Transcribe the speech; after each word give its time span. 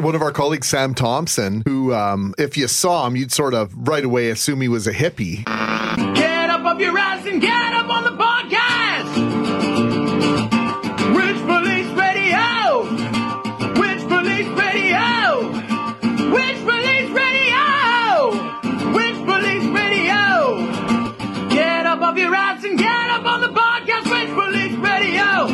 One 0.00 0.14
of 0.14 0.22
our 0.22 0.32
colleagues, 0.32 0.66
Sam 0.68 0.94
Thompson, 0.94 1.62
who, 1.66 1.92
um, 1.92 2.34
if 2.38 2.56
you 2.56 2.68
saw 2.68 3.06
him, 3.06 3.16
you'd 3.16 3.32
sort 3.32 3.54
of 3.54 3.72
right 3.76 4.04
away 4.04 4.30
assume 4.30 4.60
he 4.60 4.68
was 4.68 4.86
a 4.86 4.92
hippie. 4.92 5.44
Get 6.14 6.50
up 6.50 6.64
off 6.64 6.80
your 6.80 6.96
ass 6.96 7.26
and 7.26 7.40
get 7.40 7.72
up 7.74 7.88
on 7.88 8.04
the 8.04 8.10
podcast. 8.10 9.10
Witch 11.14 11.40
Police 11.46 11.88
Radio. 11.98 12.82
Witch 13.78 14.08
Police 14.08 14.48
Radio. 14.58 15.50
Witch 16.32 16.64
Police 16.64 17.10
Radio. 17.10 18.30
Witch 18.92 19.26
Police 19.26 19.66
Radio. 19.76 21.48
Get 21.50 21.86
up 21.86 22.00
off 22.00 22.16
your 22.16 22.34
ass 22.34 22.64
and 22.64 22.78
get 22.78 23.10
up 23.10 23.24
on 23.24 23.40
the 23.42 23.48
podcast. 23.48 24.10
Witch 24.10 24.30
Police 24.34 24.76
Radio. 24.78 25.46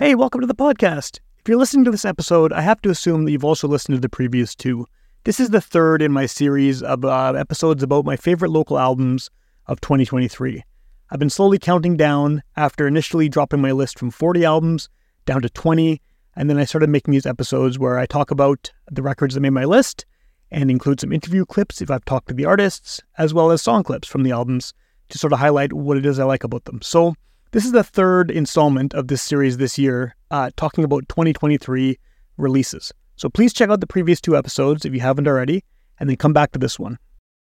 Hey, 0.00 0.14
welcome 0.14 0.40
to 0.40 0.46
the 0.46 0.54
podcast. 0.54 1.20
You're 1.50 1.58
listening 1.58 1.84
to 1.86 1.90
this 1.90 2.04
episode, 2.04 2.52
I 2.52 2.60
have 2.60 2.80
to 2.82 2.90
assume 2.90 3.24
that 3.24 3.32
you've 3.32 3.44
also 3.44 3.66
listened 3.66 3.96
to 3.96 4.00
the 4.00 4.08
previous 4.08 4.54
two. 4.54 4.86
This 5.24 5.40
is 5.40 5.50
the 5.50 5.60
third 5.60 6.00
in 6.00 6.12
my 6.12 6.26
series 6.26 6.80
of 6.80 7.04
uh, 7.04 7.32
episodes 7.32 7.82
about 7.82 8.04
my 8.04 8.14
favorite 8.14 8.52
local 8.52 8.78
albums 8.78 9.30
of 9.66 9.80
2023. 9.80 10.62
I've 11.10 11.18
been 11.18 11.28
slowly 11.28 11.58
counting 11.58 11.96
down 11.96 12.44
after 12.56 12.86
initially 12.86 13.28
dropping 13.28 13.60
my 13.60 13.72
list 13.72 13.98
from 13.98 14.12
40 14.12 14.44
albums 14.44 14.88
down 15.26 15.42
to 15.42 15.50
20, 15.50 16.00
and 16.36 16.48
then 16.48 16.56
I 16.56 16.64
started 16.64 16.88
making 16.88 17.10
these 17.10 17.26
episodes 17.26 17.80
where 17.80 17.98
I 17.98 18.06
talk 18.06 18.30
about 18.30 18.70
the 18.88 19.02
records 19.02 19.34
that 19.34 19.40
made 19.40 19.50
my 19.50 19.64
list 19.64 20.06
and 20.52 20.70
include 20.70 21.00
some 21.00 21.12
interview 21.12 21.44
clips 21.44 21.82
if 21.82 21.90
I've 21.90 22.04
talked 22.04 22.28
to 22.28 22.34
the 22.34 22.44
artists, 22.44 23.00
as 23.18 23.34
well 23.34 23.50
as 23.50 23.60
song 23.60 23.82
clips 23.82 24.06
from 24.06 24.22
the 24.22 24.30
albums 24.30 24.72
to 25.08 25.18
sort 25.18 25.32
of 25.32 25.40
highlight 25.40 25.72
what 25.72 25.96
it 25.96 26.06
is 26.06 26.20
I 26.20 26.24
like 26.26 26.44
about 26.44 26.66
them. 26.66 26.80
So, 26.80 27.16
this 27.52 27.64
is 27.64 27.72
the 27.72 27.84
third 27.84 28.30
installment 28.30 28.94
of 28.94 29.08
this 29.08 29.22
series 29.22 29.56
this 29.56 29.76
year, 29.78 30.14
uh, 30.30 30.50
talking 30.56 30.84
about 30.84 31.08
2023 31.08 31.98
releases. 32.36 32.92
So 33.16 33.28
please 33.28 33.52
check 33.52 33.70
out 33.70 33.80
the 33.80 33.86
previous 33.86 34.20
two 34.20 34.36
episodes 34.36 34.84
if 34.84 34.94
you 34.94 35.00
haven't 35.00 35.26
already, 35.26 35.64
and 35.98 36.08
then 36.08 36.16
come 36.16 36.32
back 36.32 36.52
to 36.52 36.58
this 36.58 36.78
one. 36.78 36.98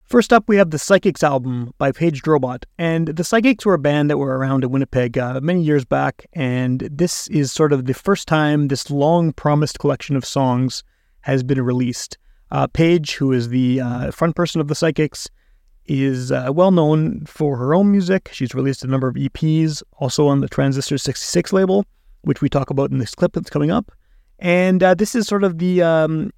First 0.05 0.33
up, 0.33 0.45
we 0.49 0.57
have 0.57 0.71
the 0.71 0.79
Psychics 0.79 1.23
album 1.23 1.73
by 1.79 1.93
Paige 1.93 2.23
Drobot. 2.23 2.65
And 2.79 3.09
the 3.09 3.23
Psychics 3.23 3.65
were 3.65 3.75
a 3.75 3.79
band 3.79 4.11
that 4.11 4.19
were 4.19 4.37
around 4.37 4.65
in 4.65 4.71
Winnipeg 4.71 5.19
uh, 5.19 5.41
many 5.41 5.63
years 5.63 5.85
back, 5.85 6.27
and 6.33 6.81
this 6.91 7.29
is 7.29 7.53
sort 7.53 7.73
of 7.73 7.85
the 7.85 7.95
first 7.95 8.27
time 8.27 8.69
this 8.69 8.91
long 8.91 9.33
promised 9.33 9.79
collection 9.79 10.17
of 10.17 10.25
songs 10.25 10.83
has 11.21 11.43
been 11.43 11.63
released. 11.63 12.19
Uh, 12.51 12.67
Paige, 12.67 13.15
who 13.15 13.33
is 13.33 13.51
the 13.51 13.81
uh, 13.81 14.11
front 14.11 14.35
person 14.35 14.61
of 14.61 14.69
the 14.69 14.75
Psychics, 14.75 15.29
is 15.91 16.31
uh, 16.31 16.51
well 16.55 16.71
known 16.71 17.25
for 17.27 17.57
her 17.57 17.75
own 17.75 17.91
music. 17.91 18.31
She's 18.33 18.55
released 18.55 18.85
a 18.85 18.87
number 18.87 19.09
of 19.09 19.17
EPs, 19.17 19.83
also 19.99 20.29
on 20.29 20.41
the 20.41 20.49
Transistor 20.49 20.97
66 20.97 21.53
label, 21.53 21.85
which 22.23 22.41
we 22.41 22.49
talk 22.49 22.71
about 22.71 22.93
in 22.93 22.99
this 22.99 23.13
clip 23.13 23.33
that's 23.33 23.51
coming 23.51 23.73
up. 23.73 23.91
And 24.39 24.85
uh, 24.85 24.95
this 24.95 25.17
is 25.17 25.27
sort 25.27 25.43
of 25.43 25.59
the 25.59 25.83
um, 25.83 26.31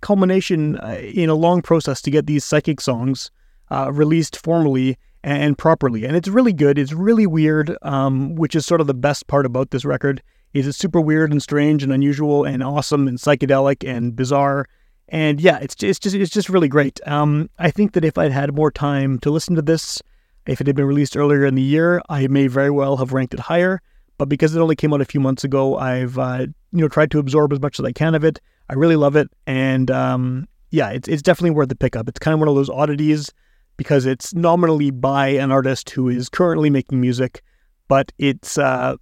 culmination 0.00 0.76
uh, 0.80 0.98
in 1.00 1.30
a 1.30 1.36
long 1.36 1.62
process 1.62 2.02
to 2.02 2.10
get 2.10 2.26
these 2.26 2.44
psychic 2.44 2.80
songs 2.80 3.30
uh, 3.70 3.92
released 3.92 4.42
formally 4.42 4.98
and 5.22 5.56
properly. 5.56 6.04
And 6.04 6.16
it's 6.16 6.28
really 6.28 6.52
good. 6.52 6.76
It's 6.76 6.92
really 6.92 7.28
weird, 7.28 7.76
um, 7.82 8.34
which 8.34 8.56
is 8.56 8.66
sort 8.66 8.80
of 8.80 8.88
the 8.88 8.94
best 8.94 9.28
part 9.28 9.46
about 9.46 9.70
this 9.70 9.84
record. 9.84 10.20
Is 10.52 10.66
it's 10.66 10.78
super 10.78 11.00
weird 11.00 11.30
and 11.30 11.40
strange 11.40 11.84
and 11.84 11.92
unusual 11.92 12.44
and 12.44 12.62
awesome 12.62 13.06
and 13.06 13.18
psychedelic 13.18 13.88
and 13.88 14.16
bizarre 14.16 14.66
and 15.08 15.40
yeah, 15.40 15.58
it's 15.58 15.74
just, 15.74 15.88
it's 15.88 15.98
just 15.98 16.14
it's 16.16 16.32
just 16.32 16.48
really 16.48 16.68
great. 16.68 17.00
Um, 17.06 17.48
I 17.58 17.70
think 17.70 17.92
that 17.92 18.04
if 18.04 18.18
I'd 18.18 18.32
had 18.32 18.54
more 18.54 18.70
time 18.70 19.18
to 19.20 19.30
listen 19.30 19.54
to 19.54 19.62
this, 19.62 20.02
if 20.46 20.60
it 20.60 20.66
had 20.66 20.76
been 20.76 20.86
released 20.86 21.16
earlier 21.16 21.44
in 21.44 21.54
the 21.54 21.62
year, 21.62 22.02
I 22.08 22.26
may 22.26 22.46
very 22.46 22.70
well 22.70 22.96
have 22.96 23.12
ranked 23.12 23.34
it 23.34 23.40
higher. 23.40 23.80
But 24.18 24.28
because 24.28 24.56
it 24.56 24.60
only 24.60 24.76
came 24.76 24.94
out 24.94 25.00
a 25.00 25.04
few 25.04 25.20
months 25.20 25.44
ago, 25.44 25.76
I've 25.76 26.18
uh, 26.18 26.46
you 26.72 26.80
know 26.80 26.88
tried 26.88 27.10
to 27.12 27.18
absorb 27.18 27.52
as 27.52 27.60
much 27.60 27.78
as 27.78 27.84
I 27.84 27.92
can 27.92 28.14
of 28.14 28.24
it. 28.24 28.40
I 28.68 28.74
really 28.74 28.96
love 28.96 29.14
it, 29.14 29.30
and 29.46 29.90
um, 29.90 30.48
yeah, 30.70 30.90
it's 30.90 31.08
it's 31.08 31.22
definitely 31.22 31.50
worth 31.50 31.68
the 31.68 31.76
pickup. 31.76 32.08
It's 32.08 32.18
kind 32.18 32.34
of 32.34 32.40
one 32.40 32.48
of 32.48 32.54
those 32.54 32.70
oddities 32.70 33.32
because 33.76 34.06
it's 34.06 34.34
nominally 34.34 34.90
by 34.90 35.28
an 35.28 35.52
artist 35.52 35.90
who 35.90 36.08
is 36.08 36.28
currently 36.28 36.70
making 36.70 37.00
music, 37.00 37.42
but 37.88 38.10
it's 38.18 38.56
uh, 38.58 38.96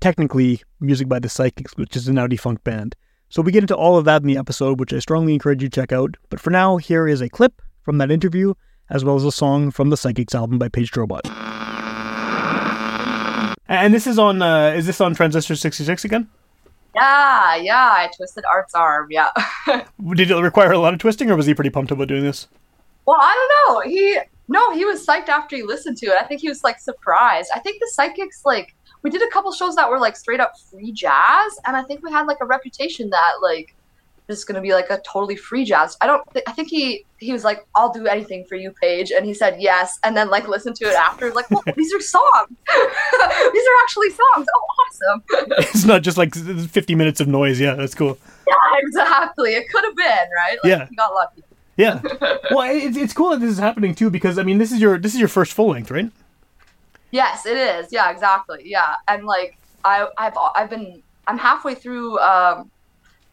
technically 0.00 0.62
music 0.80 1.08
by 1.08 1.18
the 1.18 1.28
Psychics, 1.28 1.76
which 1.76 1.96
is 1.96 2.08
a 2.08 2.12
now 2.12 2.26
defunct 2.26 2.64
band. 2.64 2.96
So 3.28 3.42
we 3.42 3.50
get 3.52 3.64
into 3.64 3.76
all 3.76 3.96
of 3.96 4.04
that 4.04 4.22
in 4.22 4.28
the 4.28 4.38
episode, 4.38 4.78
which 4.78 4.92
I 4.92 5.00
strongly 5.00 5.34
encourage 5.34 5.62
you 5.62 5.68
to 5.68 5.80
check 5.80 5.92
out. 5.92 6.16
But 6.30 6.40
for 6.40 6.50
now, 6.50 6.76
here 6.76 7.08
is 7.08 7.20
a 7.20 7.28
clip 7.28 7.60
from 7.82 7.98
that 7.98 8.10
interview, 8.10 8.54
as 8.88 9.04
well 9.04 9.16
as 9.16 9.24
a 9.24 9.32
song 9.32 9.70
from 9.72 9.90
the 9.90 9.96
Psychics 9.96 10.34
album 10.34 10.58
by 10.58 10.68
Paige 10.68 10.92
Drobot. 10.92 11.22
And 13.68 13.92
this 13.92 14.06
is 14.06 14.18
on, 14.18 14.42
uh, 14.42 14.68
is 14.68 14.86
this 14.86 15.00
on 15.00 15.14
Transistor 15.14 15.56
66 15.56 16.04
again? 16.04 16.28
Yeah, 16.94 17.56
yeah, 17.56 17.90
I 17.92 18.10
twisted 18.16 18.44
Art's 18.50 18.74
arm, 18.74 19.08
yeah. 19.10 19.30
Did 20.14 20.30
it 20.30 20.36
require 20.36 20.70
a 20.70 20.78
lot 20.78 20.94
of 20.94 21.00
twisting, 21.00 21.30
or 21.30 21.36
was 21.36 21.46
he 21.46 21.54
pretty 21.54 21.70
pumped 21.70 21.90
about 21.90 22.06
doing 22.06 22.22
this? 22.22 22.46
Well, 23.06 23.18
I 23.20 23.34
don't 23.34 23.74
know. 23.74 23.90
He, 23.90 24.18
no, 24.48 24.72
he 24.72 24.84
was 24.84 25.04
psyched 25.04 25.28
after 25.28 25.56
he 25.56 25.64
listened 25.64 25.96
to 25.98 26.06
it. 26.06 26.14
I 26.14 26.24
think 26.24 26.40
he 26.40 26.48
was 26.48 26.62
like 26.62 26.78
surprised. 26.78 27.50
I 27.54 27.58
think 27.58 27.80
the 27.80 27.90
Psychics, 27.92 28.42
like, 28.44 28.75
we 29.06 29.10
did 29.10 29.22
a 29.22 29.28
couple 29.28 29.52
shows 29.52 29.76
that 29.76 29.88
were 29.88 30.00
like 30.00 30.16
straight 30.16 30.40
up 30.40 30.58
free 30.58 30.90
jazz, 30.90 31.56
and 31.64 31.76
I 31.76 31.84
think 31.84 32.02
we 32.02 32.10
had 32.10 32.26
like 32.26 32.38
a 32.40 32.44
reputation 32.44 33.08
that 33.10 33.34
like 33.40 33.76
this 34.26 34.36
is 34.36 34.44
gonna 34.44 34.60
be 34.60 34.72
like 34.72 34.90
a 34.90 35.00
totally 35.06 35.36
free 35.36 35.64
jazz. 35.64 35.96
I 36.00 36.08
don't. 36.08 36.28
Th- 36.32 36.44
I 36.48 36.50
think 36.50 36.70
he 36.70 37.06
he 37.18 37.32
was 37.32 37.44
like, 37.44 37.64
"I'll 37.76 37.92
do 37.92 38.08
anything 38.08 38.44
for 38.46 38.56
you, 38.56 38.74
Paige," 38.82 39.12
and 39.12 39.24
he 39.24 39.32
said 39.32 39.58
yes, 39.60 40.00
and 40.02 40.16
then 40.16 40.28
like 40.28 40.48
listened 40.48 40.74
to 40.76 40.86
it 40.86 40.96
after, 40.96 41.32
like, 41.32 41.48
"Well, 41.52 41.62
these 41.76 41.94
are 41.94 42.00
songs. 42.00 42.48
these 42.48 43.64
are 43.68 43.76
actually 43.84 44.10
songs. 44.10 44.46
Oh, 44.56 44.66
awesome!" 44.80 45.22
it's 45.58 45.84
not 45.84 46.02
just 46.02 46.18
like 46.18 46.34
fifty 46.68 46.96
minutes 46.96 47.20
of 47.20 47.28
noise. 47.28 47.60
Yeah, 47.60 47.76
that's 47.76 47.94
cool. 47.94 48.18
Yeah, 48.48 48.54
exactly. 48.78 49.52
It 49.52 49.68
could 49.68 49.84
have 49.84 49.94
been 49.94 50.04
right. 50.04 50.58
Like, 50.64 50.68
yeah, 50.68 50.86
he 50.88 50.96
got 50.96 51.14
lucky. 51.14 51.44
Yeah. 51.76 52.00
well, 52.50 52.68
it's 52.68 52.96
it's 52.96 53.12
cool 53.12 53.30
that 53.30 53.38
this 53.38 53.50
is 53.50 53.58
happening 53.58 53.94
too 53.94 54.10
because 54.10 54.36
I 54.36 54.42
mean 54.42 54.58
this 54.58 54.72
is 54.72 54.80
your 54.80 54.98
this 54.98 55.14
is 55.14 55.20
your 55.20 55.28
first 55.28 55.52
full 55.52 55.68
length, 55.68 55.92
right? 55.92 56.10
Yes, 57.16 57.46
it 57.46 57.56
is. 57.56 57.88
Yeah, 57.90 58.10
exactly. 58.10 58.60
Yeah, 58.64 58.94
and 59.08 59.24
like 59.24 59.56
I, 59.84 60.06
I've 60.18 60.36
I've 60.54 60.68
been 60.68 61.02
I'm 61.26 61.38
halfway 61.38 61.74
through 61.74 62.18
um, 62.18 62.70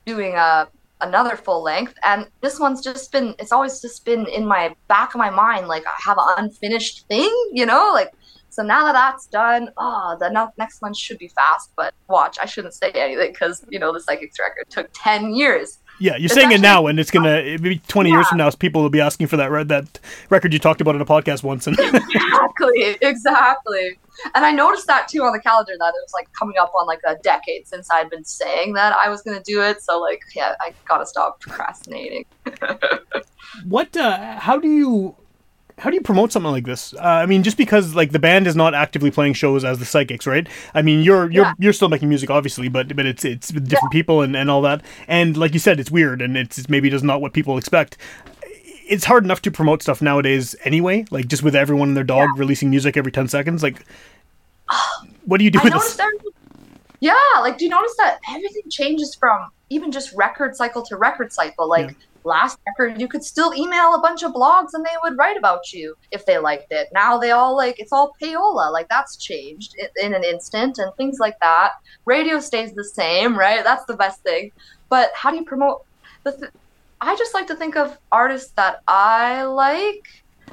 doing 0.06 0.36
a 0.36 0.70
another 1.02 1.36
full 1.36 1.62
length, 1.62 1.96
and 2.06 2.28
this 2.40 2.62
one's 2.62 2.82
just 2.82 3.12
been 3.12 3.36
it's 3.40 3.52
always 3.52 3.82
just 3.82 4.06
been 4.06 4.26
in 4.28 4.46
my 4.48 4.74
back 4.88 5.14
of 5.14 5.20
my 5.20 5.30
mind 5.30 5.68
like 5.68 5.86
I 5.86 5.96
have 6.06 6.18
an 6.18 6.46
unfinished 6.46 7.08
thing, 7.10 7.34
you 7.52 7.66
know, 7.66 7.92
like. 7.94 8.12
So 8.50 8.62
now 8.62 8.86
that 8.86 8.94
that's 8.94 9.26
done, 9.26 9.70
oh, 9.78 10.16
the 10.20 10.30
no- 10.30 10.54
next 10.60 10.80
one 10.80 10.94
should 10.94 11.18
be 11.18 11.28
fast. 11.30 11.72
But 11.76 11.96
watch, 12.08 12.38
I 12.40 12.46
shouldn't 12.46 12.76
say 12.76 12.92
anything 12.92 13.32
because 13.32 13.66
you 13.70 13.80
know 13.80 13.92
the 13.92 14.00
psychics 14.00 14.38
record 14.40 14.70
took 14.70 14.90
ten 14.94 15.34
years. 15.36 15.80
Yeah, 16.00 16.16
you're 16.16 16.26
it's 16.26 16.34
saying 16.34 16.48
actually, 16.48 16.56
it 16.56 16.62
now, 16.62 16.88
and 16.88 17.00
it's 17.00 17.12
gonna 17.12 17.44
maybe 17.44 17.80
20 17.88 18.10
yeah. 18.10 18.16
years 18.16 18.28
from 18.28 18.40
now, 18.40 18.50
people 18.52 18.82
will 18.82 18.90
be 18.90 19.02
asking 19.02 19.28
for 19.28 19.38
that 19.38 19.52
re- 19.52 19.64
that 19.64 20.00
record 20.30 20.54
you 20.54 20.60
talked 20.60 20.82
about 20.82 20.96
in 20.96 21.02
a 21.02 21.06
podcast 21.06 21.44
once. 21.44 21.68
And 21.68 21.78
exactly, 21.80 22.98
exactly. 23.02 24.00
And 24.36 24.46
I 24.46 24.52
noticed 24.52 24.88
that 24.88 25.08
too 25.08 25.24
on 25.24 25.34
the 25.34 25.40
calendar 25.40 25.74
that 25.78 25.94
it 25.96 26.02
was 26.04 26.14
like 26.14 26.32
coming 26.34 26.58
up 26.58 26.72
on 26.76 26.88
like 26.88 27.02
a 27.08 27.16
decade 27.24 27.68
since 27.68 27.90
I'd 27.92 28.10
been 28.10 28.26
saying 28.26 28.74
that 28.74 28.94
I 28.94 29.10
was 29.10 29.22
gonna 29.22 29.44
do 29.44 29.62
it. 29.62 29.82
So 29.82 30.00
like, 30.00 30.22
yeah, 30.36 30.56
I 30.62 30.74
gotta 30.88 31.06
stop 31.06 31.40
procrastinating. 31.40 32.26
what? 33.68 33.96
Uh, 33.96 34.40
how 34.40 34.58
do 34.58 34.68
you? 34.68 35.16
How 35.78 35.90
do 35.90 35.96
you 35.96 36.02
promote 36.02 36.32
something 36.32 36.52
like 36.52 36.66
this? 36.66 36.94
Uh, 36.94 37.00
I 37.02 37.26
mean, 37.26 37.44
just 37.44 37.58
because 37.58 37.96
like 37.96 38.12
the 38.12 38.20
band 38.20 38.48
is 38.48 38.56
not 38.56 38.74
actively 38.74 39.12
playing 39.12 39.34
shows 39.34 39.66
as 39.66 39.80
the 39.80 39.86
Psychics, 39.86 40.28
right? 40.28 40.48
I 40.74 40.82
mean, 40.82 41.02
you're 41.02 41.32
you're 41.32 41.46
yeah. 41.46 41.54
you're 41.60 41.74
still 41.74 41.90
making 41.90 42.10
music, 42.10 42.30
obviously, 42.30 42.70
but 42.70 42.96
but 42.96 43.06
it's 43.06 43.26
it's 43.26 43.52
with 43.52 43.68
different 43.68 43.94
yeah. 43.94 44.00
people 44.00 44.22
and, 44.22 44.36
and 44.36 44.50
all 44.50 44.62
that. 44.62 44.84
And 45.08 45.36
like 45.36 45.54
you 45.54 45.60
said, 45.60 45.80
it's 45.80 45.92
weird 45.92 46.22
and 46.22 46.38
it's 46.38 46.70
maybe 46.70 46.90
just 46.90 47.04
not 47.04 47.22
what 47.22 47.34
people 47.34 47.58
expect. 47.58 47.98
It's 48.86 49.06
hard 49.06 49.24
enough 49.24 49.42
to 49.44 49.52
promote 49.52 49.82
stuff 49.82 50.02
nowadays 50.02 50.56
anyway. 50.64 51.06
Like 51.10 51.28
just 51.28 51.42
with 51.42 51.56
everyone 51.56 51.90
and 51.90 51.98
their 51.98 52.04
dog 52.04 52.30
yeah. 52.36 52.40
releasing 52.40 52.70
music 52.70 52.96
every 52.96 53.12
ten 53.12 53.28
seconds. 53.28 53.64
Like, 53.64 53.84
what 55.26 55.40
do 55.40 55.44
you 55.44 55.52
do 55.52 55.60
I 55.60 55.64
with 55.66 55.74
this? 55.74 56.00
Yeah, 57.00 57.14
like 57.42 57.58
do 57.58 57.66
you 57.66 57.72
notice 57.72 57.96
that 57.98 58.20
everything 58.30 58.64
changes 58.70 59.16
from 59.16 59.50
even 59.70 59.92
just 59.92 60.14
record 60.14 60.56
cycle 60.56 60.84
to 60.84 60.96
record 60.96 61.34
cycle? 61.34 61.68
Like 61.68 61.96
last 62.26 62.58
record 62.68 63.00
you 63.00 63.08
could 63.08 63.24
still 63.24 63.54
email 63.54 63.96
a 63.96 64.02
bunch 64.02 64.24
of 64.24 64.34
blogs 64.34 64.70
and 64.74 64.86
they 64.86 64.96
would 65.04 65.18
write 65.18 65.38
about 65.38 65.74
you 65.74 65.96
if 66.12 66.26
they 66.26 66.38
liked 66.38 66.72
it. 66.72 66.88
Now 66.94 67.18
they 67.18 67.32
all 67.32 67.56
like 67.56 67.80
it's 67.80 67.92
all 67.92 68.14
payola 68.22 68.72
like 68.72 68.90
that's 68.90 69.18
changed 69.18 69.76
in, 70.02 70.14
an 70.14 70.24
instant 70.24 70.78
and 70.78 70.94
things 70.96 71.20
like 71.20 71.40
that. 71.42 71.72
Radio 72.06 72.40
stays 72.40 72.74
the 72.74 72.84
same 72.84 73.38
right? 73.38 73.64
That's 73.64 73.86
the 73.86 73.96
best 73.96 74.22
thing. 74.22 74.52
But 74.90 75.12
how 75.16 75.32
do 75.32 75.38
you 75.38 75.46
promote 75.46 75.86
the 76.24 76.32
th- 76.32 76.52
i 77.02 77.16
just 77.16 77.34
like 77.34 77.48
to 77.48 77.56
think 77.56 77.76
of 77.76 77.98
artists 78.12 78.52
that 78.52 78.82
i 78.88 79.44
like 79.44 80.08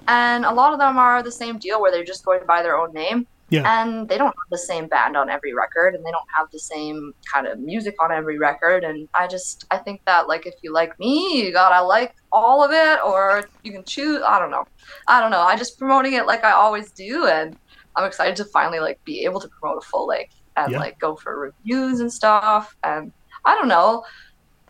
and 0.08 0.44
a 0.44 0.52
lot 0.52 0.72
of 0.72 0.78
them 0.78 0.98
are 0.98 1.22
the 1.22 1.32
same 1.32 1.58
deal 1.58 1.80
where 1.80 1.92
they're 1.92 2.04
just 2.04 2.24
going 2.24 2.44
by 2.46 2.62
their 2.62 2.76
own 2.76 2.92
name 2.92 3.26
Yeah. 3.50 3.82
and 3.82 4.08
they 4.08 4.16
don't 4.16 4.26
have 4.28 4.50
the 4.50 4.58
same 4.58 4.86
band 4.86 5.16
on 5.16 5.28
every 5.28 5.52
record 5.54 5.94
and 5.94 6.04
they 6.04 6.10
don't 6.10 6.28
have 6.36 6.46
the 6.52 6.58
same 6.58 7.12
kind 7.32 7.46
of 7.46 7.58
music 7.58 7.94
on 8.02 8.12
every 8.12 8.38
record 8.38 8.84
and 8.84 9.08
i 9.14 9.26
just 9.26 9.64
i 9.70 9.76
think 9.76 10.00
that 10.06 10.28
like 10.28 10.46
if 10.46 10.54
you 10.62 10.72
like 10.72 10.98
me 11.00 11.42
you 11.44 11.52
gotta 11.52 11.84
like 11.84 12.14
all 12.32 12.62
of 12.64 12.70
it 12.72 12.98
or 13.04 13.44
you 13.64 13.72
can 13.72 13.84
choose 13.84 14.22
i 14.26 14.38
don't 14.38 14.50
know 14.50 14.64
i 15.08 15.20
don't 15.20 15.30
know 15.32 15.40
i 15.40 15.56
just 15.56 15.78
promoting 15.78 16.12
it 16.12 16.26
like 16.26 16.44
i 16.44 16.52
always 16.52 16.92
do 16.92 17.26
and 17.26 17.56
i'm 17.96 18.04
excited 18.06 18.36
to 18.36 18.44
finally 18.46 18.78
like 18.80 19.02
be 19.04 19.24
able 19.24 19.40
to 19.40 19.48
promote 19.48 19.82
a 19.82 19.86
full 19.86 20.06
length 20.06 20.34
and 20.56 20.72
Yeah. 20.72 20.78
like 20.78 20.98
go 20.98 21.16
for 21.16 21.38
reviews 21.38 22.00
and 22.00 22.12
stuff 22.12 22.76
and 22.84 23.12
i 23.44 23.54
don't 23.56 23.68
know 23.68 24.04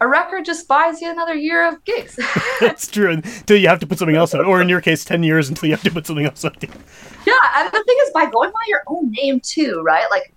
a 0.00 0.08
record 0.08 0.44
just 0.44 0.66
buys 0.66 1.00
you 1.00 1.10
another 1.10 1.34
year 1.34 1.66
of 1.68 1.84
gigs 1.84 2.18
That's 2.60 2.86
true. 2.88 3.10
Until 3.10 3.56
you 3.58 3.68
have 3.68 3.80
to 3.80 3.86
put 3.86 3.98
something 3.98 4.16
else 4.16 4.34
out, 4.34 4.44
or 4.44 4.60
in 4.62 4.68
your 4.68 4.80
case, 4.80 5.04
ten 5.04 5.22
years 5.22 5.48
until 5.48 5.68
you 5.68 5.74
have 5.74 5.84
to 5.84 5.90
put 5.90 6.06
something 6.06 6.24
else 6.26 6.44
out. 6.44 6.62
Yeah, 6.62 7.34
and 7.56 7.68
the 7.68 7.84
thing 7.84 7.96
is, 8.04 8.10
by 8.12 8.26
going 8.26 8.50
by 8.50 8.64
your 8.68 8.82
own 8.86 9.10
name 9.12 9.40
too, 9.40 9.82
right? 9.84 10.06
Like, 10.10 10.32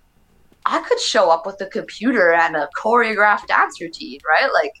I 0.66 0.80
could 0.80 1.00
show 1.00 1.30
up 1.30 1.46
with 1.46 1.60
a 1.60 1.66
computer 1.66 2.32
and 2.32 2.56
a 2.56 2.68
choreographed 2.78 3.46
dance 3.46 3.80
routine, 3.80 4.20
right? 4.28 4.50
Like, 4.52 4.72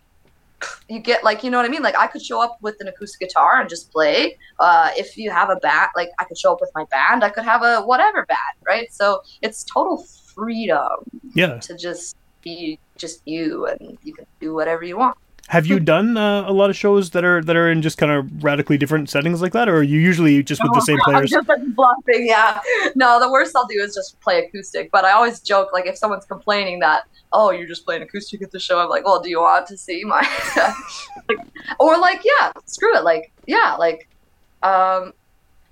you 0.88 0.98
get 1.00 1.22
like, 1.24 1.44
you 1.44 1.50
know 1.50 1.58
what 1.58 1.66
I 1.66 1.68
mean? 1.68 1.82
Like, 1.82 1.96
I 1.98 2.06
could 2.06 2.22
show 2.22 2.42
up 2.42 2.56
with 2.62 2.76
an 2.80 2.88
acoustic 2.88 3.20
guitar 3.28 3.60
and 3.60 3.68
just 3.68 3.90
play. 3.92 4.38
Uh, 4.58 4.90
if 4.96 5.16
you 5.18 5.30
have 5.30 5.50
a 5.50 5.56
band, 5.56 5.88
like, 5.96 6.08
I 6.18 6.24
could 6.24 6.38
show 6.38 6.52
up 6.52 6.60
with 6.60 6.70
my 6.74 6.84
band. 6.90 7.22
I 7.24 7.28
could 7.30 7.44
have 7.44 7.62
a 7.62 7.82
whatever 7.82 8.24
band, 8.26 8.38
right? 8.66 8.92
So 8.92 9.22
it's 9.42 9.64
total 9.64 9.98
freedom 10.34 10.88
Yeah. 11.34 11.58
to 11.58 11.76
just 11.76 12.16
be 12.44 12.78
just 12.96 13.26
you, 13.26 13.66
and 13.66 13.98
you 14.04 14.14
can 14.14 14.26
do 14.40 14.54
whatever 14.54 14.84
you 14.84 14.96
want. 14.96 15.16
Have 15.48 15.66
you 15.66 15.78
done 15.78 16.16
uh, 16.16 16.48
a 16.48 16.52
lot 16.52 16.70
of 16.70 16.76
shows 16.76 17.10
that 17.10 17.22
are 17.22 17.42
that 17.42 17.54
are 17.54 17.70
in 17.70 17.82
just 17.82 17.98
kind 17.98 18.10
of 18.10 18.42
radically 18.42 18.78
different 18.78 19.10
settings 19.10 19.42
like 19.42 19.52
that, 19.52 19.68
or 19.68 19.76
are 19.76 19.82
you 19.82 20.00
usually 20.00 20.42
just 20.42 20.62
with 20.62 20.72
the 20.72 20.80
same 20.80 20.98
I'm 21.06 21.12
players? 21.12 21.30
just 21.30 21.48
like 21.48 21.60
bluffing, 21.74 22.26
yeah. 22.26 22.60
No, 22.94 23.20
the 23.20 23.30
worst 23.30 23.54
I'll 23.54 23.66
do 23.66 23.78
is 23.78 23.94
just 23.94 24.18
play 24.20 24.42
acoustic. 24.46 24.90
But 24.90 25.04
I 25.04 25.12
always 25.12 25.40
joke, 25.40 25.68
like, 25.74 25.86
if 25.86 25.98
someone's 25.98 26.24
complaining 26.24 26.78
that, 26.80 27.02
oh, 27.32 27.50
you're 27.50 27.66
just 27.66 27.84
playing 27.84 28.00
acoustic 28.00 28.40
at 28.40 28.52
the 28.52 28.58
show, 28.58 28.78
I'm 28.80 28.88
like, 28.88 29.04
well, 29.04 29.20
do 29.20 29.28
you 29.28 29.40
want 29.40 29.66
to 29.66 29.76
see 29.76 30.02
my. 30.04 30.26
like, 31.28 31.46
or, 31.78 31.98
like, 31.98 32.22
yeah, 32.24 32.52
screw 32.64 32.96
it. 32.96 33.04
Like, 33.04 33.30
yeah, 33.46 33.76
like, 33.78 34.08
um, 34.62 35.12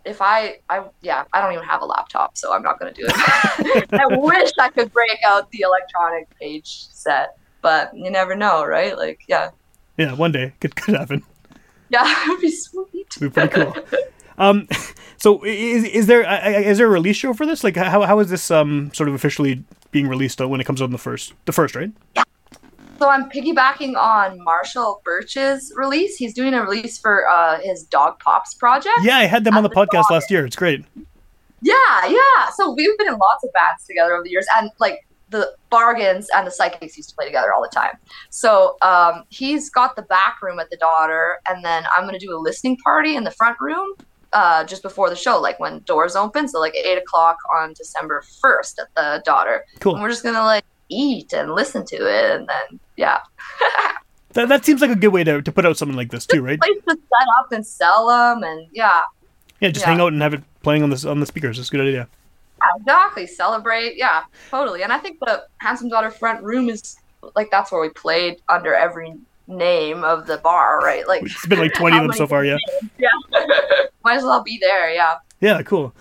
if 0.05 0.21
I, 0.21 0.59
I, 0.69 0.85
yeah, 1.01 1.25
I 1.33 1.41
don't 1.41 1.53
even 1.53 1.65
have 1.65 1.83
a 1.83 1.85
laptop, 1.85 2.37
so 2.37 2.53
I'm 2.53 2.63
not 2.63 2.79
going 2.79 2.93
to 2.93 3.01
do 3.01 3.07
it. 3.09 3.89
I 3.93 4.07
wish 4.17 4.51
I 4.59 4.69
could 4.69 4.93
break 4.93 5.19
out 5.27 5.51
the 5.51 5.61
electronic 5.61 6.29
page 6.39 6.89
set, 6.91 7.37
but 7.61 7.97
you 7.97 8.11
never 8.11 8.35
know, 8.35 8.65
right? 8.65 8.97
Like, 8.97 9.21
yeah. 9.29 9.51
Yeah, 9.97 10.15
one 10.15 10.33
day 10.33 10.53
could 10.61 10.75
could 10.77 10.95
happen. 10.95 11.23
Yeah, 11.89 12.05
it 12.07 12.29
would 12.31 12.41
be 12.41 12.51
sweet. 12.51 13.07
It'd 13.17 13.21
be 13.21 13.29
pretty 13.29 13.49
cool. 13.49 13.75
Um, 14.39 14.67
so 15.19 15.45
is 15.45 15.85
is 15.85 16.07
there 16.07 16.23
is 16.63 16.79
there 16.79 16.87
a 16.87 16.91
release 16.91 17.17
show 17.17 17.35
for 17.35 17.45
this? 17.45 17.63
Like, 17.63 17.77
how 17.77 18.01
how 18.03 18.19
is 18.21 18.31
this 18.31 18.51
um 18.51 18.91
sort 18.95 19.11
of 19.11 19.15
officially 19.15 19.63
being 19.91 20.09
released 20.09 20.41
uh, 20.41 20.49
when 20.49 20.59
it 20.59 20.65
comes 20.65 20.81
out 20.81 20.87
on 20.87 20.93
the 20.93 20.97
first 20.99 21.35
the 21.45 21.53
first 21.53 21.77
right? 21.77 21.93
So 22.99 23.09
I'm 23.09 23.29
piggybacking 23.31 23.97
on 23.97 24.43
Marshall 24.45 25.03
Birch's 25.05 25.73
release. 25.77 26.17
He's 26.17 26.35
doing 26.35 26.55
a 26.55 26.63
release 26.63 26.99
for 26.99 27.29
uh, 27.29 27.59
his 27.61 27.83
Dog 27.85 28.21
Pops 28.21 28.55
project. 28.55 28.99
Yeah, 29.03 29.17
I 29.19 29.25
had 29.25 29.43
them 29.45 29.57
on 29.57 29.63
the 29.65 29.69
the 29.69 29.75
podcast 29.75 30.03
top. 30.03 30.11
last 30.13 30.31
year. 30.31 30.47
It's 30.47 30.55
great. 30.57 30.85
Yeah, 31.63 31.75
yeah. 32.07 32.51
So 32.55 32.73
we've 32.73 32.97
been 32.99 33.09
in 33.09 33.15
lots 33.19 33.43
of 33.45 33.51
bands 33.53 33.85
together 33.87 34.15
over 34.15 34.23
the 34.25 34.31
years, 34.31 34.47
and 34.57 34.71
like 34.79 35.07
the 35.31 35.53
Bargains 35.71 36.29
and 36.35 36.47
the 36.47 36.51
Psychics 36.51 36.97
used 36.97 37.09
to 37.09 37.15
play 37.17 37.25
together 37.27 37.53
all 37.55 37.63
the 37.63 37.69
time. 37.75 37.97
So 38.31 38.77
um, 38.83 39.25
he's 39.31 39.69
got 39.71 39.97
the 39.97 40.03
back 40.03 40.41
room 40.43 40.61
at 40.61 40.71
the 40.71 40.77
Daughter, 40.77 41.39
and 41.49 41.65
then 41.65 41.85
I'm 41.97 42.05
gonna 42.05 42.19
do 42.21 42.37
a 42.37 42.39
listening 42.39 42.77
party 42.79 43.17
in 43.17 43.25
the 43.25 43.31
front 43.33 43.57
room 43.61 43.89
uh, 44.33 44.63
just 44.65 44.83
before 44.83 45.09
the 45.11 45.17
show, 45.17 45.41
like 45.41 45.59
when 45.59 45.81
doors 45.81 46.15
open. 46.15 46.47
So 46.49 46.61
like 46.61 46.75
eight 46.77 46.99
o'clock 46.99 47.39
on 47.57 47.73
December 47.75 48.23
first 48.41 48.79
at 48.79 48.95
the 48.95 49.23
Daughter, 49.25 49.65
Cool. 49.81 49.95
and 49.95 50.03
we're 50.03 50.11
just 50.11 50.23
gonna 50.23 50.45
like 50.45 50.65
eat 50.89 51.33
and 51.33 51.55
listen 51.55 51.85
to 51.87 51.97
it, 51.97 52.31
and 52.37 52.49
then 52.49 52.81
yeah. 52.97 53.19
That, 54.35 54.49
that 54.49 54.65
seems 54.65 54.81
like 54.81 54.91
a 54.91 54.95
good 54.97 55.09
way 55.13 55.25
to, 55.25 55.43
to 55.43 55.53
put 55.53 55.67
out 55.67 55.77
something 55.77 55.95
like 55.95 56.11
this 56.11 56.25
too, 56.25 56.41
right? 56.43 56.59
place 56.59 56.79
to 56.89 56.95
set 56.95 57.27
up 57.39 57.53
and 57.53 57.67
sell 57.67 58.09
them 58.09 58.43
and 58.43 58.67
yeah 58.73 59.01
Yeah, 59.61 59.69
just 59.69 59.85
Yeah. 59.85 59.91
hang 59.93 60.01
out 60.01 60.15
and 60.15 60.23
have 60.23 60.33
it 60.33 60.43
playing 60.63 60.83
on 60.83 60.89
this 60.89 61.05
on 61.05 61.21
the 61.21 61.27
speakers. 61.27 61.59
That's 61.59 61.69
a 61.69 61.73
good 61.73 61.83
idea. 61.87 62.09
exactly 62.79 63.27
celebrate 63.27 63.97
yeah 63.99 64.23
totally 64.51 64.83
and 64.85 64.91
i 64.93 64.97
think 64.97 65.19
the 65.21 65.45
handsome 65.59 65.89
daughter 65.91 66.11
front 66.11 66.43
room 66.43 66.71
is 66.71 66.97
like 67.37 67.51
that's 67.51 67.71
where 67.73 67.81
we 67.83 67.89
played 67.91 68.37
under 68.49 68.73
every 68.75 69.13
name 69.49 70.03
of 70.05 70.27
the 70.27 70.39
bar 70.39 70.79
right 70.81 71.07
like 71.07 71.23
It's 71.25 71.45
been 71.47 71.59
like 71.59 71.75
twenty 71.75 71.99
of 71.99 72.05
them 72.05 72.13
so 72.15 72.27
far. 72.27 72.43
Yeah. 72.45 72.57
yeah 72.99 73.09
might 74.05 74.17
as 74.17 74.23
well 74.25 74.43
be 74.43 74.57
there 74.63 74.95
yeah 74.95 75.17
Yeah. 75.41 75.61
Cool. 75.63 75.93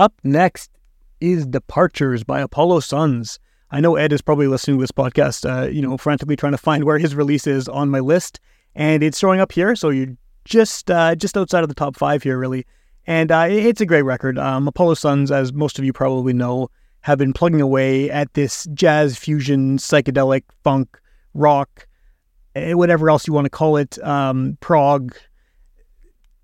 Up 0.00 0.14
next 0.24 0.70
is 1.20 1.44
Departures 1.44 2.24
by 2.24 2.40
Apollo 2.40 2.80
Suns. 2.80 3.38
I 3.70 3.80
know 3.80 3.96
Ed 3.96 4.14
is 4.14 4.22
probably 4.22 4.46
listening 4.46 4.78
to 4.78 4.80
this 4.80 4.90
podcast, 4.90 5.44
uh, 5.44 5.68
you 5.68 5.82
know, 5.82 5.98
frantically 5.98 6.36
trying 6.36 6.52
to 6.52 6.58
find 6.58 6.84
where 6.84 6.96
his 6.96 7.14
release 7.14 7.46
is 7.46 7.68
on 7.68 7.90
my 7.90 8.00
list, 8.00 8.40
and 8.74 9.02
it's 9.02 9.18
showing 9.18 9.40
up 9.40 9.52
here. 9.52 9.76
So 9.76 9.90
you're 9.90 10.16
just 10.46 10.90
uh, 10.90 11.16
just 11.16 11.36
outside 11.36 11.64
of 11.64 11.68
the 11.68 11.74
top 11.74 11.98
five 11.98 12.22
here, 12.22 12.38
really. 12.38 12.64
And 13.06 13.30
uh, 13.30 13.48
it's 13.50 13.82
a 13.82 13.84
great 13.84 14.00
record. 14.00 14.38
Um, 14.38 14.66
Apollo 14.66 14.94
Suns, 14.94 15.30
as 15.30 15.52
most 15.52 15.78
of 15.78 15.84
you 15.84 15.92
probably 15.92 16.32
know, 16.32 16.70
have 17.02 17.18
been 17.18 17.34
plugging 17.34 17.60
away 17.60 18.10
at 18.10 18.32
this 18.32 18.66
jazz 18.72 19.18
fusion, 19.18 19.76
psychedelic, 19.76 20.44
funk, 20.64 20.98
rock, 21.34 21.86
eh, 22.54 22.72
whatever 22.72 23.10
else 23.10 23.26
you 23.26 23.34
want 23.34 23.44
to 23.44 23.50
call 23.50 23.76
it, 23.76 24.02
um, 24.02 24.56
prog, 24.60 25.14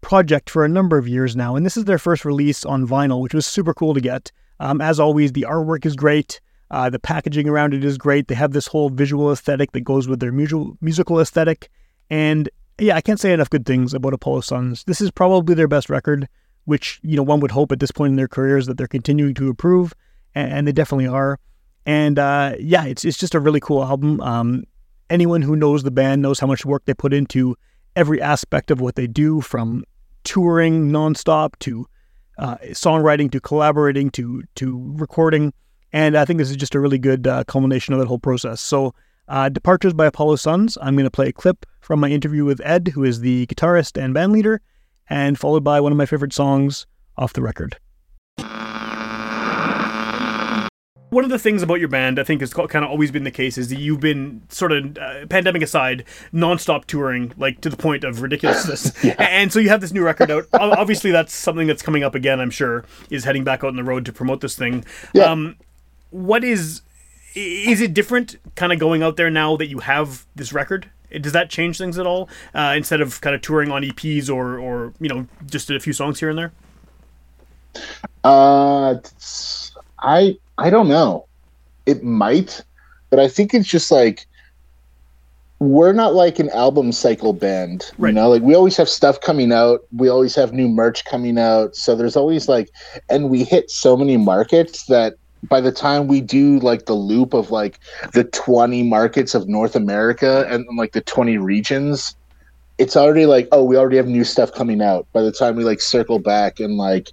project 0.07 0.49
for 0.49 0.65
a 0.65 0.69
number 0.69 0.97
of 0.97 1.09
years 1.09 1.35
now, 1.35 1.57
and 1.57 1.67
this 1.67 1.77
is 1.77 1.85
their 1.85 1.99
first 1.99 2.25
release 2.25 2.65
on 2.65 2.87
vinyl, 2.87 3.21
which 3.21 3.35
was 3.35 3.45
super 3.45 3.75
cool 3.75 3.93
to 3.93 4.01
get. 4.01 4.31
Um, 4.61 4.81
as 4.81 5.01
always, 5.01 5.33
the 5.33 5.45
artwork 5.49 5.85
is 5.85 5.97
great. 5.97 6.41
Uh, 6.71 6.89
the 6.89 7.01
packaging 7.01 7.49
around 7.49 7.75
it 7.75 7.85
is 7.85 7.99
great. 7.99 8.29
They 8.29 8.37
have 8.37 8.53
this 8.53 8.69
whole 8.69 8.89
visual 8.89 9.33
aesthetic 9.33 9.73
that 9.73 9.81
goes 9.81 10.07
with 10.07 10.21
their 10.21 10.31
musical 10.31 10.79
musical 10.81 11.19
aesthetic, 11.19 11.69
and 12.09 12.49
yeah, 12.79 12.95
I 12.95 13.01
can't 13.01 13.19
say 13.19 13.33
enough 13.33 13.51
good 13.51 13.67
things 13.67 13.95
about 13.95 14.15
Apollo 14.15 14.43
Suns. 14.43 14.85
This 14.85 15.01
is 15.01 15.11
probably 15.11 15.57
their 15.57 15.67
best 15.67 15.91
record, 15.91 16.29
which 16.67 17.01
you 17.03 17.17
know 17.17 17.25
one 17.25 17.41
would 17.41 17.51
hope 17.51 17.73
at 17.73 17.81
this 17.81 17.91
point 17.91 18.13
in 18.13 18.17
their 18.17 18.29
careers 18.29 18.67
that 18.67 18.79
they're 18.79 18.87
continuing 18.87 19.35
to 19.35 19.49
improve, 19.49 19.93
and, 20.37 20.53
and 20.53 20.69
they 20.69 20.73
definitely 20.73 21.09
are. 21.09 21.41
And 21.85 22.17
uh, 22.21 22.55
yeah, 22.61 22.85
it's 22.85 23.05
it's 23.05 23.19
just 23.19 23.35
a 23.35 23.41
really 23.41 23.61
cool 23.61 23.83
album. 23.83 24.21
Um, 24.21 24.67
anyone 25.11 25.43
who 25.43 25.57
knows 25.57 25.83
the 25.83 25.91
band 25.91 26.23
knows 26.23 26.39
how 26.39 26.47
much 26.47 26.65
work 26.65 26.85
they 26.85 26.95
put 26.95 27.13
into 27.13 27.57
every 27.97 28.23
aspect 28.23 28.71
of 28.71 28.81
what 28.81 28.95
they 28.95 29.09
do, 29.09 29.41
from 29.41 29.83
touring 30.26 30.90
nonstop 30.90 31.52
to 31.61 31.87
uh, 32.38 32.56
songwriting 32.73 33.30
to 33.33 33.40
collaborating 33.40 34.11
to 34.11 34.42
to 34.56 34.92
recording. 34.97 35.54
And 35.92 36.18
I 36.18 36.26
think 36.26 36.38
this 36.38 36.50
is 36.50 36.56
just 36.56 36.75
a 36.75 36.80
really 36.80 36.99
good 36.99 37.26
uh, 37.26 37.45
culmination 37.45 37.95
of 37.95 38.00
that 38.00 38.09
whole 38.09 38.18
process. 38.18 38.61
So, 38.61 38.95
uh, 39.28 39.49
Departures 39.49 39.95
by 39.95 40.06
Apollo 40.06 40.37
Suns. 40.37 40.76
I'm 40.83 40.95
going 40.95 41.04
to 41.04 41.11
play 41.11 41.28
a 41.28 41.33
clip 41.33 41.64
from 41.80 42.00
my 42.00 42.11
interview 42.11 42.45
with 42.45 42.61
Ed, 42.64 42.88
who 42.88 43.04
is 43.04 43.21
the 43.21 43.47
guitarist 43.47 44.02
and 44.02 44.12
band 44.12 44.33
leader, 44.33 44.61
and 45.09 45.38
followed 45.38 45.64
by 45.64 45.80
one 45.80 45.92
of 45.92 45.99
my 45.99 46.06
favorite 46.06 46.35
songs 46.35 46.87
off 47.16 47.33
the 47.33 47.42
record. 47.42 47.78
One 51.11 51.23
of 51.23 51.31
the 51.31 51.39
things 51.39 51.63
about 51.63 51.79
your 51.79 51.89
band, 51.89 52.19
I 52.19 52.25
think, 52.25 52.41
has 52.41 52.53
kind 52.53 52.85
of 52.85 52.91
always 52.91 53.13
been 53.13 53.23
the 53.23 53.31
case, 53.31 53.57
is 53.57 53.69
that 53.69 53.79
you've 53.79 54.01
been 54.01 54.43
sort 54.49 54.73
of 54.73 54.99
uh, 54.99 55.27
pandemic 55.27 55.63
aside, 55.63 56.05
nonstop 56.33 56.85
touring, 56.87 57.33
like 57.37 57.61
to 57.61 57.71
the 57.71 57.77
point 57.77 58.03
of 58.03 58.23
ridiculousness. 58.23 58.93
And 59.19 59.53
so 59.53 59.61
you 59.61 59.69
have 59.69 59.81
this 59.81 59.93
new 59.93 60.03
record 60.03 60.31
out. 60.31 60.47
Obviously, 60.53 61.13
that's 61.13 61.33
something 61.33 61.67
that's 61.67 61.83
coming 61.83 62.03
up 62.03 62.15
again. 62.15 62.41
I'm 62.41 62.51
sure 62.51 62.85
is 63.09 63.25
heading 63.25 63.45
back 63.45 63.63
out 63.63 63.69
on 63.69 63.77
the 63.77 63.85
road 63.85 64.05
to 64.07 64.13
promote 64.13 64.41
this 64.41 64.57
thing. 64.57 64.85
Yeah. 65.15 65.25
Um, 65.25 65.57
what 66.11 66.43
is 66.43 66.83
is 67.37 67.81
it 67.81 67.93
different, 67.93 68.37
kind 68.55 68.73
of 68.73 68.79
going 68.79 69.03
out 69.03 69.17
there 69.17 69.31
now 69.31 69.57
that 69.57 69.67
you 69.67 69.81
have 69.81 70.27
this 70.35 70.53
record? 70.53 70.91
Does 71.21 71.33
that 71.33 71.51
change 71.51 71.79
things 71.79 71.99
at 71.99 72.07
all? 72.07 72.29
Uh, 72.55 72.75
instead 72.77 73.01
of 73.01 73.21
kind 73.21 73.37
of 73.37 73.43
touring 73.43 73.71
on 73.71 73.83
EPs 73.83 74.29
or 74.29 74.59
or 74.59 74.93
you 74.99 75.09
know 75.09 75.27
just 75.47 75.71
a 75.71 75.79
few 75.79 75.93
songs 75.93 76.19
here 76.19 76.31
and 76.31 76.39
there. 76.39 76.53
Uh, 78.25 78.97
I 79.99 80.39
I 80.59 80.71
don't 80.71 80.89
know. 80.89 81.27
It 81.85 82.03
might, 82.03 82.63
but 83.11 83.21
I 83.21 83.29
think 83.29 83.55
it's 83.55 83.69
just 83.69 83.91
like 83.91 84.27
we're 85.59 85.93
not 85.93 86.15
like 86.15 86.39
an 86.39 86.51
album 86.51 86.93
cycle 86.93 87.33
band. 87.33 87.91
Right. 87.99 88.11
You 88.11 88.15
know, 88.15 88.29
like 88.29 88.43
we 88.43 88.55
always 88.55 88.77
have 88.77 88.89
stuff 88.89 89.21
coming 89.21 89.53
out. 89.53 89.85
We 89.97 90.09
always 90.09 90.35
have 90.35 90.53
new 90.53 90.69
merch 90.69 91.05
coming 91.05 91.39
out. 91.39 91.77
So 91.77 91.95
there's 91.95 92.17
always 92.17 92.49
like, 92.49 92.71
and 93.09 93.31
we 93.31 93.45
hit 93.45 93.71
so 93.71 93.97
many 93.97 94.17
markets 94.17 94.87
that 94.87 95.15
by 95.45 95.61
the 95.61 95.73
time 95.73 96.09
we 96.09 96.21
do 96.21 96.59
like 96.61 96.87
the 96.87 96.95
loop 96.95 97.33
of 97.33 97.51
like 97.51 97.79
the 98.13 98.25
20 98.25 98.83
markets 98.83 99.35
of 99.35 99.49
North 99.49 99.77
America 99.77 100.47
and 100.49 100.67
like 100.77 100.93
the 100.93 101.01
20 101.03 101.39
regions, 101.39 102.17
it's 102.78 102.97
already 102.97 103.26
like, 103.26 103.49
oh, 103.52 103.64
we 103.64 103.76
already 103.76 103.97
have 103.97 104.06
new 104.06 104.25
stuff 104.25 104.52
coming 104.52 104.83
out 104.83 105.06
by 105.12 105.23
the 105.23 105.33
time 105.33 105.56
we 105.56 105.64
like 105.64 105.80
circle 105.80 106.18
back 106.18 106.61
and 106.61 106.76
like, 106.76 107.12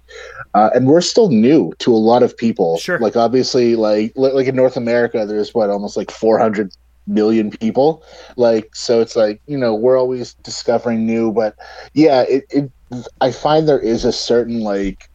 uh, 0.52 0.70
and 0.74 0.86
we're 0.86 1.00
still 1.00 1.30
new 1.30 1.72
to 1.78 1.92
a 1.92 1.96
lot 1.96 2.22
of 2.22 2.36
people. 2.36 2.78
Sure. 2.78 2.98
Like 2.98 3.16
obviously, 3.16 3.76
like 3.76 4.12
like 4.16 4.46
in 4.46 4.56
North 4.56 4.76
America, 4.76 5.24
there's 5.26 5.54
what 5.54 5.70
almost 5.70 5.96
like 5.96 6.10
400 6.10 6.74
million 7.06 7.50
people. 7.50 8.02
Like 8.36 8.74
so, 8.74 9.00
it's 9.00 9.16
like 9.16 9.40
you 9.46 9.56
know 9.56 9.74
we're 9.74 9.98
always 9.98 10.34
discovering 10.34 11.06
new. 11.06 11.32
But 11.32 11.56
yeah, 11.94 12.22
it, 12.22 12.44
it 12.50 12.70
I 13.20 13.32
find 13.32 13.66
there 13.66 13.80
is 13.80 14.04
a 14.04 14.12
certain 14.12 14.60
like 14.60 15.08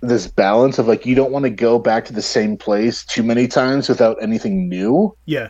this 0.00 0.26
balance 0.26 0.78
of 0.78 0.86
like 0.86 1.06
you 1.06 1.14
don't 1.14 1.30
want 1.32 1.44
to 1.44 1.50
go 1.50 1.78
back 1.78 2.04
to 2.06 2.12
the 2.12 2.22
same 2.22 2.56
place 2.56 3.04
too 3.04 3.22
many 3.22 3.46
times 3.46 3.88
without 3.88 4.16
anything 4.22 4.68
new 4.68 5.14
Yeah. 5.26 5.48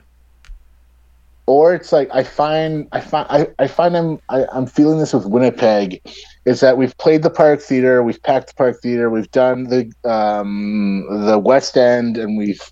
Or 1.47 1.75
it's 1.75 1.93
like 1.93 2.09
I 2.13 2.23
find 2.23 2.89
I 2.93 3.01
find 3.01 3.27
I, 3.31 3.47
I 3.59 3.67
find 3.67 3.97
I'm 3.97 4.19
I, 4.29 4.47
I'm 4.53 4.67
feeling 4.67 4.99
this 4.99 5.13
with 5.13 5.27
Winnipeg, 5.27 6.01
is 6.45 6.61
that 6.61 6.77
we've 6.77 6.97
played 6.99 7.23
the 7.23 7.31
Park 7.31 7.61
Theater, 7.61 8.03
we've 8.03 8.23
packed 8.23 8.49
the 8.49 8.55
Park 8.55 8.81
Theater, 8.83 9.11
we've 9.11 9.31
done 9.31 9.65
the 9.65 9.93
um 10.09 11.07
the 11.27 11.39
West 11.39 11.77
End, 11.77 12.17
and 12.17 12.39
we've 12.39 12.63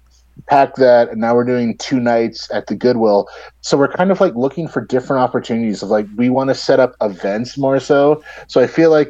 packed 0.48 0.76
that, 0.76 1.10
and 1.10 1.20
now 1.20 1.34
we're 1.34 1.44
doing 1.44 1.76
two 1.78 2.00
nights 2.00 2.50
at 2.52 2.66
the 2.66 2.74
Goodwill. 2.74 3.28
So 3.60 3.76
we're 3.76 3.92
kind 3.92 4.10
of 4.10 4.20
like 4.20 4.34
looking 4.34 4.68
for 4.68 4.84
different 4.84 5.22
opportunities 5.22 5.82
of 5.82 5.90
like 5.90 6.06
we 6.16 6.30
want 6.30 6.48
to 6.48 6.54
set 6.54 6.80
up 6.80 6.94
events 7.00 7.58
more 7.58 7.80
so. 7.80 8.22
So 8.48 8.60
I 8.60 8.66
feel 8.66 8.90
like 8.90 9.08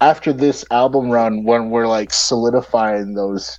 after 0.00 0.32
this 0.32 0.64
album 0.70 1.10
run, 1.10 1.44
when 1.44 1.70
we're 1.70 1.86
like 1.86 2.12
solidifying 2.12 3.14
those 3.14 3.58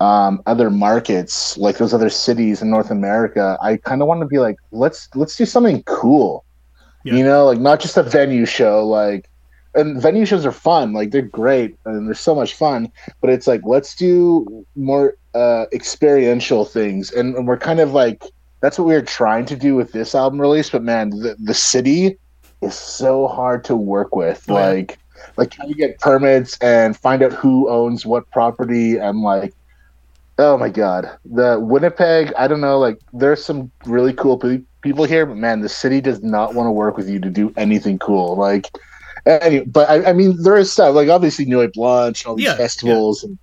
um, 0.00 0.42
other 0.46 0.70
markets, 0.70 1.56
like 1.56 1.78
those 1.78 1.94
other 1.94 2.10
cities 2.10 2.60
in 2.62 2.70
North 2.70 2.90
America, 2.90 3.56
I 3.62 3.76
kind 3.78 4.02
of 4.02 4.08
want 4.08 4.20
to 4.20 4.26
be 4.26 4.38
like, 4.38 4.56
let's 4.72 5.08
let's 5.14 5.36
do 5.36 5.46
something 5.46 5.82
cool. 5.84 6.44
Yeah. 7.04 7.14
You 7.14 7.24
know, 7.24 7.46
like 7.46 7.58
not 7.58 7.80
just 7.80 7.96
a 7.96 8.02
venue 8.02 8.46
show, 8.46 8.86
like 8.86 9.28
and 9.74 10.00
venue 10.00 10.24
shows 10.24 10.46
are 10.46 10.52
fun, 10.52 10.92
like 10.92 11.10
they're 11.10 11.22
great 11.22 11.76
and 11.84 12.06
they're 12.06 12.14
so 12.14 12.34
much 12.34 12.54
fun, 12.54 12.90
but 13.20 13.30
it's 13.30 13.46
like 13.46 13.60
let's 13.64 13.94
do 13.94 14.66
more 14.76 15.16
uh 15.34 15.66
experiential 15.72 16.64
things 16.64 17.10
and, 17.10 17.34
and 17.34 17.48
we're 17.48 17.58
kind 17.58 17.80
of 17.80 17.92
like 17.92 18.22
that's 18.60 18.78
what 18.78 18.86
we 18.86 18.94
were 18.94 19.02
trying 19.02 19.44
to 19.44 19.56
do 19.56 19.74
with 19.74 19.92
this 19.92 20.14
album 20.14 20.40
release, 20.40 20.70
but 20.70 20.82
man, 20.82 21.10
the, 21.10 21.36
the 21.38 21.54
city 21.54 22.16
is 22.62 22.74
so 22.74 23.26
hard 23.26 23.62
to 23.64 23.76
work 23.76 24.16
with. 24.16 24.44
Oh, 24.48 24.54
yeah. 24.54 24.66
like 24.68 24.98
like 25.36 25.50
trying 25.50 25.68
to 25.68 25.74
get 25.74 26.00
permits 26.00 26.56
and 26.58 26.96
find 26.96 27.22
out 27.22 27.32
who 27.32 27.68
owns 27.68 28.06
what 28.06 28.30
property 28.30 28.96
and 28.96 29.20
like 29.22 29.54
Oh 30.36 30.58
my 30.58 30.68
god, 30.68 31.16
the 31.24 31.58
Winnipeg. 31.60 32.32
I 32.36 32.48
don't 32.48 32.60
know. 32.60 32.78
Like, 32.78 32.98
there's 33.12 33.44
some 33.44 33.70
really 33.84 34.12
cool 34.12 34.36
pe- 34.38 34.64
people 34.82 35.04
here, 35.04 35.26
but 35.26 35.36
man, 35.36 35.60
the 35.60 35.68
city 35.68 36.00
does 36.00 36.22
not 36.22 36.54
want 36.54 36.66
to 36.66 36.72
work 36.72 36.96
with 36.96 37.08
you 37.08 37.20
to 37.20 37.30
do 37.30 37.52
anything 37.56 37.98
cool. 37.98 38.36
Like, 38.36 38.68
Anyway, 39.26 39.66
but 39.66 39.90
I, 39.90 40.10
I 40.10 40.14
mean, 40.14 40.42
there 40.44 40.56
is 40.56 40.72
stuff 40.72 40.94
like 40.94 41.10
obviously 41.10 41.46
Nuit 41.46 41.74
Blanche, 41.74 42.26
all 42.26 42.36
these 42.36 42.46
Yeah, 42.46 42.54
festivals, 42.54 43.24
and 43.24 43.38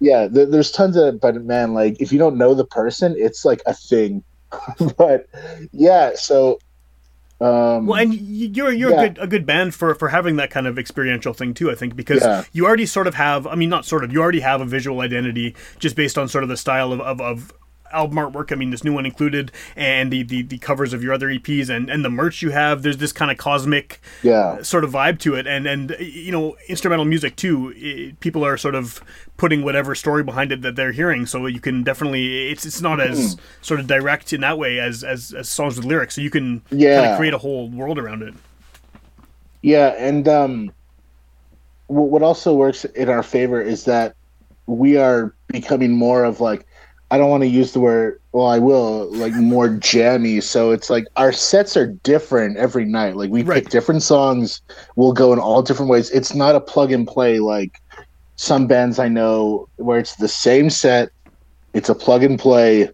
yeah, 0.00 0.28
there, 0.30 0.46
there's 0.46 0.72
tons 0.72 0.96
of. 0.96 1.20
But 1.20 1.36
man, 1.44 1.74
like 1.74 1.96
if 2.00 2.12
you 2.12 2.18
don't 2.18 2.38
know 2.38 2.54
the 2.54 2.66
person, 2.66 3.14
it's 3.18 3.44
like 3.46 3.62
a 3.66 3.74
thing. 3.74 4.24
but 4.98 5.26
yeah, 5.72 6.12
so 6.16 6.58
um, 7.40 7.86
Well, 7.86 8.00
and 8.00 8.14
you're 8.14 8.72
you're 8.72 8.90
Yeah. 8.90 9.02
a 9.02 9.08
good 9.08 9.18
a 9.22 9.26
good 9.26 9.46
band 9.46 9.74
for 9.74 9.94
for 9.94 10.08
having 10.08 10.36
that 10.36 10.50
kind 10.50 10.66
of 10.66 10.78
experiential 10.78 11.32
thing 11.34 11.52
too. 11.54 11.70
I 11.70 11.74
think 11.74 11.94
because 11.96 12.22
Yeah. 12.22 12.44
you 12.52 12.66
already 12.66 12.86
sort 12.86 13.06
of 13.06 13.14
have. 13.14 13.46
I 13.46 13.54
mean, 13.54 13.68
not 13.68 13.84
sort 13.84 14.04
of. 14.04 14.12
You 14.12 14.22
already 14.22 14.40
have 14.40 14.60
a 14.60 14.64
visual 14.64 15.00
identity 15.00 15.54
just 15.78 15.96
based 15.96 16.16
on 16.18 16.28
sort 16.28 16.44
of 16.44 16.48
the 16.48 16.56
style 16.56 16.92
of 16.92 17.00
of. 17.00 17.20
of 17.20 17.52
album 17.92 18.16
artwork 18.18 18.52
i 18.52 18.54
mean 18.54 18.70
this 18.70 18.84
new 18.84 18.92
one 18.92 19.06
included 19.06 19.52
and 19.76 20.12
the, 20.12 20.22
the 20.22 20.42
the 20.42 20.58
covers 20.58 20.92
of 20.92 21.02
your 21.02 21.12
other 21.12 21.28
eps 21.28 21.68
and 21.68 21.90
and 21.90 22.04
the 22.04 22.10
merch 22.10 22.42
you 22.42 22.50
have 22.50 22.82
there's 22.82 22.98
this 22.98 23.12
kind 23.12 23.30
of 23.30 23.36
cosmic 23.38 24.00
yeah, 24.22 24.60
sort 24.62 24.84
of 24.84 24.90
vibe 24.90 25.18
to 25.20 25.34
it. 25.34 25.46
And 25.46 25.66
and 25.66 25.94
you 26.00 26.32
know 26.32 26.56
instrumental 26.68 27.04
music 27.04 27.36
too 27.36 27.72
i 27.76 28.14
people 28.20 28.44
are 28.44 28.56
sort 28.56 28.74
of 28.74 29.02
putting 29.36 29.62
whatever 29.62 29.94
story 29.94 30.22
behind 30.24 30.50
it 30.52 30.62
that 30.62 30.76
they're 30.76 30.92
hearing. 30.92 31.26
So 31.26 31.46
you 31.46 31.60
can 31.60 31.82
definitely 31.82 32.48
it's 32.50 32.64
it's 32.64 32.80
not 32.80 33.00
as 33.00 33.36
Hmm. 33.36 33.38
sort 33.60 33.80
of 33.80 33.86
direct 33.86 34.32
in 34.32 34.40
that 34.40 34.58
way 34.58 34.78
as 34.80 35.04
as, 35.04 35.32
as 35.32 35.48
songs 35.48 35.76
with 35.76 35.84
lyrics. 35.86 36.14
So 36.14 36.20
you 36.22 36.30
can 36.30 36.62
kind 36.90 37.04
Yeah. 37.04 37.06
of 37.06 37.12
create 37.12 37.34
a 37.34 37.38
whole 37.38 37.68
world 37.70 37.98
around 37.98 38.22
it. 38.22 38.34
Yeah, 39.62 39.94
and 39.98 40.26
um, 40.28 40.74
what 41.88 42.22
also 42.22 42.54
works 42.54 42.84
in 42.84 43.08
our 43.08 43.22
favor 43.22 43.60
is 43.60 43.84
that 43.84 44.16
we 44.66 44.96
are 44.96 45.34
becoming 45.48 45.92
more 45.92 46.24
of 46.24 46.40
like 46.40 46.66
I 47.16 47.18
don't 47.18 47.30
want 47.30 47.42
to 47.44 47.48
use 47.48 47.72
the 47.72 47.80
word 47.80 48.18
well 48.32 48.46
I 48.46 48.58
will 48.58 49.10
like 49.10 49.32
more 49.32 49.68
jammy 49.70 50.42
so 50.42 50.70
it's 50.70 50.90
like 50.90 51.06
our 51.16 51.32
sets 51.32 51.74
are 51.76 51.86
different 52.04 52.58
every 52.58 52.84
night 52.84 53.16
like 53.16 53.30
we 53.30 53.42
Right. 53.42 53.62
pick 53.62 53.70
different 53.70 54.02
songs 54.02 54.60
we'll 54.96 55.14
go 55.14 55.32
in 55.32 55.38
all 55.38 55.62
different 55.62 55.90
ways 55.90 56.10
it's 56.10 56.34
not 56.34 56.54
a 56.54 56.60
plug 56.60 56.92
and 56.92 57.06
play 57.08 57.38
like 57.38 57.72
some 58.36 58.66
bands 58.66 58.98
I 58.98 59.08
know 59.08 59.66
where 59.76 59.98
it's 59.98 60.16
the 60.16 60.28
same 60.28 60.68
set 60.68 61.08
it's 61.72 61.88
a 61.88 61.94
plug 61.94 62.22
and 62.22 62.38
play 62.38 62.90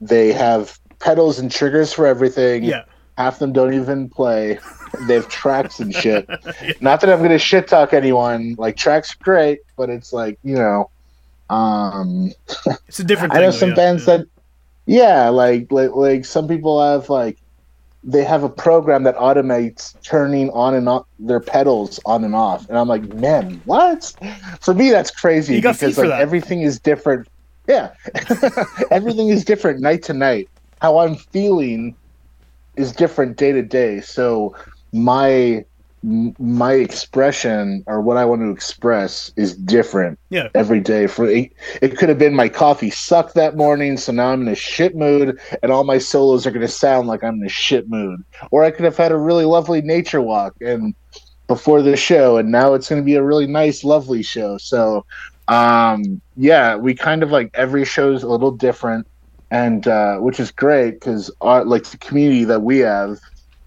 they 0.00 0.32
have 0.32 0.76
pedals 0.98 1.38
and 1.38 1.48
triggers 1.48 1.92
for 1.92 2.06
everything 2.08 2.64
yeah 2.64 2.82
half 3.16 3.38
them 3.38 3.52
don't 3.52 3.74
even 3.74 4.08
play. 4.08 4.58
They 5.06 5.14
have 5.14 5.28
tracks 5.28 5.78
and 5.78 5.94
shit. 5.94 6.28
Not 6.80 7.00
that 7.00 7.10
I'm 7.10 7.22
gonna 7.22 7.38
shit 7.38 7.68
talk 7.68 7.92
anyone. 7.92 8.56
Like 8.58 8.76
tracks 8.76 9.12
are 9.12 9.22
great, 9.22 9.60
but 9.76 9.90
it's 9.90 10.12
like 10.12 10.38
you 10.42 10.56
know, 10.56 10.90
um, 11.54 12.32
it's 12.88 12.98
a 13.00 13.04
different 13.04 13.34
I 13.34 13.40
know 13.40 13.50
some 13.50 13.74
bands 13.74 14.06
yeah. 14.06 14.18
that, 14.18 14.26
yeah, 14.86 15.28
like 15.28 15.70
like 15.70 15.94
like 15.94 16.24
some 16.24 16.48
people 16.48 16.82
have 16.82 17.08
like 17.08 17.38
they 18.02 18.22
have 18.22 18.42
a 18.42 18.50
program 18.50 19.04
that 19.04 19.16
automates 19.16 20.00
turning 20.02 20.50
on 20.50 20.74
and 20.74 20.88
off 20.88 21.06
their 21.18 21.40
pedals 21.40 21.98
on 22.04 22.24
and 22.24 22.34
off, 22.34 22.68
and 22.68 22.76
I'm 22.76 22.88
like, 22.88 23.04
man, 23.14 23.60
what? 23.64 24.12
For 24.60 24.74
me, 24.74 24.90
that's 24.90 25.10
crazy 25.10 25.54
You 25.54 25.62
got 25.62 25.78
because 25.78 25.96
like 25.96 26.08
that. 26.08 26.20
everything 26.20 26.62
is 26.62 26.78
different. 26.78 27.28
Yeah, 27.66 27.94
everything 28.90 29.28
is 29.28 29.44
different 29.44 29.80
night 29.80 30.02
to 30.04 30.12
night. 30.12 30.50
How 30.82 30.98
I'm 30.98 31.16
feeling 31.16 31.96
is 32.76 32.92
different 32.92 33.36
day 33.36 33.52
to 33.52 33.62
day. 33.62 34.00
So 34.00 34.54
my 34.92 35.64
my 36.04 36.74
expression 36.74 37.82
or 37.86 38.00
what 38.02 38.18
I 38.18 38.26
want 38.26 38.42
to 38.42 38.50
express 38.50 39.32
is 39.36 39.56
different 39.56 40.18
Yeah. 40.28 40.48
every 40.54 40.80
day. 40.80 41.06
For 41.06 41.24
it, 41.24 41.52
it 41.80 41.96
could 41.96 42.10
have 42.10 42.18
been 42.18 42.34
my 42.34 42.48
coffee 42.48 42.90
sucked 42.90 43.34
that 43.34 43.56
morning, 43.56 43.96
so 43.96 44.12
now 44.12 44.28
I'm 44.28 44.42
in 44.42 44.48
a 44.48 44.54
shit 44.54 44.94
mood, 44.94 45.38
and 45.62 45.72
all 45.72 45.84
my 45.84 45.98
solos 45.98 46.46
are 46.46 46.50
going 46.50 46.60
to 46.60 46.68
sound 46.68 47.08
like 47.08 47.24
I'm 47.24 47.36
in 47.36 47.46
a 47.46 47.48
shit 47.48 47.88
mood. 47.88 48.20
Or 48.50 48.64
I 48.64 48.70
could 48.70 48.84
have 48.84 48.96
had 48.96 49.12
a 49.12 49.16
really 49.16 49.46
lovely 49.46 49.80
nature 49.80 50.20
walk 50.20 50.52
and 50.60 50.94
before 51.48 51.80
the 51.80 51.96
show, 51.96 52.36
and 52.36 52.50
now 52.50 52.74
it's 52.74 52.88
going 52.88 53.00
to 53.00 53.06
be 53.06 53.16
a 53.16 53.22
really 53.22 53.46
nice, 53.46 53.82
lovely 53.82 54.22
show. 54.22 54.58
So, 54.58 55.04
um, 55.48 56.20
yeah, 56.36 56.76
we 56.76 56.94
kind 56.94 57.22
of 57.22 57.30
like 57.30 57.50
every 57.54 57.84
show's 57.84 58.22
a 58.22 58.28
little 58.28 58.50
different, 58.50 59.06
and 59.50 59.88
uh, 59.88 60.18
which 60.18 60.38
is 60.38 60.50
great 60.50 60.92
because 60.92 61.30
like 61.40 61.84
the 61.84 61.98
community 61.98 62.44
that 62.44 62.62
we 62.62 62.78
have. 62.80 63.18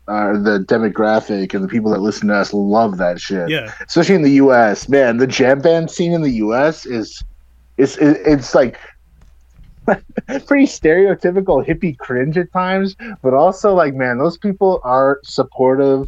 Uh, 0.07 0.39
the 0.39 0.59
demographic 0.69 1.53
and 1.53 1.61
the 1.61 1.67
people 1.67 1.91
that 1.91 1.99
listen 1.99 2.29
to 2.29 2.33
us 2.33 2.53
love 2.53 2.97
that 2.97 3.19
shit 3.19 3.49
yeah 3.49 3.73
especially 3.89 4.15
in 4.15 4.21
the 4.21 4.31
U.S. 4.33 4.87
Man, 4.87 5.17
the 5.17 5.27
jam 5.27 5.59
band 5.59 5.91
scene 5.91 6.13
in 6.13 6.21
the 6.21 6.31
U.S. 6.35 6.85
is 6.85 7.23
is- 7.77 7.97
it's 7.99 8.55
like 8.55 8.79
pretty 10.47 10.65
stereotypical 10.65 11.65
hippie 11.65 11.97
cringe 11.97 12.37
at 12.37 12.51
times, 12.51 12.95
but 13.21 13.33
also 13.33 13.73
like 13.73 13.93
man, 13.95 14.17
those 14.17 14.37
people 14.37 14.79
are 14.83 15.19
supportive 15.23 16.07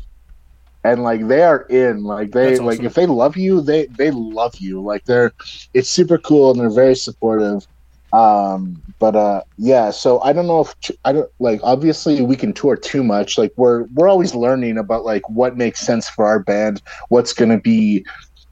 and 0.83 1.03
like 1.03 1.27
they 1.27 1.43
are 1.43 1.63
in 1.63 2.03
like 2.03 2.31
they 2.31 2.51
That's 2.51 2.62
like 2.62 2.79
if 2.83 2.93
they 2.93 3.05
love 3.05 3.35
you, 3.38 3.62
they 3.62 3.88
they 3.88 4.12
love 4.12 4.55
you. 4.59 4.81
Like 4.81 5.03
they're 5.05 5.31
it's 5.73 5.89
super 5.89 6.17
cool 6.17 6.51
and 6.51 6.59
they're 6.59 6.69
very 6.69 6.95
supportive. 6.95 7.65
Um, 8.12 8.82
but 9.00 9.15
uh, 9.15 9.41
yeah. 9.58 9.91
So 9.91 10.19
I 10.22 10.34
don't 10.34 10.48
know 10.48 10.62
if 10.62 10.74
I 11.06 11.12
don't 11.13 11.30
like. 11.39 11.60
Obviously, 11.63 12.22
we 12.22 12.36
can 12.36 12.54
tour 12.54 12.76
too 12.76 13.04
much. 13.04 13.38
Like 13.38 13.52
we're 13.58 13.86
we're 13.93 14.08
always 14.10 14.34
learning 14.34 14.78
about 14.78 15.06
like 15.06 15.28
what 15.30 15.58
makes 15.58 15.80
sense 15.82 16.10
for 16.10 16.26
our 16.26 16.39
band, 16.39 16.82
what's 17.10 17.34
going 17.34 17.50
to 17.52 17.60
be 17.60 18.04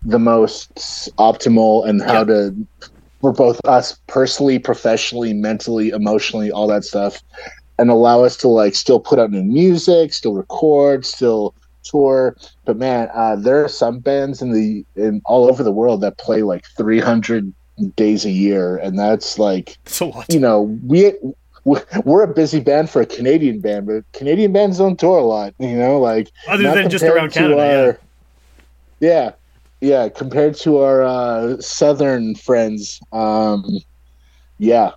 the 0.03 0.19
most 0.19 0.69
optimal, 1.19 1.87
and 1.87 2.01
how 2.01 2.19
Yeah. 2.19 2.23
to 2.25 2.67
for 3.21 3.33
both 3.33 3.59
us 3.65 3.97
personally, 4.07 4.59
professionally, 4.59 5.33
mentally, 5.33 5.89
emotionally, 5.89 6.51
all 6.51 6.67
that 6.67 6.83
stuff, 6.83 7.19
and 7.77 7.89
allow 7.89 8.23
us 8.23 8.37
to 8.37 8.47
like 8.47 8.75
still 8.75 8.99
put 8.99 9.19
out 9.19 9.31
new 9.31 9.43
music, 9.43 10.13
still 10.13 10.33
record, 10.33 11.05
still 11.05 11.53
tour. 11.83 12.35
But 12.65 12.77
man, 12.77 13.09
uh, 13.13 13.35
there 13.35 13.63
are 13.63 13.69
some 13.69 13.99
bands 13.99 14.41
in 14.41 14.51
the 14.53 14.83
in 14.95 15.21
all 15.25 15.49
over 15.49 15.63
the 15.63 15.71
world 15.71 16.01
that 16.01 16.17
play 16.17 16.43
like 16.43 16.63
300 16.77 17.53
days 17.95 18.25
a 18.25 18.31
year, 18.31 18.77
and 18.77 18.97
that's 18.97 19.39
like 19.39 19.77
it's 19.85 19.99
a 19.99 20.05
lot 20.05 20.31
you 20.33 20.39
know 20.39 20.61
we 20.85 21.13
we're 22.05 22.23
a 22.23 22.33
busy 22.33 22.59
band 22.59 22.89
for 22.89 23.01
a 23.01 23.05
Canadian 23.05 23.59
band, 23.59 23.87
but 23.87 24.03
Canadian 24.13 24.53
bands 24.53 24.77
don't 24.77 24.99
tour 24.99 25.19
a 25.19 25.23
lot. 25.23 25.53
You 25.59 25.75
know, 25.75 25.99
like 25.99 26.31
other 26.47 26.63
than 26.63 26.89
just 26.89 27.03
around 27.03 27.31
canada 27.31 27.97
yeah. 28.99 29.09
yeah, 29.09 29.31
yeah, 29.81 30.09
compared 30.09 30.55
to 30.55 30.79
our 30.79 31.03
uh, 31.03 31.57
southern 31.59 32.35
friends. 32.35 32.99
Um, 33.11 33.79
yeah, 34.59 34.91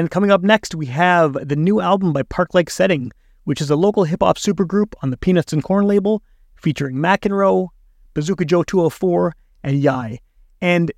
And 0.00 0.10
coming 0.10 0.30
up 0.30 0.40
next, 0.40 0.74
we 0.74 0.86
have 0.86 1.46
the 1.46 1.56
new 1.56 1.82
album 1.82 2.14
by 2.14 2.22
Park 2.22 2.54
Like 2.54 2.70
Setting, 2.70 3.12
which 3.44 3.60
is 3.60 3.68
a 3.68 3.76
local 3.76 4.04
hip 4.04 4.22
hop 4.22 4.38
supergroup 4.38 4.94
on 5.02 5.10
the 5.10 5.18
Peanuts 5.18 5.52
and 5.52 5.62
Corn 5.62 5.86
label, 5.86 6.22
featuring 6.56 6.96
McEnroe, 6.96 7.68
Bazooka 8.14 8.46
Joe 8.46 8.62
204, 8.62 9.36
and 9.62 9.78
Yai. 9.78 10.18
And 10.62 10.90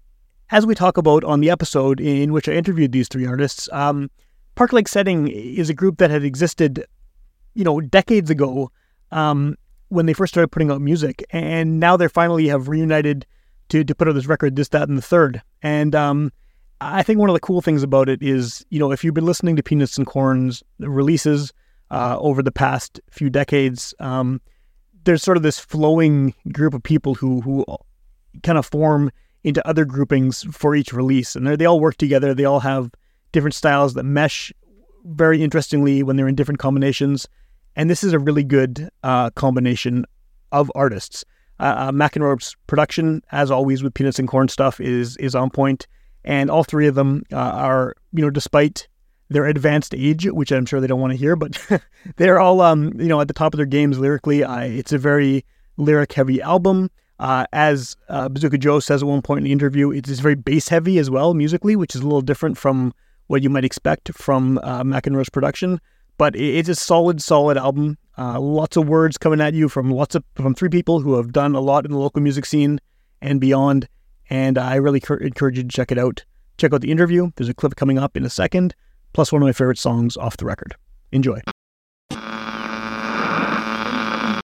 as 0.51 0.67
we 0.67 0.77
talk 0.77 0.99
about 0.99 1.25
on 1.25 1.41
the 1.41 1.51
episode 1.51 1.99
in 1.99 2.33
which 2.33 2.49
I 2.49 2.53
interviewed 2.53 2.93
these 2.93 3.09
three 3.09 3.27
artists, 3.27 3.69
um, 3.73 4.09
Park 4.55 4.73
Like 4.73 4.87
Setting 4.87 5.27
is 5.27 5.69
a 5.69 5.75
group 5.75 5.99
that 5.99 6.13
had 6.13 6.23
existed, 6.23 6.87
you 7.55 7.65
know, 7.65 7.81
decades 7.81 8.31
ago 8.31 8.71
um, 9.11 9.57
when 9.89 10.07
they 10.07 10.13
first 10.13 10.33
started 10.33 10.53
putting 10.53 10.71
out 10.71 10.81
music, 10.81 11.25
and 11.31 11.81
now 11.81 11.97
they 11.97 12.07
finally 12.07 12.47
have 12.47 12.69
reunited 12.69 13.27
to 13.71 13.83
to 13.83 13.95
put 13.97 14.07
out 14.07 14.15
this 14.15 14.27
record, 14.27 14.55
this, 14.55 14.69
that, 14.69 14.89
and 14.89 14.97
the 14.97 15.03
third. 15.03 15.43
And 15.61 15.93
um, 15.97 16.31
I 16.85 17.03
think 17.03 17.19
one 17.19 17.29
of 17.29 17.35
the 17.35 17.41
cool 17.41 17.61
things 17.61 17.83
about 17.83 18.09
it 18.09 18.23
is, 18.23 18.65
you 18.71 18.79
know, 18.79 18.91
if 18.91 19.05
you've 19.05 19.15
been 19.15 19.27
listening 19.27 19.57
to 19.57 19.63
Peanuts 19.63 19.97
and 19.97 20.07
Corn's 20.07 20.63
releases 20.79 21.53
uh, 21.91 22.17
over 22.19 22.43
the 22.43 22.53
past 22.53 23.01
few 23.11 23.31
decades, 23.31 23.95
um, 24.01 24.41
there's 25.05 25.23
sort 25.23 25.37
of 25.37 25.43
this 25.43 25.59
flowing 25.59 26.35
group 26.53 26.75
of 26.75 26.83
people 26.83 27.15
who 27.15 27.41
who 27.41 27.65
kind 28.43 28.59
of 28.59 28.67
form 28.67 29.11
into 29.45 29.67
other 29.67 29.85
groupings 29.85 30.45
for 30.51 30.75
each 30.75 30.93
release, 30.93 31.37
and 31.37 31.47
they 31.47 31.67
all 31.67 31.81
work 31.81 31.97
together. 31.97 32.35
They 32.35 32.45
all 32.45 32.61
have 32.61 32.91
different 33.33 33.55
styles 33.55 33.95
that 33.95 34.05
mesh 34.05 34.53
very 35.05 35.43
interestingly 35.43 36.03
when 36.03 36.17
they're 36.17 36.29
in 36.29 36.35
different 36.35 36.61
combinations. 36.61 37.29
And 37.75 37.91
this 37.91 38.05
is 38.05 38.13
a 38.13 38.19
really 38.19 38.45
good 38.45 38.89
uh, 39.03 39.31
combination 39.31 40.05
of 40.53 40.71
artists. 40.75 41.25
Uh, 41.59 41.75
uh, 41.77 41.93
McEnroe's 41.93 42.57
production, 42.67 43.23
as 43.33 43.51
always 43.51 43.83
with 43.83 43.95
Peanuts 43.95 44.19
and 44.19 44.29
Corn 44.29 44.49
stuff, 44.49 44.81
is 44.81 45.17
is 45.17 45.35
on 45.35 45.51
point, 45.51 45.87
and 46.25 46.51
all 46.51 46.65
three 46.65 46.87
of 46.87 46.95
them 46.95 47.23
uh, 47.33 47.37
are, 47.37 47.95
you 48.13 48.23
know, 48.23 48.31
despite 48.31 48.89
their 49.29 49.47
advanced 49.47 49.95
age, 49.95 50.27
which 50.27 50.53
I'm 50.53 50.67
sure 50.67 50.81
they 50.81 50.87
don't 50.87 51.01
want 51.01 51.13
to 51.13 51.17
hear, 51.17 51.37
but 51.37 51.59
they're 52.17 52.39
all, 52.39 52.61
um, 52.61 52.93
you 53.01 53.07
know, 53.09 53.21
at 53.21 53.29
the 53.29 53.35
top 53.35 53.55
of 53.55 53.57
their 53.59 53.67
games 53.67 53.99
lyrically. 53.99 54.45
I, 54.45 54.67
it's 54.67 54.93
a 54.93 54.99
very 54.99 55.45
lyric 55.79 56.13
heavy 56.13 56.43
album. 56.43 56.91
Uh, 57.19 57.47
as 57.53 57.97
uh, 58.09 58.29
Bazooka 58.29 58.59
Joe 58.59 58.81
says 58.81 59.03
at 59.03 59.09
one 59.09 59.23
point 59.23 59.39
in 59.39 59.45
the 59.45 59.53
interview, 59.53 59.91
it 59.93 60.09
is 60.09 60.21
very 60.21 60.35
bass 60.35 60.69
heavy 60.69 60.99
as 60.99 61.09
well 61.09 61.35
musically, 61.35 61.77
which 61.77 61.95
is 61.95 62.01
a 62.01 62.05
little 62.05 62.21
different 62.21 62.59
from 62.59 62.93
what 63.29 63.43
you 63.43 63.49
might 63.49 63.65
expect 63.65 64.11
from 64.13 64.59
uh, 64.63 64.83
McEnroe's 64.83 65.31
production. 65.31 65.81
But 66.19 66.37
it- 66.37 66.57
it's 66.57 66.69
a 66.69 66.75
solid, 66.75 67.23
solid 67.23 67.57
album. 67.57 67.97
Uh, 68.19 68.39
lots 68.39 68.77
of 68.77 68.87
words 68.89 69.17
coming 69.17 69.41
at 69.41 69.55
you 69.55 69.69
from 69.71 69.91
lots 69.91 70.15
of 70.15 70.23
from 70.35 70.55
three 70.55 70.69
people 70.69 71.01
who 71.01 71.15
have 71.15 71.33
done 71.33 71.55
a 71.55 71.61
lot 71.61 71.87
in 71.87 71.93
the 71.93 71.99
local 71.99 72.21
music 72.21 72.45
scene 72.45 72.79
and 73.23 73.41
beyond. 73.41 73.89
And 74.31 74.57
I 74.59 74.77
really 74.77 75.01
cur- 75.01 75.17
encourage 75.17 75.57
you 75.57 75.63
to 75.63 75.69
check 75.69 75.93
it 75.93 75.99
out. 75.99 76.25
Check 76.59 76.73
out 76.73 76.81
the 76.81 76.91
interview. 76.91 77.31
There's 77.37 77.49
a 77.49 77.55
clip 77.55 77.77
coming 77.77 77.99
up 77.99 78.17
in 78.17 78.25
a 78.25 78.31
second, 78.31 78.75
plus 79.13 79.33
one 79.33 79.43
of 79.43 79.47
my 79.47 79.53
favorite 79.53 79.79
songs 79.79 80.17
off 80.17 80.37
the 80.37 80.45
record. 80.47 80.75
Enjoy. 81.13 81.41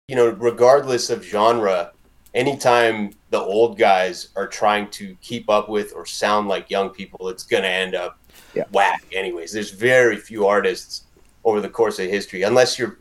you 0.08 0.14
know, 0.14 0.28
regardless 0.38 1.10
of 1.10 1.24
genre, 1.24 1.92
anytime 2.34 3.12
the 3.30 3.40
old 3.40 3.76
guys 3.76 4.28
are 4.36 4.46
trying 4.46 4.88
to 4.90 5.16
keep 5.20 5.50
up 5.50 5.68
with 5.68 5.92
or 5.94 6.06
sound 6.06 6.46
like 6.48 6.70
young 6.70 6.90
people, 6.90 7.28
it's 7.28 7.42
going 7.44 7.62
to 7.64 7.68
end 7.68 7.94
up 7.94 8.18
Yeah. 8.54 8.64
whack. 8.72 9.04
Anyways, 9.12 9.52
there's 9.52 9.70
very 9.72 10.16
few 10.16 10.46
artists 10.46 11.02
over 11.44 11.60
the 11.60 11.68
course 11.68 11.98
of 11.98 12.08
history, 12.08 12.42
unless 12.42 12.78
you're 12.78 12.98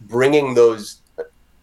bringing 0.00 0.54
those, 0.54 1.00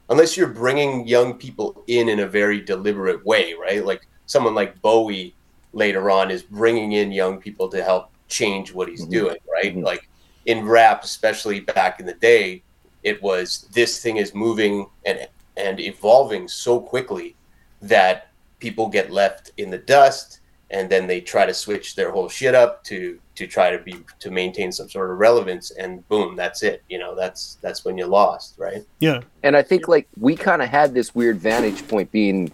unless 0.10 0.36
you're 0.38 0.48
bringing 0.48 1.08
young 1.08 1.34
people 1.34 1.84
in 1.88 2.08
in 2.10 2.20
a 2.20 2.28
very 2.28 2.60
deliberate 2.62 3.26
way, 3.26 3.54
right? 3.54 3.86
Like 3.86 4.08
someone 4.26 4.56
like 4.56 4.82
Bowie 4.82 5.34
later 5.74 6.10
on 6.12 6.32
is 6.32 6.44
bringing 6.44 6.94
in 6.94 7.12
young 7.12 7.40
people 7.40 7.68
to 7.70 7.84
help 7.84 8.10
change 8.28 8.74
what 8.74 8.88
he's 8.88 9.06
Mhm. 9.06 9.10
doing, 9.12 9.38
right? 9.52 9.76
Mhm. 9.76 9.84
Like 9.84 10.08
in 10.46 10.66
rap, 10.66 11.04
especially 11.04 11.60
back 11.62 12.00
in 12.00 12.06
the 12.06 12.14
day, 12.14 12.62
it 13.04 13.22
was 13.22 13.68
this 13.74 14.02
thing 14.02 14.18
is 14.18 14.34
moving 14.34 14.88
and 15.06 15.28
and 15.56 15.80
evolving 15.80 16.48
so 16.48 16.80
quickly 16.80 17.36
that 17.82 18.30
people 18.60 18.88
get 18.88 19.12
left 19.12 19.52
in 19.58 19.70
the 19.70 19.78
dust 19.78 20.40
and 20.72 20.90
then 20.90 21.06
they 21.06 21.22
try 21.22 21.46
to 21.46 21.54
switch 21.54 21.94
their 21.96 22.10
whole 22.10 22.28
shit 22.28 22.56
up 22.56 22.84
to 22.84 23.20
to 23.36 23.46
try 23.46 23.70
to 23.70 23.78
be 23.84 23.96
to 24.20 24.32
maintain 24.32 24.72
some 24.72 24.90
sort 24.90 25.12
of 25.12 25.20
relevance 25.20 25.70
and 25.72 26.08
boom 26.10 26.36
that's 26.36 26.64
it 26.64 26.82
you 26.90 26.98
know 26.98 27.14
that's 27.14 27.58
that's 27.62 27.86
when 27.86 27.98
you 28.00 28.08
lost 28.08 28.56
right 28.58 28.84
Yeah. 29.00 29.20
And 29.44 29.56
I 29.56 29.62
think 29.62 29.88
like 29.88 30.08
we 30.20 30.36
kind 30.36 30.62
of 30.64 30.70
had 30.70 30.96
this 30.96 31.14
weird 31.14 31.38
vantage 31.38 31.88
point 31.88 32.12
being 32.12 32.52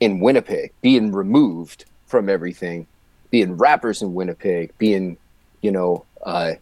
in 0.00 0.20
Winnipeg, 0.20 0.72
being 0.82 1.12
removed 1.12 1.84
from 2.06 2.28
everything, 2.28 2.86
being 3.30 3.56
rappers 3.56 4.02
in 4.02 4.14
Winnipeg, 4.14 4.72
being, 4.78 5.16
you 5.60 5.70
know, 5.70 6.04
uh, 6.24 6.52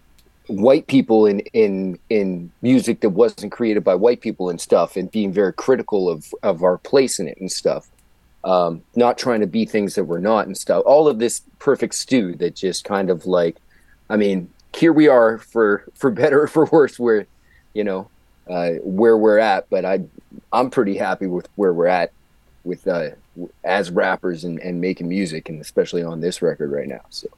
white 0.48 0.86
people 0.86 1.26
in 1.26 1.40
in 1.52 1.98
in 2.10 2.50
music 2.62 3.00
that 3.00 3.10
wasn't 3.10 3.52
created 3.52 3.84
by 3.84 3.94
white 3.94 4.20
people 4.20 4.50
and 4.50 4.60
stuff, 4.60 4.96
and 4.96 5.10
being 5.10 5.32
very 5.32 5.52
critical 5.52 6.08
of 6.08 6.32
of 6.42 6.62
our 6.62 6.78
place 6.78 7.18
in 7.18 7.28
it 7.28 7.38
and 7.40 7.50
stuff. 7.50 7.88
Um, 8.44 8.82
not 8.96 9.18
trying 9.18 9.40
to 9.40 9.46
be 9.46 9.64
things 9.64 9.94
that 9.94 10.04
we're 10.04 10.18
not 10.18 10.46
and 10.46 10.56
stuff. 10.56 10.82
All 10.84 11.06
of 11.06 11.20
this 11.20 11.42
perfect 11.60 11.94
stew 11.94 12.34
that 12.36 12.56
just 12.56 12.84
kind 12.84 13.08
of 13.08 13.24
like, 13.24 13.56
I 14.10 14.16
mean, 14.16 14.50
here 14.74 14.92
we 14.92 15.06
are 15.06 15.38
for 15.38 15.84
for 15.94 16.10
better 16.10 16.42
or 16.42 16.48
for 16.48 16.66
worse. 16.66 16.98
Where, 16.98 17.26
you 17.72 17.84
know, 17.84 18.10
uh, 18.50 18.72
where 18.82 19.16
we're 19.16 19.38
at, 19.38 19.70
but 19.70 19.84
I 19.84 20.00
I'm 20.52 20.70
pretty 20.70 20.96
happy 20.96 21.26
with 21.26 21.48
where 21.54 21.72
we're 21.72 21.86
at 21.86 22.12
with 22.64 22.86
uh, 22.86 23.10
as 23.64 23.90
rappers 23.90 24.44
and, 24.44 24.58
and 24.60 24.80
making 24.80 25.08
music, 25.08 25.48
and 25.48 25.60
especially 25.60 26.02
on 26.02 26.20
this 26.20 26.42
record 26.42 26.70
right 26.70 26.88
now. 26.88 27.00
So 27.10 27.28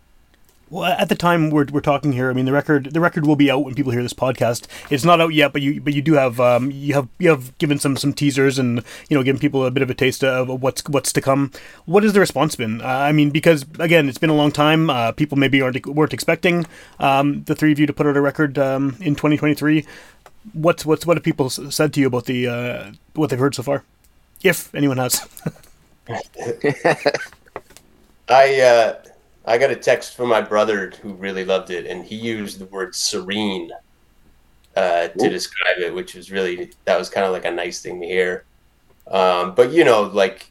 Well, 0.71 0.85
at 0.85 1.09
the 1.09 1.15
time 1.15 1.51
we're, 1.51 1.67
we're 1.71 1.81
talking 1.81 2.13
here, 2.13 2.31
I 2.31 2.33
mean 2.33 2.47
the 2.47 2.53
record 2.53 2.93
the 2.93 3.01
record 3.01 3.27
will 3.27 3.37
be 3.37 3.51
out 3.51 3.65
when 3.65 3.75
people 3.75 3.93
hear 3.93 4.03
this 4.03 4.13
podcast. 4.13 4.67
It's 4.91 5.05
not 5.05 5.21
out 5.21 5.35
yet, 5.35 5.53
but 5.53 5.63
you 5.63 5.81
but 5.81 5.93
you 5.93 6.03
do 6.03 6.15
have 6.15 6.41
um, 6.41 6.71
you 6.71 6.95
have 6.95 7.09
you 7.19 7.29
have 7.29 7.57
given 7.59 7.79
some 7.79 7.97
some 7.97 8.13
teasers 8.13 8.59
and 8.59 8.83
you 9.09 9.17
know 9.17 9.23
given 9.23 9.39
people 9.39 9.65
a 9.65 9.71
bit 9.71 9.83
of 9.83 9.91
a 9.91 9.95
taste 9.95 10.25
of 10.25 10.63
what's 10.63 10.83
what's 10.89 11.13
to 11.13 11.21
come. 11.21 11.53
What 11.85 12.03
has 12.03 12.13
the 12.13 12.21
response 12.21 12.57
been? 12.57 12.81
Uh, 12.81 12.87
I 12.87 13.13
mean, 13.13 13.31
because 13.31 13.65
again, 13.79 14.09
it's 14.09 14.19
been 14.19 14.31
a 14.31 14.35
long 14.35 14.51
time. 14.51 14.91
Uh, 14.91 15.13
people 15.13 15.39
maybe 15.39 15.61
aren't 15.63 15.87
weren't 15.87 16.15
expecting 16.15 16.67
um, 16.99 17.45
the 17.45 17.55
three 17.55 17.71
of 17.71 17.79
you 17.79 17.87
to 17.87 17.93
put 17.93 18.07
out 18.07 18.17
a 18.17 18.21
record 18.21 18.59
um, 18.59 18.97
in 19.01 19.15
2023. 19.15 19.87
What's 20.55 20.85
what's 20.85 21.07
what 21.07 21.17
have 21.17 21.25
people 21.25 21.51
said 21.51 21.93
to 21.93 22.01
you 22.01 22.09
about 22.09 22.25
the 22.25 22.49
uh, 22.49 22.93
what 23.15 23.31
they've 23.31 23.39
heard 23.39 23.55
so 23.55 23.63
far, 23.63 23.85
if 24.43 24.75
anyone 24.75 24.97
has? 24.97 25.21
i 28.29 28.61
uh 28.61 28.95
i 29.47 29.59
got 29.59 29.71
a 29.71 29.77
text 29.77 30.17
from 30.17 30.29
my 30.29 30.41
brother 30.41 30.93
who 31.03 31.15
really 31.15 31.45
loved 31.45 31.71
it 31.71 31.87
and 31.87 32.05
he 32.05 32.15
used 32.15 32.59
the 32.59 32.67
word 32.67 32.95
serene 32.95 33.71
uh 34.77 35.09
to 35.09 35.27
Ooh. 35.27 35.31
describe 35.31 35.79
it 35.79 35.95
which 35.95 36.15
was 36.15 36.31
really 36.31 36.71
that 36.85 36.99
was 36.99 37.09
kind 37.09 37.27
of 37.27 37.33
like 37.33 37.45
a 37.45 37.51
nice 37.51 37.81
thing 37.81 38.01
to 38.01 38.07
hear 38.07 38.45
um 39.11 39.55
but 39.55 39.73
you 39.73 39.85
know 39.85 40.03
like 40.03 40.51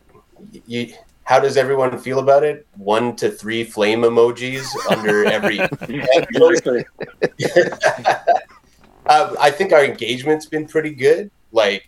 you 0.65 0.93
how 1.25 1.39
does 1.39 1.55
everyone 1.55 1.97
feel 1.97 2.19
about 2.19 2.43
it 2.43 2.67
one 2.75 3.15
to 3.15 3.29
three 3.29 3.63
flame 3.63 4.01
emojis 4.01 4.65
under 4.89 5.25
every 5.25 5.59
uh, 9.05 9.35
I 9.39 9.51
think 9.51 9.73
our 9.73 9.83
engagement's 9.83 10.45
been 10.45 10.67
pretty 10.67 10.91
good. 10.91 11.31
Like, 11.51 11.87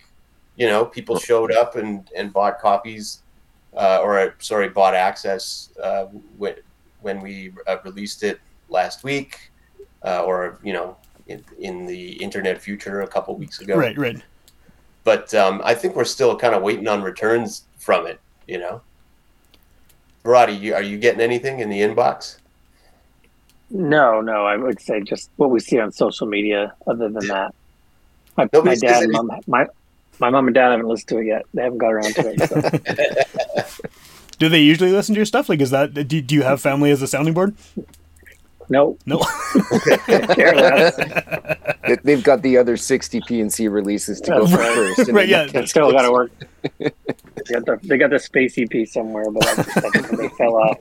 you 0.55 0.67
know, 0.67 0.85
people 0.85 1.19
showed 1.19 1.51
up 1.51 1.75
and, 1.75 2.09
and 2.15 2.31
bought 2.31 2.59
copies, 2.59 3.23
uh, 3.75 3.99
or 4.01 4.19
uh, 4.19 4.29
sorry, 4.39 4.69
bought 4.69 4.95
access 4.95 5.69
uh, 5.81 6.05
when 6.37 6.55
when 7.01 7.21
we 7.21 7.51
uh, 7.67 7.77
released 7.83 8.23
it 8.23 8.39
last 8.69 9.03
week, 9.03 9.51
uh, 10.03 10.23
or 10.23 10.59
you 10.63 10.73
know, 10.73 10.97
in, 11.27 11.43
in 11.59 11.85
the 11.85 12.13
internet 12.13 12.61
future 12.61 13.01
a 13.01 13.07
couple 13.07 13.35
weeks 13.35 13.59
ago. 13.61 13.75
right, 13.75 13.97
right. 13.97 14.21
But 15.03 15.33
um, 15.35 15.61
I 15.63 15.75
think 15.75 15.95
we're 15.95 16.03
still 16.03 16.35
kind 16.35 16.55
of 16.55 16.63
waiting 16.63 16.87
on 16.87 17.03
returns 17.03 17.65
from 17.77 18.07
it. 18.07 18.19
You 18.47 18.59
know, 18.59 18.81
Roddy, 20.23 20.53
you, 20.53 20.73
are 20.73 20.81
you 20.81 20.97
getting 20.97 21.21
anything 21.21 21.59
in 21.59 21.69
the 21.69 21.81
inbox? 21.81 22.37
No, 23.69 24.21
no, 24.21 24.45
I 24.45 24.57
would 24.57 24.79
say 24.79 25.01
just 25.01 25.29
what 25.37 25.49
we 25.49 25.59
see 25.59 25.79
on 25.79 25.91
social 25.91 26.27
media. 26.27 26.73
Other 26.87 27.09
than 27.09 27.27
that, 27.27 27.53
my, 28.37 28.47
my 28.53 28.75
dad, 28.75 29.03
and 29.03 29.11
mom, 29.11 29.31
my 29.47 29.67
my 30.19 30.29
mom 30.29 30.47
and 30.47 30.55
dad 30.55 30.71
haven't 30.71 30.87
listened 30.87 31.09
to 31.09 31.17
it 31.19 31.25
yet. 31.27 31.43
They 31.53 31.63
haven't 31.63 31.77
got 31.79 31.93
around 31.93 32.15
to 32.15 32.33
it. 32.33 33.69
So. 33.69 33.83
Do 34.39 34.49
they 34.49 34.59
usually 34.59 34.91
listen 34.91 35.15
to 35.15 35.19
your 35.19 35.25
stuff? 35.25 35.47
Like, 35.47 35.61
is 35.61 35.69
that 35.69 35.93
do, 35.93 36.03
do 36.21 36.35
you 36.35 36.41
have 36.43 36.59
family 36.61 36.91
as 36.91 37.01
a 37.01 37.07
sounding 37.07 37.33
board? 37.33 37.55
no, 38.67 38.97
No. 39.05 39.19
care. 40.07 40.91
They- 41.87 41.95
They've 42.03 42.23
got 42.23 42.41
the 42.41 42.57
other 42.57 42.75
60 42.77 43.21
PNC 43.21 43.71
releases 43.71 44.19
to 44.21 44.31
go 44.31 44.39
That's 44.45 44.51
for 44.51 44.57
right. 44.57 44.75
first. 44.95 44.99
and 45.07 45.15
Right, 45.15 45.29
yeah. 45.29 45.45
They 45.45 45.65
still 45.67 45.91
got 45.91 46.01
to 46.01 46.11
work. 46.11 46.31
They 47.47 47.53
got 47.53 47.65
the 47.65 47.79
they 47.83 47.97
got 47.97 48.09
the 48.09 48.17
space 48.17 48.57
EP 48.57 48.87
somewhere, 48.87 49.29
but 49.29 49.45
I 49.45 49.55
just, 49.55 49.77
I 49.77 50.15
they 50.15 50.29
fell 50.29 50.55
off. 50.55 50.79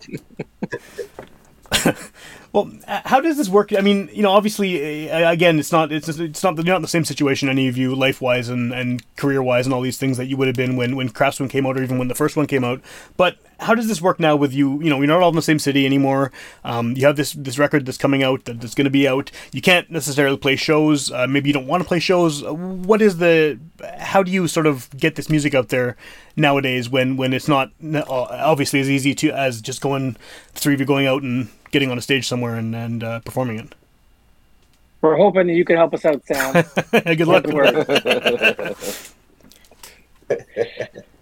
Well, 2.54 2.70
uh, 2.86 3.00
how 3.04 3.20
does 3.20 3.36
this 3.36 3.48
work? 3.48 3.72
I 3.76 3.80
mean, 3.80 4.08
you 4.12 4.22
know, 4.22 4.30
obviously, 4.30 5.10
uh, 5.10 5.28
again, 5.28 5.58
it's 5.58 5.72
not 5.72 5.90
it's 5.90 6.08
it's 6.08 6.40
not 6.44 6.54
you're 6.56 6.66
not 6.66 6.76
in 6.76 6.82
the 6.82 6.88
same 6.88 7.04
situation 7.04 7.48
any 7.48 7.66
of 7.66 7.76
you 7.76 7.96
life 7.96 8.20
wise 8.20 8.48
and, 8.48 8.72
and 8.72 9.02
career 9.16 9.42
wise 9.42 9.66
and 9.66 9.74
all 9.74 9.80
these 9.80 9.98
things 9.98 10.18
that 10.18 10.26
you 10.26 10.36
would 10.36 10.46
have 10.46 10.54
been 10.54 10.76
when 10.76 10.94
when 10.94 11.08
Craftsman 11.08 11.48
came 11.48 11.66
out 11.66 11.76
or 11.76 11.82
even 11.82 11.98
when 11.98 12.06
the 12.06 12.14
first 12.14 12.36
one 12.36 12.46
came 12.46 12.62
out. 12.62 12.80
But 13.16 13.38
how 13.58 13.74
does 13.74 13.88
this 13.88 14.00
work 14.00 14.20
now 14.20 14.36
with 14.36 14.52
you? 14.52 14.80
You 14.80 14.88
know, 14.88 14.98
you're 14.98 15.08
not 15.08 15.20
all 15.20 15.30
in 15.30 15.34
the 15.34 15.42
same 15.42 15.58
city 15.58 15.84
anymore. 15.84 16.30
Um, 16.62 16.92
you 16.96 17.04
have 17.06 17.16
this 17.16 17.32
this 17.32 17.58
record 17.58 17.86
that's 17.86 17.98
coming 17.98 18.22
out 18.22 18.44
that- 18.44 18.60
that's 18.60 18.74
going 18.76 18.84
to 18.84 18.90
be 18.90 19.08
out. 19.08 19.32
You 19.50 19.60
can't 19.60 19.90
necessarily 19.90 20.36
play 20.36 20.54
shows. 20.54 21.10
Uh, 21.10 21.26
maybe 21.26 21.48
you 21.48 21.54
don't 21.54 21.66
want 21.66 21.82
to 21.82 21.88
play 21.88 21.98
shows. 21.98 22.44
Uh, 22.44 22.54
What 22.54 23.02
is 23.02 23.18
the? 23.18 23.58
How 23.98 24.22
do 24.22 24.30
you 24.30 24.46
sort 24.46 24.66
of 24.68 24.88
get 24.96 25.16
this 25.16 25.28
music 25.28 25.56
out 25.56 25.70
there 25.70 25.96
nowadays 26.36 26.88
when 26.88 27.16
when 27.16 27.32
it's 27.32 27.48
not 27.48 27.72
uh, 27.82 28.04
obviously 28.08 28.78
as 28.78 28.88
easy 28.88 29.12
to 29.16 29.32
as 29.32 29.60
just 29.60 29.80
going 29.80 30.14
three 30.54 30.74
of 30.74 30.78
you 30.78 30.86
going 30.86 31.08
out 31.08 31.24
and 31.24 31.48
getting 31.74 31.90
on 31.90 31.98
a 31.98 32.00
stage 32.00 32.26
somewhere 32.26 32.54
and 32.54 32.74
and 32.74 33.04
uh, 33.04 33.20
performing 33.20 33.58
it. 33.58 33.74
We're 35.02 35.16
hoping 35.16 35.48
that 35.48 35.54
you 35.54 35.66
can 35.66 35.76
help 35.76 35.92
us 35.92 36.04
out, 36.06 36.24
Sam. 36.24 36.64
Good 37.04 37.26
luck. 37.26 37.44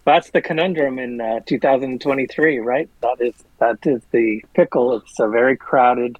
That's 0.05 0.31
the 0.31 0.43
conundrum 0.43 0.99
in 0.99 1.21
uh, 1.21 1.41
2023, 1.47 2.59
right? 2.59 2.89
That 3.01 3.17
is 3.21 3.35
that 3.59 3.79
is 3.87 4.03
the 4.13 4.45
pickle. 4.55 4.97
It's 4.99 5.19
a 5.19 5.27
very 5.27 5.57
crowded 5.57 6.19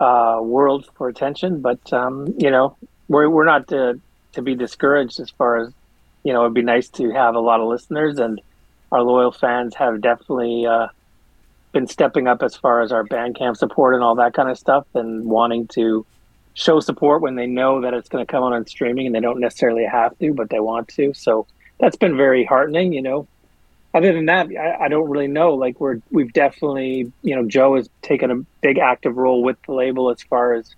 uh, 0.00 0.40
world 0.42 0.90
for 0.96 1.08
attention, 1.08 1.60
but 1.60 1.92
um, 1.92 2.34
you 2.36 2.50
know 2.50 2.76
we're 3.08 3.30
we're 3.30 3.44
not 3.44 3.68
to 3.68 4.00
to 4.32 4.42
be 4.42 4.54
discouraged 4.56 5.20
as 5.20 5.30
far 5.30 5.58
as 5.58 5.72
you 6.24 6.32
know. 6.32 6.42
It'd 6.42 6.54
be 6.54 6.62
nice 6.62 6.88
to 7.00 7.10
have 7.12 7.36
a 7.36 7.40
lot 7.40 7.60
of 7.60 7.68
listeners, 7.68 8.18
and 8.18 8.40
our 8.90 9.02
loyal 9.02 9.30
fans 9.32 9.74
have 9.76 10.00
definitely 10.00 10.66
uh, 10.66 10.88
been 11.76 11.86
stepping 11.86 12.26
up 12.26 12.42
as 12.42 12.56
far 12.56 12.80
as 12.80 12.90
our 12.90 13.04
Bandcamp 13.04 13.54
support 13.54 13.94
and 13.94 14.02
all 14.02 14.14
that 14.14 14.32
kind 14.32 14.48
of 14.48 14.56
stuff, 14.56 14.86
and 14.94 15.26
wanting 15.26 15.66
to 15.68 16.06
show 16.54 16.80
support 16.80 17.20
when 17.20 17.34
they 17.34 17.46
know 17.46 17.82
that 17.82 17.92
it's 17.92 18.08
going 18.08 18.24
to 18.24 18.30
come 18.30 18.42
out 18.42 18.54
on 18.54 18.66
streaming 18.66 19.04
and 19.04 19.14
they 19.14 19.20
don't 19.20 19.40
necessarily 19.40 19.84
have 19.84 20.18
to, 20.18 20.32
but 20.32 20.48
they 20.48 20.58
want 20.58 20.88
to. 20.88 21.12
So 21.12 21.46
that's 21.78 21.96
been 21.96 22.16
very 22.16 22.46
heartening, 22.46 22.94
you 22.94 23.02
know. 23.02 23.28
Other 23.92 24.14
than 24.14 24.24
that, 24.24 24.48
I, 24.58 24.86
I 24.86 24.88
don't 24.88 25.10
really 25.10 25.26
know. 25.26 25.52
Like 25.52 25.78
we're 25.78 26.00
we've 26.10 26.32
definitely, 26.32 27.12
you 27.20 27.36
know, 27.36 27.46
Joe 27.46 27.76
has 27.76 27.90
taken 28.00 28.30
a 28.30 28.36
big 28.62 28.78
active 28.78 29.18
role 29.18 29.42
with 29.42 29.58
the 29.66 29.74
label 29.74 30.10
as 30.10 30.22
far 30.22 30.54
as 30.54 30.74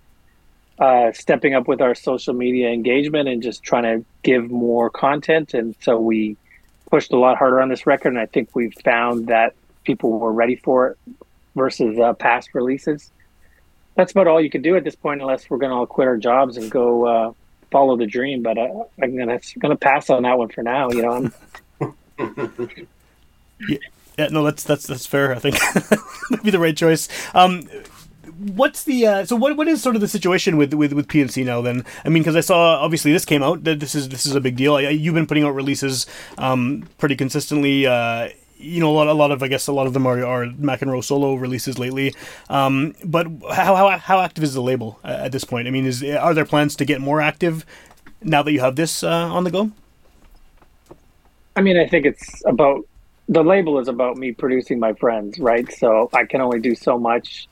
uh, 0.79 1.13
stepping 1.13 1.53
up 1.53 1.65
with 1.65 1.79
our 1.79 1.95
social 1.95 2.33
media 2.33 2.71
engagement 2.71 3.29
and 3.29 3.41
just 3.41 3.63
trying 3.63 3.83
to 3.83 4.05
give 4.23 4.51
more 4.51 4.89
content. 4.89 5.53
And 5.53 5.77
so 5.79 5.97
we 5.97 6.35
pushed 6.91 7.13
a 7.13 7.17
lot 7.17 7.37
harder 7.37 7.61
on 7.61 7.69
this 7.69 7.87
record, 7.87 8.09
and 8.09 8.19
I 8.19 8.25
think 8.25 8.53
we've 8.53 8.75
found 8.83 9.27
that 9.27 9.53
people 9.89 10.19
were 10.19 10.31
ready 10.31 10.55
for 10.55 10.89
it 10.89 10.97
versus 11.55 11.97
uh, 11.97 12.13
past 12.13 12.49
releases. 12.53 13.11
That's 13.95 14.11
about 14.11 14.27
all 14.27 14.39
you 14.39 14.51
can 14.51 14.61
do 14.61 14.75
at 14.75 14.83
this 14.83 14.95
point, 14.95 15.19
unless 15.19 15.49
we're 15.49 15.57
going 15.57 15.71
to 15.71 15.75
all 15.75 15.87
quit 15.87 16.07
our 16.07 16.17
jobs 16.17 16.57
and 16.57 16.69
go 16.69 17.07
uh, 17.07 17.33
follow 17.71 17.97
the 17.97 18.05
dream. 18.05 18.43
But 18.43 18.59
uh, 18.59 18.83
I'm 19.01 19.15
going 19.15 19.27
to 19.27 19.59
going 19.59 19.71
to 19.71 19.79
pass 19.79 20.11
on 20.11 20.21
that 20.23 20.37
one 20.37 20.49
for 20.49 20.61
now. 20.61 20.91
You 20.91 21.01
know, 21.01 21.31
I'm, 21.79 21.95
Yeah, 24.19 24.27
no, 24.31 24.43
that's 24.43 24.63
that's 24.63 24.85
that's 24.85 25.05
fair. 25.05 25.33
I 25.33 25.39
think 25.39 25.57
that'd 26.29 26.43
be 26.43 26.51
the 26.51 26.59
right 26.59 26.75
choice. 26.75 27.07
Um, 27.33 27.63
what's 28.37 28.83
the 28.83 29.07
uh, 29.07 29.25
so 29.25 29.37
what 29.37 29.55
what 29.55 29.69
is 29.69 29.81
sort 29.81 29.95
of 29.95 30.01
the 30.01 30.09
situation 30.09 30.57
with 30.57 30.73
with 30.73 30.91
with 30.91 31.07
PNC 31.07 31.45
now? 31.45 31.61
Then 31.61 31.85
I 32.03 32.09
mean, 32.09 32.21
because 32.23 32.35
I 32.35 32.41
saw 32.41 32.83
obviously 32.83 33.13
this 33.13 33.23
came 33.23 33.41
out. 33.41 33.63
that 33.63 33.79
This 33.79 33.95
is 33.95 34.09
this 34.09 34.25
is 34.25 34.35
a 34.35 34.41
big 34.41 34.57
deal. 34.57 34.75
I, 34.75 34.89
you've 34.89 35.15
been 35.15 35.25
putting 35.25 35.45
out 35.45 35.55
releases 35.55 36.05
um, 36.37 36.83
pretty 36.97 37.15
consistently. 37.15 37.87
Uh, 37.87 38.29
you 38.59 38.79
know, 38.81 38.91
a 38.91 38.93
lot, 38.93 39.07
a 39.07 39.13
lot 39.13 39.31
of, 39.31 39.41
I 39.41 39.47
guess, 39.47 39.67
a 39.67 39.71
lot 39.71 39.87
of 39.87 39.93
them 39.93 40.05
are, 40.05 40.23
are 40.23 40.45
McEnroe 40.45 41.03
solo 41.03 41.35
releases 41.35 41.79
lately. 41.79 42.13
Um, 42.49 42.93
but 43.05 43.27
how, 43.51 43.75
how 43.75 43.97
how 43.97 44.19
active 44.19 44.43
is 44.43 44.53
the 44.53 44.61
label 44.61 44.99
at 45.03 45.31
this 45.31 45.45
point? 45.45 45.67
I 45.67 45.71
mean, 45.71 45.85
is 45.85 46.03
are 46.03 46.33
there 46.33 46.45
plans 46.45 46.75
to 46.77 46.85
get 46.85 46.99
more 47.01 47.21
active 47.21 47.65
now 48.21 48.43
that 48.43 48.51
you 48.51 48.59
have 48.59 48.75
this 48.75 49.03
uh, 49.03 49.09
on 49.09 49.45
the 49.45 49.51
go? 49.51 49.71
I 51.55 51.61
mean, 51.61 51.77
I 51.77 51.87
think 51.87 52.05
it's 52.05 52.43
about 52.45 52.85
the 53.27 53.43
label 53.43 53.79
is 53.79 53.87
about 53.87 54.17
me 54.17 54.31
producing 54.31 54.79
my 54.79 54.93
friends, 54.93 55.39
right? 55.39 55.71
So 55.71 56.09
I 56.13 56.25
can 56.25 56.41
only 56.41 56.59
do 56.59 56.75
so 56.75 56.97
much. 56.99 57.47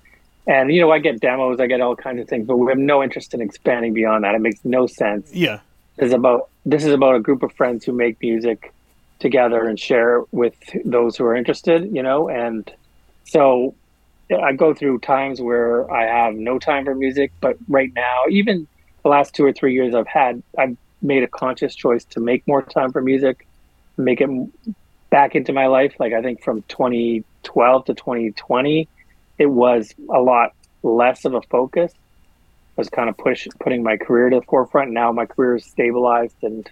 And 0.46 0.74
you 0.74 0.82
know, 0.82 0.92
I 0.92 1.00
get 1.00 1.20
demos, 1.20 1.60
I 1.60 1.68
get 1.68 1.82
all 1.82 1.96
kinds 1.96 2.22
of 2.22 2.28
things, 2.28 2.48
but 2.48 2.58
we 2.58 2.70
have 2.72 2.78
no 2.78 3.04
interest 3.04 3.34
in 3.34 3.42
expanding 3.42 3.94
beyond 3.94 4.24
that. 4.24 4.36
It 4.36 4.42
makes 4.42 4.64
no 4.64 4.88
sense. 4.88 5.34
Yeah, 5.34 5.60
This 5.98 6.08
is 6.08 6.14
about 6.14 6.50
this 6.66 6.84
is 6.84 6.94
about 6.94 7.16
a 7.16 7.20
group 7.20 7.44
of 7.44 7.54
friends 7.54 7.86
who 7.86 7.92
make 7.94 8.20
music 8.22 8.74
together 9.20 9.68
and 9.68 9.80
share 9.80 10.24
with 10.32 10.56
those 10.86 11.18
who 11.18 11.26
are 11.26 11.36
interested, 11.36 11.94
you 11.96 12.04
know, 12.04 12.30
and 12.30 12.72
so 13.26 13.76
I 14.32 14.54
go 14.54 14.74
through 14.74 15.00
times 15.00 15.42
where 15.42 15.90
I 15.92 16.06
have 16.06 16.36
no 16.36 16.60
time 16.60 16.86
for 16.86 16.94
music, 16.94 17.32
but 17.40 17.58
right 17.68 17.92
now, 17.96 18.24
even 18.30 18.68
the 19.04 19.10
last 19.10 19.34
two 19.34 19.46
or 19.46 19.54
three 19.54 19.74
years 19.74 19.96
I've 19.96 20.08
had 20.08 20.44
I've 20.58 20.76
made 21.02 21.24
a 21.24 21.28
conscious 21.28 21.76
choice 21.76 22.04
to 22.06 22.20
make 22.20 22.46
more 22.48 22.62
time 22.62 22.92
for 22.92 23.02
music, 23.02 23.48
make 23.96 24.22
it 24.22 24.30
back 25.10 25.36
into 25.36 25.54
my 25.54 25.68
life. 25.68 25.96
Like 26.00 26.14
I 26.14 26.22
think 26.22 26.44
from 26.44 26.64
2012 26.64 27.86
to 27.86 27.94
2020, 27.94 28.88
it 29.38 29.46
was 29.46 29.94
a 30.14 30.20
lot 30.20 30.54
less 30.84 31.26
of 31.26 31.34
a 31.34 31.42
focus. 31.44 31.94
I 31.96 32.82
was 32.82 32.90
kind 32.90 33.10
of 33.10 33.18
push 33.18 33.48
putting 33.60 33.82
my 33.82 33.98
career 33.98 34.30
to 34.30 34.40
the 34.40 34.46
forefront. 34.46 34.92
Now 34.92 35.12
my 35.12 35.26
career 35.26 35.56
is 35.56 35.66
stabilized 35.66 36.36
and 36.44 36.70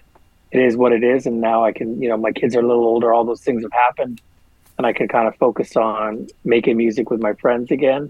it 0.56 0.62
is 0.62 0.78
what 0.78 0.94
it 0.94 1.04
is. 1.04 1.26
And 1.26 1.41
now 1.41 1.65
I 1.65 1.74
can, 1.74 2.02
you 2.02 2.08
know, 2.08 2.15
my 2.15 2.32
kids 2.32 2.56
are 2.56 2.62
a 2.62 2.68
little 2.68 2.86
older. 2.86 3.13
All 3.13 3.26
those 3.26 3.41
things 3.41 3.63
have 3.63 3.74
happened, 3.74 4.22
and 4.78 4.88
I 4.88 4.94
can 4.94 5.10
kind 5.10 5.28
of 5.28 5.36
focus 5.36 5.76
on 5.76 6.28
making 6.46 6.78
music 6.78 7.10
with 7.10 7.22
my 7.22 7.34
friends 7.34 7.72
again. 7.72 8.10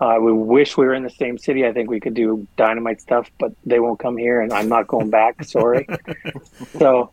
Uh, 0.00 0.16
we 0.20 0.32
wish 0.32 0.76
we 0.76 0.86
were 0.86 0.94
in 0.94 1.02
the 1.02 1.10
same 1.10 1.36
city. 1.36 1.66
I 1.66 1.72
think 1.72 1.90
we 1.90 2.00
could 2.00 2.14
do 2.14 2.46
dynamite 2.56 3.00
stuff, 3.00 3.30
but 3.38 3.52
they 3.64 3.80
won't 3.80 4.00
come 4.00 4.16
here, 4.16 4.40
and 4.40 4.52
I'm 4.52 4.68
not 4.68 4.88
going 4.88 5.10
back. 5.10 5.44
Sorry. 5.56 5.86
so, 6.78 7.12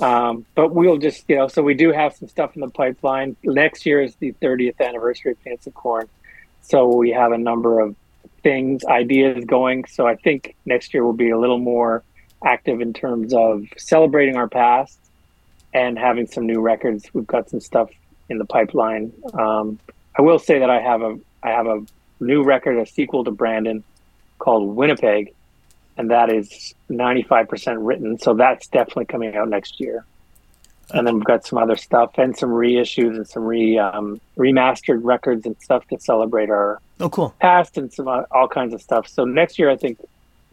um, 0.00 0.44
but 0.54 0.74
we'll 0.74 0.98
just, 0.98 1.24
you 1.28 1.36
know, 1.36 1.48
so 1.48 1.62
we 1.62 1.74
do 1.74 1.92
have 1.92 2.14
some 2.16 2.28
stuff 2.28 2.56
in 2.56 2.62
the 2.62 2.68
pipeline. 2.68 3.36
Next 3.44 3.86
year 3.86 4.02
is 4.02 4.16
the 4.16 4.32
30th 4.42 4.80
anniversary 4.80 5.32
of 5.32 5.44
Pants 5.44 5.68
of 5.68 5.74
Corn, 5.74 6.08
so 6.62 6.88
we 6.88 7.12
have 7.12 7.30
a 7.30 7.38
number 7.38 7.78
of 7.78 7.94
things, 8.42 8.84
ideas 8.84 9.44
going. 9.44 9.84
So 9.86 10.06
I 10.06 10.16
think 10.16 10.56
next 10.66 10.94
year 10.94 11.04
will 11.04 11.12
be 11.12 11.30
a 11.30 11.38
little 11.38 11.58
more 11.58 12.02
active 12.44 12.80
in 12.80 12.92
terms 12.92 13.32
of 13.34 13.64
celebrating 13.76 14.36
our 14.36 14.48
past 14.48 14.98
and 15.72 15.98
having 15.98 16.26
some 16.26 16.46
new 16.46 16.60
records. 16.60 17.08
We've 17.12 17.26
got 17.26 17.50
some 17.50 17.60
stuff 17.60 17.90
in 18.28 18.38
the 18.38 18.44
pipeline. 18.44 19.12
Um, 19.34 19.78
I 20.16 20.22
will 20.22 20.38
say 20.38 20.58
that 20.58 20.70
I 20.70 20.80
have 20.80 21.02
a 21.02 21.18
I 21.42 21.50
have 21.50 21.66
a 21.66 21.84
new 22.20 22.42
record, 22.42 22.78
a 22.78 22.86
sequel 22.86 23.24
to 23.24 23.30
Brandon, 23.30 23.82
called 24.38 24.74
Winnipeg, 24.76 25.34
and 25.98 26.10
that 26.10 26.32
is 26.32 26.74
95% 26.90 27.76
written. 27.80 28.18
So 28.18 28.34
that's 28.34 28.66
definitely 28.68 29.06
coming 29.06 29.36
out 29.36 29.48
next 29.48 29.78
year. 29.80 30.04
And 30.90 31.06
then 31.06 31.14
we've 31.16 31.24
got 31.24 31.44
some 31.46 31.58
other 31.58 31.76
stuff 31.76 32.12
and 32.18 32.36
some 32.36 32.50
reissues 32.50 33.16
and 33.16 33.26
some 33.28 33.44
re 33.44 33.78
um, 33.78 34.20
remastered 34.38 35.00
records 35.02 35.44
and 35.46 35.56
stuff 35.60 35.86
to 35.88 35.98
celebrate 35.98 36.50
our 36.50 36.80
Oh, 37.00 37.08
cool. 37.08 37.34
past 37.40 37.76
and 37.76 37.92
some 37.92 38.06
uh, 38.06 38.22
all 38.30 38.48
kinds 38.48 38.72
of 38.72 38.80
stuff. 38.80 39.08
So 39.08 39.24
next 39.24 39.58
year, 39.58 39.70
I 39.70 39.76
think 39.76 39.98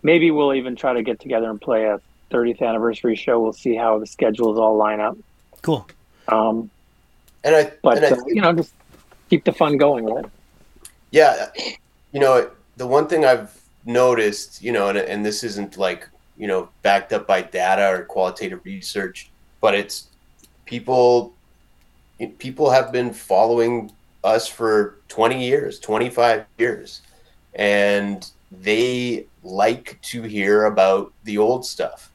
maybe 0.04 0.32
we'll 0.32 0.54
even 0.54 0.76
try 0.76 0.94
to 0.94 1.04
get 1.04 1.20
together 1.20 1.50
and 1.50 1.60
play 1.60 1.86
a 1.86 2.00
30th 2.32 2.62
anniversary 2.62 3.16
show. 3.16 3.40
We'll 3.40 3.54
see 3.54 3.76
how 3.76 4.00
the 4.00 4.08
schedules 4.08 4.58
all 4.58 4.78
line 4.78 5.00
up. 5.00 5.18
Cool. 5.62 5.88
Um, 6.28 6.70
And 7.44 7.56
I, 7.56 7.72
but 7.82 8.04
and 8.04 8.14
I 8.14 8.18
uh, 8.18 8.22
you 8.28 8.42
know, 8.42 8.54
just 8.54 8.74
keep 9.30 9.44
the 9.44 9.52
fun 9.52 9.78
going, 9.78 10.06
right? 10.06 10.26
Yeah, 11.12 11.50
you 12.12 12.20
know, 12.20 12.50
the 12.78 12.88
one 12.88 13.08
thing 13.08 13.26
I've 13.26 13.60
noticed, 13.86 14.64
you 14.64 14.72
know, 14.72 14.90
and, 14.90 14.98
and 14.98 15.26
this 15.26 15.44
isn't 15.44 15.78
like, 15.78 16.08
you 16.38 16.48
know, 16.48 16.70
backed 16.84 17.12
up 17.14 17.28
by 17.28 17.42
data 17.42 17.90
or 17.90 18.04
qualitative 18.04 18.64
research, 18.64 19.30
but 19.60 19.76
it's 19.76 20.08
people 20.66 21.34
people 22.38 22.70
have 22.70 22.92
been 22.92 23.12
following 23.12 23.92
us 24.24 24.48
for 24.48 25.00
20 25.08 25.44
years, 25.44 25.80
25 25.80 26.46
years, 26.58 27.02
and 27.56 28.30
they 28.52 29.26
like 29.44 30.00
to 30.02 30.24
hear 30.24 30.66
about 30.66 31.14
the 31.24 31.38
old 31.38 31.66
stuff. 31.66 32.12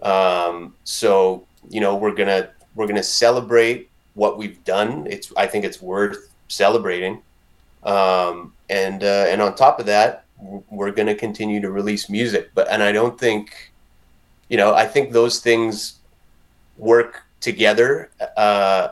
Um, 0.00 0.74
so, 0.84 1.46
you 1.68 1.80
know, 1.80 1.96
we're 1.96 2.14
to 2.28 2.50
we're 2.74 2.86
to 2.96 3.02
celebrate 3.02 3.90
what 4.14 4.38
we've 4.38 4.62
done. 4.64 5.06
It's 5.08 5.32
I 5.36 5.46
think 5.46 5.64
it's 5.64 5.82
worth 5.82 6.32
celebrating 6.48 7.22
um, 7.84 8.52
and 8.70 9.02
uh, 9.02 9.26
and 9.28 9.42
on 9.42 9.54
top 9.54 9.80
of 9.80 9.86
that, 9.86 10.24
we're 10.70 10.90
to 11.08 11.14
continue 11.14 11.60
to 11.60 11.70
release 11.70 12.08
music. 12.08 12.50
But 12.54 12.68
and 12.68 12.82
I 12.82 12.92
don't 12.92 13.18
think, 13.18 13.72
you 14.48 14.56
know, 14.56 14.74
I 14.74 14.86
think 14.86 15.12
those 15.12 15.40
things 15.40 15.98
work 16.78 17.22
together 17.40 18.10
uh, 18.36 18.88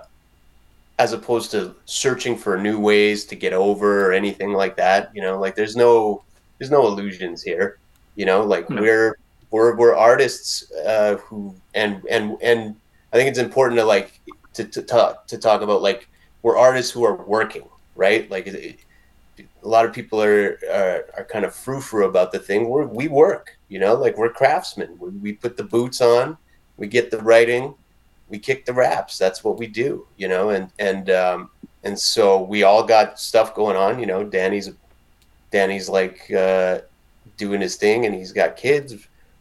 as 0.98 1.12
opposed 1.12 1.50
to 1.52 1.74
searching 1.86 2.36
for 2.36 2.58
new 2.58 2.78
ways 2.78 3.24
to 3.26 3.36
get 3.36 3.52
over 3.52 4.06
or 4.06 4.12
anything 4.12 4.52
like 4.52 4.76
that. 4.76 5.10
You 5.14 5.22
know, 5.22 5.38
like 5.38 5.54
there's 5.54 5.76
no 5.76 6.24
there's 6.60 6.70
no 6.70 6.86
illusions 6.86 7.42
here. 7.42 7.78
You 8.14 8.26
know, 8.26 8.44
like 8.44 8.68
No. 8.70 8.82
we're 8.82 9.16
we're 9.50 9.74
we're 9.76 9.96
artists 9.96 10.70
uh, 10.86 11.16
who 11.16 11.54
and 11.74 12.02
and 12.08 12.36
and 12.42 12.76
I 13.12 13.16
think 13.16 13.28
it's 13.30 13.38
important 13.38 13.80
to 13.80 13.84
like 13.84 14.20
to 14.54 14.64
to 14.64 14.82
talk 14.82 15.26
to 15.28 15.38
talk 15.38 15.62
about 15.62 15.80
like 15.82 16.06
we're 16.42 16.58
artists 16.58 16.92
who 16.92 17.02
are 17.04 17.16
working 17.24 17.66
right 17.96 18.30
like 18.30 18.46
it- 18.46 18.80
a 19.62 19.68
lot 19.68 19.86
of 19.86 19.92
people 19.94 20.22
are 20.22 20.58
are, 20.70 21.04
are 21.16 21.24
kind 21.24 21.44
of 21.46 21.54
frou 21.54 21.80
frou 21.80 22.06
about 22.06 22.30
the 22.30 22.38
thing. 22.38 22.68
We're, 22.68 22.84
we 22.84 23.08
work, 23.08 23.56
you 23.68 23.78
know, 23.78 23.94
like 23.94 24.18
we're 24.18 24.28
craftsmen. 24.32 24.96
We, 24.98 25.08
we 25.10 25.32
put 25.32 25.56
the 25.56 25.64
boots 25.64 26.00
on, 26.02 26.36
we 26.76 26.86
get 26.88 27.10
the 27.10 27.18
writing, 27.18 27.74
we 28.28 28.38
kick 28.38 28.66
the 28.66 28.74
raps. 28.74 29.16
That's 29.18 29.42
what 29.42 29.58
we 29.58 29.66
do, 29.66 30.06
you 30.18 30.28
know, 30.28 30.50
and 30.50 30.70
and 30.78 31.08
um, 31.10 31.50
and 31.84 31.98
so 31.98 32.42
we 32.42 32.64
all 32.64 32.82
got 32.84 33.18
stuff 33.18 33.54
going 33.54 33.76
on. 33.76 33.98
You 33.98 34.06
know, 34.06 34.24
Danny's 34.24 34.70
Danny's 35.50 35.88
like 35.88 36.30
uh, 36.32 36.80
doing 37.36 37.60
his 37.60 37.76
thing, 37.76 38.06
and 38.06 38.14
he's 38.14 38.32
got 38.32 38.56
kids. 38.56 38.94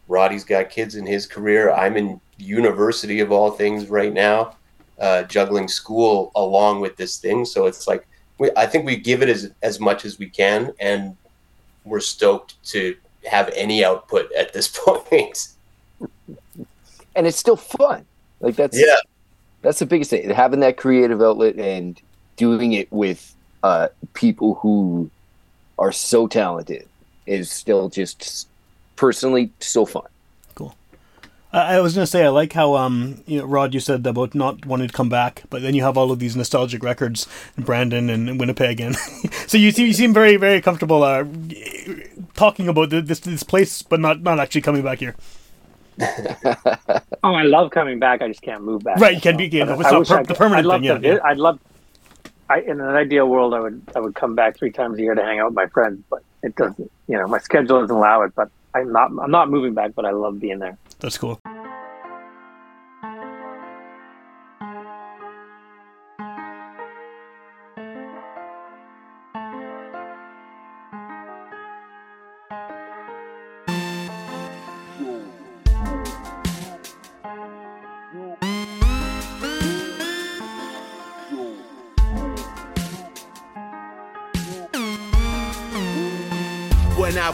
Roddy's 0.08 0.44
got 0.44 0.70
kids 0.70 0.96
in 0.96 1.06
his 1.06 1.26
career. 1.26 1.70
I'm 1.72 1.96
in 1.96 2.20
university 2.38 3.20
of 3.20 3.30
all 3.30 3.50
things 3.50 3.88
right 3.88 4.12
now, 4.12 4.56
uh, 4.98 5.22
juggling 5.24 5.68
school 5.68 6.32
along 6.34 6.80
with 6.80 6.96
this 6.96 7.18
thing. 7.18 7.44
So 7.44 7.66
it's 7.66 7.86
like 7.86 8.06
we, 8.38 8.50
I 8.56 8.66
think 8.66 8.86
we 8.86 8.96
give 8.96 9.22
it 9.22 9.28
as 9.28 9.52
as 9.62 9.78
much 9.80 10.04
as 10.04 10.18
we 10.18 10.28
can, 10.28 10.72
and 10.80 11.16
we're 11.84 12.00
stoked 12.00 12.62
to 12.64 12.96
have 13.30 13.50
any 13.54 13.84
output 13.84 14.32
at 14.32 14.52
this 14.52 14.68
point. 14.84 15.48
and 17.14 17.26
it's 17.26 17.36
still 17.38 17.56
fun. 17.56 18.04
Like 18.40 18.56
that's 18.56 18.78
Yeah. 18.78 18.96
that's 19.62 19.78
the 19.78 19.86
biggest 19.86 20.10
thing. 20.10 20.28
Having 20.30 20.60
that 20.60 20.76
creative 20.76 21.20
outlet 21.22 21.56
and 21.58 22.00
doing 22.36 22.72
it 22.72 22.90
with 22.90 23.34
uh, 23.62 23.88
people 24.14 24.54
who 24.54 25.10
are 25.80 25.90
so 25.92 26.28
talented 26.28 26.86
is 27.26 27.50
still 27.50 27.88
just 27.88 28.46
personally 28.96 29.50
so 29.60 29.84
fun. 29.84 30.04
I, 31.52 31.76
I 31.76 31.80
was 31.80 31.94
gonna 31.94 32.06
say 32.06 32.24
I 32.24 32.28
like 32.28 32.52
how 32.52 32.76
um 32.76 33.22
you 33.26 33.40
know, 33.40 33.44
Rod 33.44 33.74
you 33.74 33.80
said 33.80 34.06
about 34.06 34.34
not 34.36 34.64
wanting 34.66 34.86
to 34.86 34.94
come 34.94 35.08
back, 35.08 35.42
but 35.50 35.62
then 35.62 35.74
you 35.74 35.82
have 35.82 35.96
all 35.98 36.12
of 36.12 36.20
these 36.20 36.36
nostalgic 36.36 36.82
records 36.84 37.26
in 37.56 37.64
Brandon 37.64 38.08
and 38.08 38.38
Winnipeg, 38.38 38.80
and 38.80 38.94
so 39.48 39.58
you 39.58 39.72
seem 39.72 39.88
you 39.88 39.92
seem 39.92 40.14
very 40.14 40.36
very 40.36 40.60
comfortable 40.60 41.02
uh, 41.02 41.24
talking 42.34 42.68
about 42.68 42.90
th- 42.90 43.06
this 43.06 43.18
this 43.20 43.42
place, 43.42 43.82
but 43.82 43.98
not 43.98 44.22
not 44.22 44.38
actually 44.38 44.60
coming 44.60 44.82
back 44.82 44.98
here. 45.00 45.16
Oh, 47.22 47.34
I 47.34 47.42
love 47.42 47.70
coming 47.70 47.98
back. 47.98 48.22
I 48.22 48.28
just 48.28 48.40
can't 48.40 48.62
move 48.62 48.82
back. 48.82 48.98
Right, 48.98 49.14
you 49.14 49.20
can 49.20 49.36
be. 49.36 49.44
You 49.46 49.66
know, 49.66 49.78
it's 49.78 49.88
I 49.88 49.90
not 49.90 49.98
wish 49.98 50.08
per- 50.08 50.18
I 50.20 50.22
the 50.22 50.34
permanent 50.34 50.60
I'd 50.60 50.64
love 50.66 50.80
thing, 50.80 50.84
yeah, 50.84 50.94
to. 50.94 51.00
vi- 51.00 51.08
yeah. 51.08 51.18
I'd 51.22 51.36
love. 51.36 51.58
I, 52.50 52.62
in 52.62 52.80
an 52.80 52.96
ideal 52.96 53.28
world, 53.28 53.54
I 53.54 53.60
would 53.60 53.80
I 53.94 54.00
would 54.00 54.16
come 54.16 54.34
back 54.34 54.58
three 54.58 54.72
times 54.72 54.98
a 54.98 55.02
year 55.02 55.14
to 55.14 55.22
hang 55.22 55.38
out 55.38 55.46
with 55.46 55.54
my 55.54 55.68
friends, 55.68 56.02
but 56.10 56.22
it 56.42 56.56
doesn't. 56.56 56.90
You 57.06 57.16
know, 57.16 57.28
my 57.28 57.38
schedule 57.38 57.80
doesn't 57.80 57.94
allow 57.94 58.22
it. 58.22 58.34
But 58.34 58.50
I'm 58.74 58.92
not. 58.92 59.12
I'm 59.22 59.30
not 59.30 59.48
moving 59.48 59.72
back, 59.72 59.94
but 59.94 60.04
I 60.04 60.10
love 60.10 60.40
being 60.40 60.58
there. 60.58 60.76
That's 60.98 61.16
cool. 61.16 61.38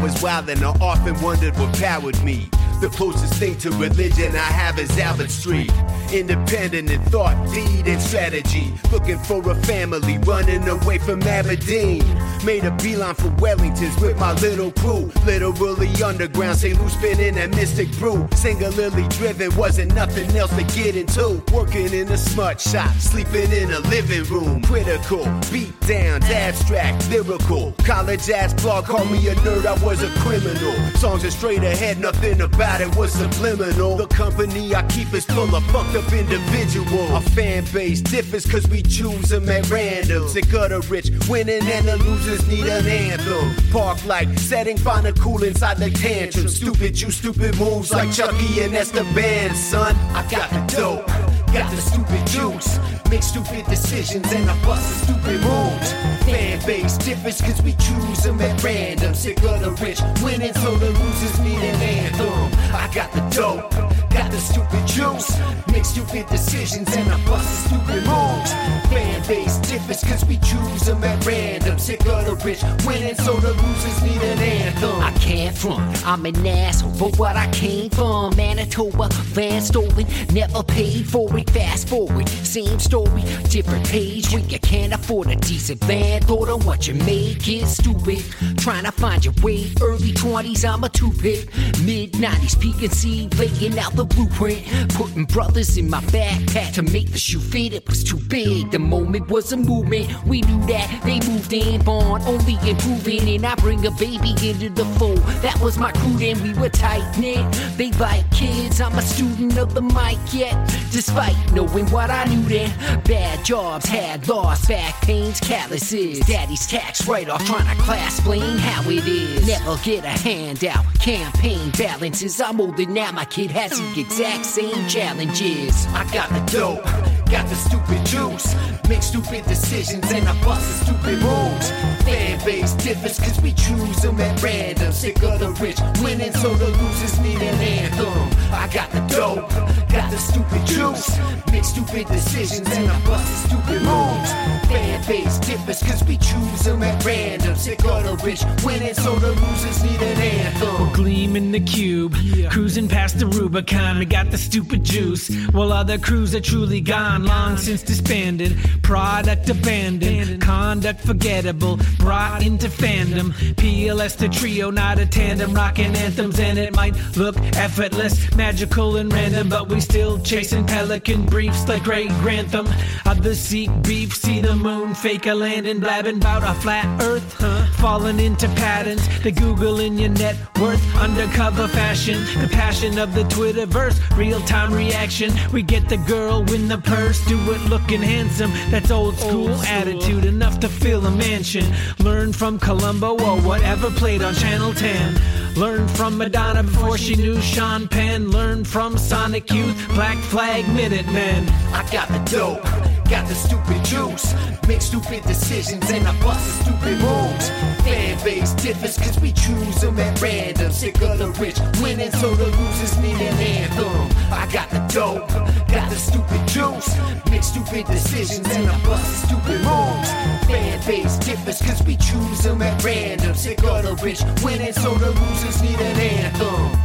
Was 0.07 0.22
wildin', 0.22 0.62
I 0.62 0.68
often 0.80 1.20
wondered 1.20 1.59
what 1.59 1.76
powered 1.80 2.22
me. 2.22 2.48
The 2.81 2.91
closest 2.91 3.33
thing 3.35 3.57
to 3.59 3.70
religion 3.70 4.37
I 4.37 4.51
have 4.53 4.79
is 4.79 4.99
Albert 4.99 5.31
Street. 5.31 5.72
Independent 6.12 6.91
in 6.91 7.01
thought, 7.05 7.35
deed, 7.55 7.89
and 7.89 8.01
strategy. 8.01 8.74
Looking 8.93 9.18
for 9.18 9.41
a 9.51 9.55
family, 9.62 10.18
running 10.18 10.68
away 10.68 10.99
from 10.99 11.22
Aberdeen. 11.22 12.05
Made 12.45 12.64
a 12.64 12.70
beeline 12.83 13.14
for 13.14 13.31
Wellingtons 13.41 13.99
with 14.01 14.18
my 14.20 14.35
little 14.35 14.72
crew. 14.72 15.11
Literally 15.24 15.89
underground, 16.03 16.59
St. 16.59 16.79
Louis 16.79 16.93
spinning 16.93 17.35
that 17.37 17.51
mystic 17.51 17.91
brew. 17.99 18.29
Singularly 18.35 19.09
driven, 19.09 19.57
wasn't 19.57 19.95
nothing 19.95 20.31
else 20.37 20.55
to 20.55 20.62
get 20.79 20.97
into. 20.97 21.43
Working 21.53 21.93
in 21.95 22.09
a 22.09 22.18
smut 22.18 22.61
shop, 22.61 22.95
sleeping 22.97 23.51
in 23.53 23.72
a 23.72 23.81
living 23.89 24.24
room. 24.24 24.61
Critical, 24.62 25.24
beat 25.51 25.72
downs, 25.81 26.27
abstract, 26.27 27.09
lyrical. 27.11 27.72
College 27.85 28.29
ass 28.29 28.53
blog 28.62 28.85
called 28.85 29.11
me 29.11 29.27
a 29.29 29.35
nerd, 29.37 29.64
I 29.64 29.83
was 29.83 30.03
a 30.03 30.11
criminal. 30.20 30.74
Songs 30.97 31.24
are 31.24 31.31
straight 31.31 31.64
ahead, 31.64 31.99
nothing 31.99 32.43
about 32.43 32.66
it 32.81 32.95
was 32.97 33.12
subliminal. 33.12 33.97
The 33.97 34.07
company 34.09 34.75
I 34.75 34.83
keep 34.89 35.12
is 35.14 35.25
full 35.25 35.55
of 35.55 35.64
fucked 35.67 35.97
up 35.97 36.12
individuals. 36.12 37.11
Our 37.11 37.23
fan 37.23 37.64
base 37.73 38.01
differs 38.01 38.47
cause 38.47 38.69
we 38.69 38.83
choose 38.83 39.29
them 39.29 39.49
at 39.49 39.71
random. 39.71 40.29
Sick 40.29 40.53
of 40.55 40.71
the 40.71 40.81
rich, 40.89 41.11
winning 41.29 41.62
and 41.62 41.87
the 41.87 41.97
losers 41.97 42.47
need 42.49 42.67
an 42.67 42.87
anthem. 42.87 43.55
Park 43.71 44.05
like 44.05 44.29
setting, 44.39 44.77
find 44.77 45.07
a 45.07 45.12
cool 45.12 45.43
inside 45.43 45.79
the 45.79 45.91
tantrum. 45.91 46.49
Stupid, 46.49 47.01
you 47.01 47.11
stupid 47.11 47.59
moves 47.59 47.93
like 47.93 48.12
Chucky 48.12 48.62
and 48.62 48.75
Esteban, 48.75 49.55
son. 49.55 49.95
I 50.14 50.27
got 50.29 50.51
the 50.51 50.77
dope. 50.77 51.45
Got 51.57 51.70
the 51.70 51.80
stupid 51.80 52.26
juice, 52.26 52.78
make 53.09 53.22
stupid 53.22 53.64
decisions 53.64 54.30
and 54.30 54.50
I 54.50 54.62
bust 54.62 55.07
the 55.07 55.14
stupid 55.14 55.40
moves. 55.40 55.92
Fan 56.28 56.61
base 56.66 56.98
differs 56.98 57.40
cause 57.40 57.62
we 57.62 57.72
choose 57.72 58.24
them 58.24 58.38
at 58.42 58.62
random. 58.62 59.14
Sick 59.14 59.42
of 59.42 59.61
the 59.61 59.70
rich, 59.82 59.98
winning 60.22 60.52
so 60.52 60.76
the 60.76 60.90
losers 60.90 61.40
need 61.40 61.57
an 61.57 61.80
anthem. 61.80 62.52
I 62.74 62.90
got 62.92 63.11
the 63.11 63.20
dope, 63.34 63.72
got 64.17 64.31
the 64.31 64.39
stupid 64.39 64.87
juice, 64.87 65.39
make 65.69 65.85
stupid 65.85 66.27
decisions 66.29 66.89
and 66.97 67.09
I 67.11 67.25
bust 67.27 67.67
stupid 67.67 68.03
moves. 68.07 68.53
Fan 68.91 69.27
base 69.29 69.59
differs, 69.59 70.03
cause 70.05 70.25
we 70.25 70.39
choose 70.39 70.83
them 70.87 71.05
at 71.05 71.25
random. 71.27 71.79
Sick 71.79 72.01
of 72.07 72.25
the 72.25 72.37
rich 72.45 72.62
winning, 72.87 73.14
so 73.17 73.35
the 73.37 73.53
losers 73.53 74.03
need 74.03 74.23
an 74.23 74.39
anthem. 74.39 75.01
I 75.01 75.12
can't 75.19 75.57
front, 75.57 76.07
I'm 76.07 76.25
an 76.25 76.47
asshole 76.47 76.93
for 76.95 77.11
what 77.17 77.37
I 77.37 77.51
came 77.51 77.91
from. 77.91 78.37
Manitoba, 78.37 79.09
van 79.37 79.61
stolen, 79.61 80.07
never 80.33 80.62
paid 80.62 81.07
for 81.07 81.37
it. 81.37 81.51
Fast 81.51 81.89
forward, 81.89 82.29
same 82.29 82.79
story, 82.79 83.23
different 83.51 83.87
page. 83.87 84.33
We 84.33 84.43
you 84.43 84.59
can't 84.61 84.95
afford 84.95 85.29
a 85.29 85.37
decent 85.37 85.85
van. 85.85 86.23
Thought 86.23 86.49
of 86.49 86.67
what 86.67 86.89
you 86.89 86.95
make 86.95 87.47
is 87.49 87.77
stupid. 87.77 88.25
Trying 88.57 88.85
to 88.85 88.93
find 88.93 89.25
your 89.25 89.35
way, 89.43 89.73
early 89.83 90.12
20s, 90.12 90.64
I'm 90.69 90.85
a 90.85 90.89
two 90.89 91.11
pick. 91.12 91.55
Mid 91.85 92.12
90s, 92.12 92.59
peak 92.59 92.83
and 92.83 92.93
see, 92.93 93.29
laying 93.37 93.79
out 93.79 93.95
the 93.95 94.05
blueprint. 94.07 94.66
Putting 94.94 95.24
brothers 95.24 95.76
in 95.76 95.88
my 95.88 96.00
backpack 96.00 96.74
to 96.74 96.82
make 96.82 97.12
the 97.12 97.18
shoe 97.18 97.38
fit. 97.38 97.72
It 97.72 97.86
was 97.88 98.02
too 98.02 98.18
big, 98.28 98.70
the 98.70 98.78
moment 98.78 99.28
was 99.28 99.52
a 99.52 99.57
movement. 99.57 100.11
We 100.24 100.40
knew 100.42 100.66
that 100.66 101.02
they 101.04 101.20
moved 101.28 101.52
in, 101.52 101.82
born 101.82 102.22
only 102.22 102.59
improving. 102.68 103.28
And 103.28 103.46
I 103.46 103.54
bring 103.57 103.86
a 103.86 103.90
baby 103.92 104.30
into 104.42 104.70
the 104.70 104.84
fold. 104.98 105.18
That 105.42 105.59
was 105.61 105.78
my 105.78 105.92
crew, 105.92 106.16
then 106.16 106.42
we 106.42 106.52
were 106.54 106.68
tight 106.68 107.18
knit. 107.18 107.44
They 107.76 107.92
like 107.92 108.28
kids, 108.30 108.80
I'm 108.80 108.98
a 108.98 109.02
student 109.02 109.57
of 109.59 109.74
the 109.74 109.82
mic 109.82 110.18
yet. 110.32 110.54
Despite 110.90 111.36
knowing 111.52 111.86
what 111.90 112.11
I 112.11 112.24
knew 112.24 112.42
then, 112.42 112.70
bad 113.02 113.44
jobs 113.44 113.86
had 113.86 114.26
lost, 114.28 114.68
back 114.68 115.00
pains, 115.02 115.40
calluses. 115.40 116.20
Daddy's 116.26 116.66
tax 116.66 117.07
write 117.07 117.28
off, 117.28 117.44
trying 117.46 117.76
to 117.76 117.82
class 117.82 118.16
explain 118.16 118.59
how 118.59 118.88
it 118.90 119.07
is. 119.07 119.46
Never 119.46 119.76
get 119.84 120.04
a 120.04 120.09
handout, 120.09 120.84
campaign 121.00 121.70
balances. 121.70 122.40
I'm 122.40 122.61
older 122.61 122.86
now, 122.86 123.12
my 123.12 123.24
kid 123.24 123.50
has 123.50 123.70
the 123.70 123.95
exact 123.99 124.44
same 124.44 124.86
challenges. 124.88 125.86
I 125.88 126.05
got 126.12 126.28
the 126.30 126.40
dope, 126.53 126.84
got 127.30 127.49
the 127.49 127.55
stupid 127.55 128.05
juice. 128.05 128.55
Make 128.88 129.03
stupid 129.03 129.44
decisions 129.47 130.11
and 130.12 130.28
I 130.28 130.44
bust 130.44 130.66
the 130.66 130.84
stupid 130.84 131.18
moves. 131.20 131.70
Fan 132.05 132.38
base 132.44 132.72
differs 132.74 133.18
cause 133.18 133.40
we 133.40 133.53
choose 133.53 133.97
them 134.03 134.20
at 134.20 134.42
random. 134.42 134.92
Sick 134.92 135.22
of 135.22 135.40
the 135.40 135.51
rich, 135.62 135.78
winning 136.03 136.32
so 136.32 136.55
the 136.55 136.68
losers 136.68 137.18
need 137.20 137.40
an 137.40 137.59
anthem. 137.61 138.30
I 138.53 138.68
got 138.72 138.90
the 138.90 139.01
dope, 139.14 139.49
got 139.88 140.11
the 140.11 140.18
stupid 140.18 140.64
juice. 140.66 141.18
Make 141.51 141.64
stupid 141.64 142.07
decisions 142.09 142.68
and 142.70 142.90
I 142.90 142.99
bust 143.05 143.26
the 143.26 143.49
stupid 143.49 143.82
moves. 143.82 144.30
Fan 144.68 145.07
base 145.07 145.38
differs 145.38 145.82
cause 145.82 146.05
we 146.05 146.16
choose 146.18 146.61
them 146.64 146.82
at 146.82 147.05
random. 147.05 147.57
Sick 147.57 147.84
of 147.84 148.05
the 148.05 148.16
rich, 148.24 148.42
winning 148.64 148.94
so 148.94 149.16
the 149.16 149.32
losers 149.32 149.82
need 149.82 150.01
an 150.03 150.18
anthem. 150.18 150.92
Gleam 150.92 151.36
in 151.36 151.51
the 151.51 151.61
cube, 151.61 152.14
cruising 152.51 152.88
past 152.88 153.18
the 153.18 153.26
Rubicon. 153.26 153.86
We 153.95 154.05
got 154.05 154.30
the 154.30 154.37
stupid 154.37 154.84
juice, 154.84 155.30
while 155.53 155.72
other 155.72 155.97
crews 155.97 156.34
are 156.34 156.41
truly 156.41 156.80
gone, 156.80 157.24
long 157.24 157.57
since 157.57 157.82
disbanded. 157.82 158.59
Product 158.82 159.49
abandoned, 159.49 160.43
conduct 160.77 161.01
forgettable, 161.01 161.79
brought 161.99 162.45
into 162.45 162.68
fandom. 162.68 163.33
PLS 163.55 164.14
the 164.18 164.29
trio, 164.29 164.70
not 164.70 164.99
a 164.99 165.07
tandem, 165.07 165.55
rocking 165.55 165.97
anthems, 165.97 166.39
and 166.39 166.59
it 166.59 166.77
might 166.77 166.95
look 167.16 167.35
effortless, 167.57 168.14
magical, 168.37 168.97
and 168.97 169.11
random, 169.11 169.49
but 169.49 169.70
we 169.70 169.81
still 169.81 170.18
chasing 170.18 170.66
pelican 170.66 171.24
briefs 171.24 171.66
like 171.66 171.83
Gray 171.83 172.09
Grantham. 172.20 172.68
Others 173.07 173.39
seek 173.39 173.70
beef, 173.85 174.14
see 174.14 174.43
the 174.43 174.55
moon, 174.55 174.95
fake 174.95 175.24
a 175.27 175.35
landing, 175.35 175.81
blabbing 175.81 176.18
about 176.18 176.43
a 176.43 176.53
flat 176.61 176.87
earth. 177.03 177.37
Huh? 177.39 177.64
Falling 177.79 178.20
into 178.20 178.47
patterns, 178.49 179.03
the 179.22 179.33
Google 179.33 179.81
in 179.81 179.97
your 179.97 180.11
net 180.11 180.37
worth, 180.61 180.83
undercover 180.97 181.68
fashion, 181.68 182.18
the 182.41 182.49
passion 182.49 182.99
of 182.99 183.14
the 183.14 183.22
Twitterverse, 183.24 183.99
real 184.16 184.41
time 184.41 184.74
reaction. 184.74 185.33
We 185.53 185.62
get 185.62 185.89
the 185.89 185.97
girl, 185.97 186.45
win 186.45 186.68
the 186.68 186.79
purse, 186.79 187.24
do 187.27 187.39
it 187.53 187.62
looking 187.70 188.03
handsome. 188.03 188.51
That's 188.70 188.91
old 188.91 189.16
school 189.18 189.55
attitude, 189.62 190.27
enough 190.27 190.61
to 190.61 190.66
fill 190.69 191.07
a 191.07 191.11
mansion. 191.11 191.64
Learn 191.99 192.33
from 192.33 192.59
Columbo 192.59 193.12
or 193.12 193.41
whatever 193.41 193.91
played 193.91 194.23
on 194.23 194.35
Channel 194.35 194.73
10. 194.73 195.55
Learn 195.57 195.89
from 195.89 196.19
Madonna 196.19 196.62
before 196.62 196.99
she 196.99 197.17
knew 197.17 197.41
Sean 197.41 197.89
Penn. 197.89 198.31
Learn 198.31 198.64
from 198.64 198.99
Sonic 198.99 199.51
Youth, 199.51 199.89
Black 199.95 200.19
Flag 200.19 200.69
Minutemen. 200.75 201.49
I 201.73 201.89
got 201.91 202.09
the 202.09 202.19
dope, 202.31 203.05
got 203.09 203.26
the 203.28 203.34
stupid 203.34 203.84
juice. 203.84 204.34
Make 204.66 204.82
stupid 204.82 205.22
decisions 205.24 205.90
and 205.90 206.07
I 206.07 206.20
bust 206.20 206.44
the 206.46 206.64
stupid 206.64 206.98
moves. 206.98 207.48
Fan 207.84 208.22
base 208.24 208.52
differs 208.54 208.98
cause 208.98 209.18
we 209.20 209.32
choose 209.32 209.80
them 209.80 209.98
at 209.98 210.20
random. 210.20 210.72
Sick 210.72 211.00
of 211.02 211.18
the 211.18 211.30
rich 211.40 211.59
winning, 211.80 212.11
so 212.12 212.34
the 212.34 212.46
losers 212.46 212.98
need 212.98 213.20
an 213.20 213.38
anthem. 213.38 214.09
I 214.32 214.48
got 214.52 214.70
the 214.70 214.80
dope, 214.92 215.28
got 215.68 215.88
the 215.90 215.96
stupid 215.96 216.48
juice. 216.48 216.88
Make 217.30 217.42
stupid 217.42 217.86
decisions 217.86 218.48
and 218.48 218.68
I 218.68 218.78
bust 218.84 219.07
the 219.07 219.26
stupid 219.28 219.61
moves. 219.62 220.11
Fan 220.46 220.80
base 220.86 221.16
differs 221.18 221.61
cause 221.62 221.82
we 221.84 221.96
choose 221.96 222.42
them 222.42 222.62
at 222.62 222.82
random. 222.84 223.34
Sick 223.34 223.62
of 223.62 223.84
the 223.84 223.94
rich 224.04 224.22
winning, 224.42 224.72
so 224.72 224.94
the 224.94 225.11
losers 225.11 225.62
need 225.62 225.80
an 225.80 226.00
anthem. 226.00 226.80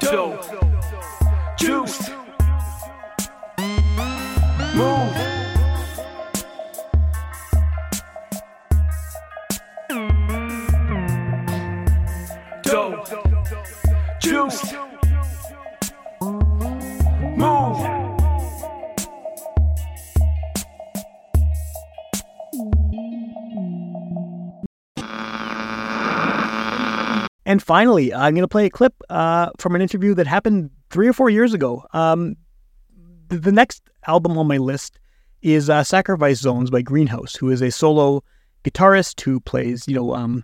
Dope. 0.00 0.44
Juice. 1.58 2.10
Move. 4.74 5.25
Juice. 14.26 14.72
Move. 17.36 17.76
And 27.44 27.62
finally, 27.62 28.12
I'm 28.12 28.34
going 28.34 28.42
to 28.42 28.48
play 28.48 28.66
a 28.66 28.70
clip 28.70 28.94
uh, 29.08 29.50
from 29.58 29.76
an 29.76 29.80
interview 29.80 30.14
that 30.14 30.26
happened 30.26 30.70
three 30.90 31.06
or 31.06 31.12
four 31.12 31.30
years 31.30 31.54
ago. 31.54 31.86
Um, 31.92 32.34
the, 33.28 33.38
the 33.38 33.52
next 33.52 33.88
album 34.08 34.36
on 34.36 34.48
my 34.48 34.56
list 34.56 34.98
is 35.42 35.70
uh, 35.70 35.84
Sacrifice 35.84 36.40
Zones 36.40 36.70
by 36.70 36.82
Greenhouse, 36.82 37.36
who 37.36 37.50
is 37.52 37.62
a 37.62 37.70
solo 37.70 38.24
guitarist 38.64 39.20
who 39.20 39.38
plays, 39.38 39.86
you 39.86 39.94
know, 39.94 40.16
um, 40.16 40.42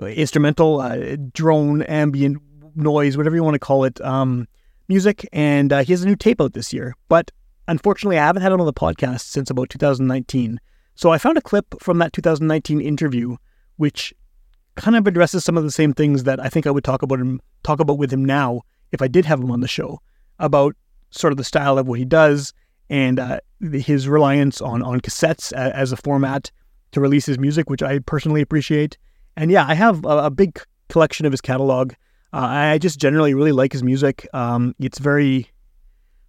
instrumental, 0.00 0.82
uh, 0.82 1.16
drone, 1.32 1.80
ambient 1.84 2.42
noise, 2.80 3.16
whatever 3.16 3.36
you 3.36 3.44
want 3.44 3.54
to 3.54 3.60
call 3.60 3.84
it, 3.84 4.00
um, 4.00 4.46
music. 4.88 5.28
And 5.32 5.72
uh, 5.72 5.84
he 5.84 5.92
has 5.92 6.02
a 6.02 6.06
new 6.06 6.16
tape 6.16 6.40
out 6.40 6.52
this 6.52 6.72
year. 6.72 6.94
But 7.08 7.30
unfortunately, 7.68 8.18
I 8.18 8.26
haven't 8.26 8.42
had 8.42 8.52
him 8.52 8.60
on 8.60 8.66
the 8.66 8.72
podcast 8.72 9.22
since 9.22 9.50
about 9.50 9.70
2019. 9.70 10.60
So 10.94 11.10
I 11.10 11.18
found 11.18 11.38
a 11.38 11.42
clip 11.42 11.66
from 11.80 11.98
that 11.98 12.12
2019 12.12 12.80
interview, 12.80 13.36
which 13.76 14.12
kind 14.76 14.96
of 14.96 15.06
addresses 15.06 15.44
some 15.44 15.56
of 15.56 15.64
the 15.64 15.70
same 15.70 15.92
things 15.92 16.24
that 16.24 16.40
I 16.40 16.48
think 16.48 16.66
I 16.66 16.70
would 16.70 16.84
talk 16.84 17.02
about 17.02 17.20
him 17.20 17.40
talk 17.62 17.80
about 17.80 17.98
with 17.98 18.12
him 18.12 18.24
now 18.24 18.62
if 18.92 19.02
I 19.02 19.08
did 19.08 19.24
have 19.24 19.40
him 19.40 19.50
on 19.50 19.60
the 19.60 19.68
show 19.68 20.00
about 20.38 20.74
sort 21.10 21.32
of 21.32 21.36
the 21.36 21.44
style 21.44 21.78
of 21.78 21.86
what 21.86 21.98
he 21.98 22.04
does 22.04 22.52
and 22.88 23.18
uh, 23.18 23.40
his 23.60 24.08
reliance 24.08 24.60
on 24.60 24.82
on 24.82 25.00
cassettes 25.00 25.52
as 25.52 25.92
a 25.92 25.96
format 25.96 26.50
to 26.92 27.00
release 27.00 27.26
his 27.26 27.38
music, 27.38 27.70
which 27.70 27.82
I 27.82 28.00
personally 28.00 28.40
appreciate. 28.40 28.98
And 29.36 29.50
yeah, 29.50 29.64
I 29.66 29.74
have 29.74 30.04
a, 30.04 30.24
a 30.24 30.30
big 30.30 30.60
collection 30.88 31.26
of 31.26 31.32
his 31.32 31.40
catalog. 31.40 31.92
Uh, 32.32 32.46
I 32.46 32.78
just 32.78 32.98
generally 33.00 33.34
really 33.34 33.52
like 33.52 33.72
his 33.72 33.82
music. 33.82 34.28
Um, 34.32 34.74
it's 34.78 34.98
very 34.98 35.48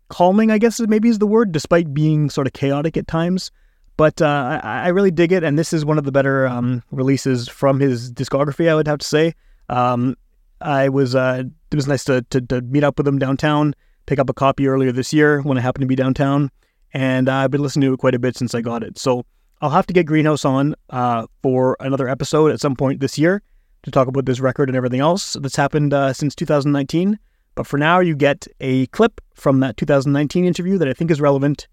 calming, 0.10 0.52
I 0.52 0.58
guess 0.58 0.80
maybe 0.80 1.10
is 1.10 1.20
the 1.20 1.28
word, 1.28 1.52
despite 1.52 1.94
being 1.94 2.30
sort 2.30 2.48
of 2.48 2.54
chaotic 2.54 2.98
at 2.98 3.08
times. 3.08 3.52
But 3.98 4.22
uh, 4.22 4.60
I, 4.64 4.86
I 4.86 4.88
really 4.88 5.12
dig 5.12 5.32
it, 5.32 5.44
and 5.44 5.60
this 5.60 5.74
is 5.74 5.86
one 5.86 5.98
of 5.98 6.06
the 6.06 6.12
better 6.12 6.48
um, 6.48 6.82
releases 6.92 7.48
from 7.48 7.80
his 7.80 8.12
discography. 8.12 8.70
I 8.70 8.76
would 8.76 8.88
have 8.88 9.00
to 9.00 9.08
say. 9.08 9.34
Um, 9.70 10.18
I 10.60 10.90
was 10.90 11.16
uh, 11.16 11.44
it 11.72 11.76
was 11.76 11.88
nice 11.88 12.04
to, 12.06 12.24
to 12.30 12.42
to 12.42 12.62
meet 12.62 12.84
up 12.84 12.98
with 12.98 13.08
him 13.08 13.20
downtown, 13.20 13.76
pick 14.06 14.18
up 14.18 14.30
a 14.30 14.34
copy 14.34 14.68
earlier 14.68 14.92
this 14.92 15.14
year 15.14 15.42
when 15.42 15.58
I 15.58 15.62
happened 15.62 15.84
to 15.84 15.88
be 15.88 15.96
downtown, 15.96 16.50
and 16.94 17.30
I've 17.30 17.52
been 17.52 17.62
listening 17.62 17.90
to 17.90 17.94
it 17.94 18.00
quite 18.00 18.16
a 18.16 18.20
bit 18.20 18.36
since 18.36 18.56
I 18.56 18.62
got 18.62 18.84
it. 18.84 18.98
So 18.98 19.26
I'll 19.62 19.70
have 19.70 19.88
to 19.88 19.94
get 19.94 20.06
Greenhouse 20.08 20.46
on 20.46 20.76
uh, 20.90 21.28
for 21.44 21.78
another 21.80 22.08
episode 22.08 22.52
at 22.52 22.60
some 22.60 22.76
point 22.76 23.02
this 23.02 23.20
year 23.20 23.44
to 23.84 23.92
talk 23.92 24.08
about 24.08 24.26
this 24.26 24.40
record 24.40 24.70
and 24.70 24.76
everything 24.76 25.00
else 25.00 25.34
that's 25.42 25.56
happened 25.56 25.94
uh, 25.94 26.14
since 26.14 26.36
2019. 26.36 27.18
But 27.56 27.68
for 27.68 27.78
now, 27.78 28.00
you 28.00 28.16
get 28.16 28.48
a 28.60 28.88
clip 28.88 29.20
from 29.34 29.60
that 29.60 29.78
2019 29.78 30.46
interview 30.46 30.78
that 30.78 30.88
I 30.88 30.94
think 30.94 31.12
is 31.12 31.20
relevant 31.20 31.68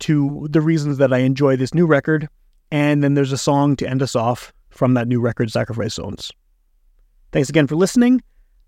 to 0.00 0.46
the 0.50 0.60
reasons 0.60 0.98
that 0.98 1.12
I 1.12 1.18
enjoy 1.18 1.56
this 1.56 1.74
new 1.74 1.86
record. 1.86 2.28
And 2.70 3.02
then 3.02 3.14
there's 3.14 3.32
a 3.32 3.38
song 3.38 3.76
to 3.76 3.88
end 3.88 4.02
us 4.02 4.14
off 4.14 4.52
from 4.70 4.94
that 4.94 5.08
new 5.08 5.20
record, 5.20 5.50
Sacrifice 5.50 5.94
Zones. 5.94 6.30
Thanks 7.32 7.48
again 7.48 7.66
for 7.66 7.76
listening. 7.76 8.22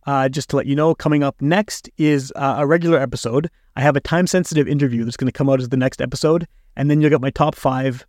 Uh, 0.07 0.29
just 0.29 0.51
to 0.51 0.57
let 0.57 0.67
you 0.67 0.75
know, 0.75 0.95
coming 0.95 1.23
up 1.23 1.41
next 1.41 1.89
is 1.99 2.33
uh, 2.37 2.57
a 2.59 2.67
regular 2.67 2.99
episode. 2.99 3.51
I 3.77 3.83
have 3.83 3.97
a 3.97 4.01
time 4.01 4.27
sensitive 4.27 4.67
interview 4.67 5.05
that's 5.05 5.17
going 5.17 5.31
to 5.31 5.37
come 5.37 5.49
out 5.49 5.61
as 5.61 5.69
the 5.69 5.77
next 5.77 6.01
episode. 6.01 6.47
And 6.77 6.91
then 6.91 7.01
you'll 7.01 7.11
get 7.11 7.21
my 7.21 7.31
top 7.31 7.55
five 7.55 8.07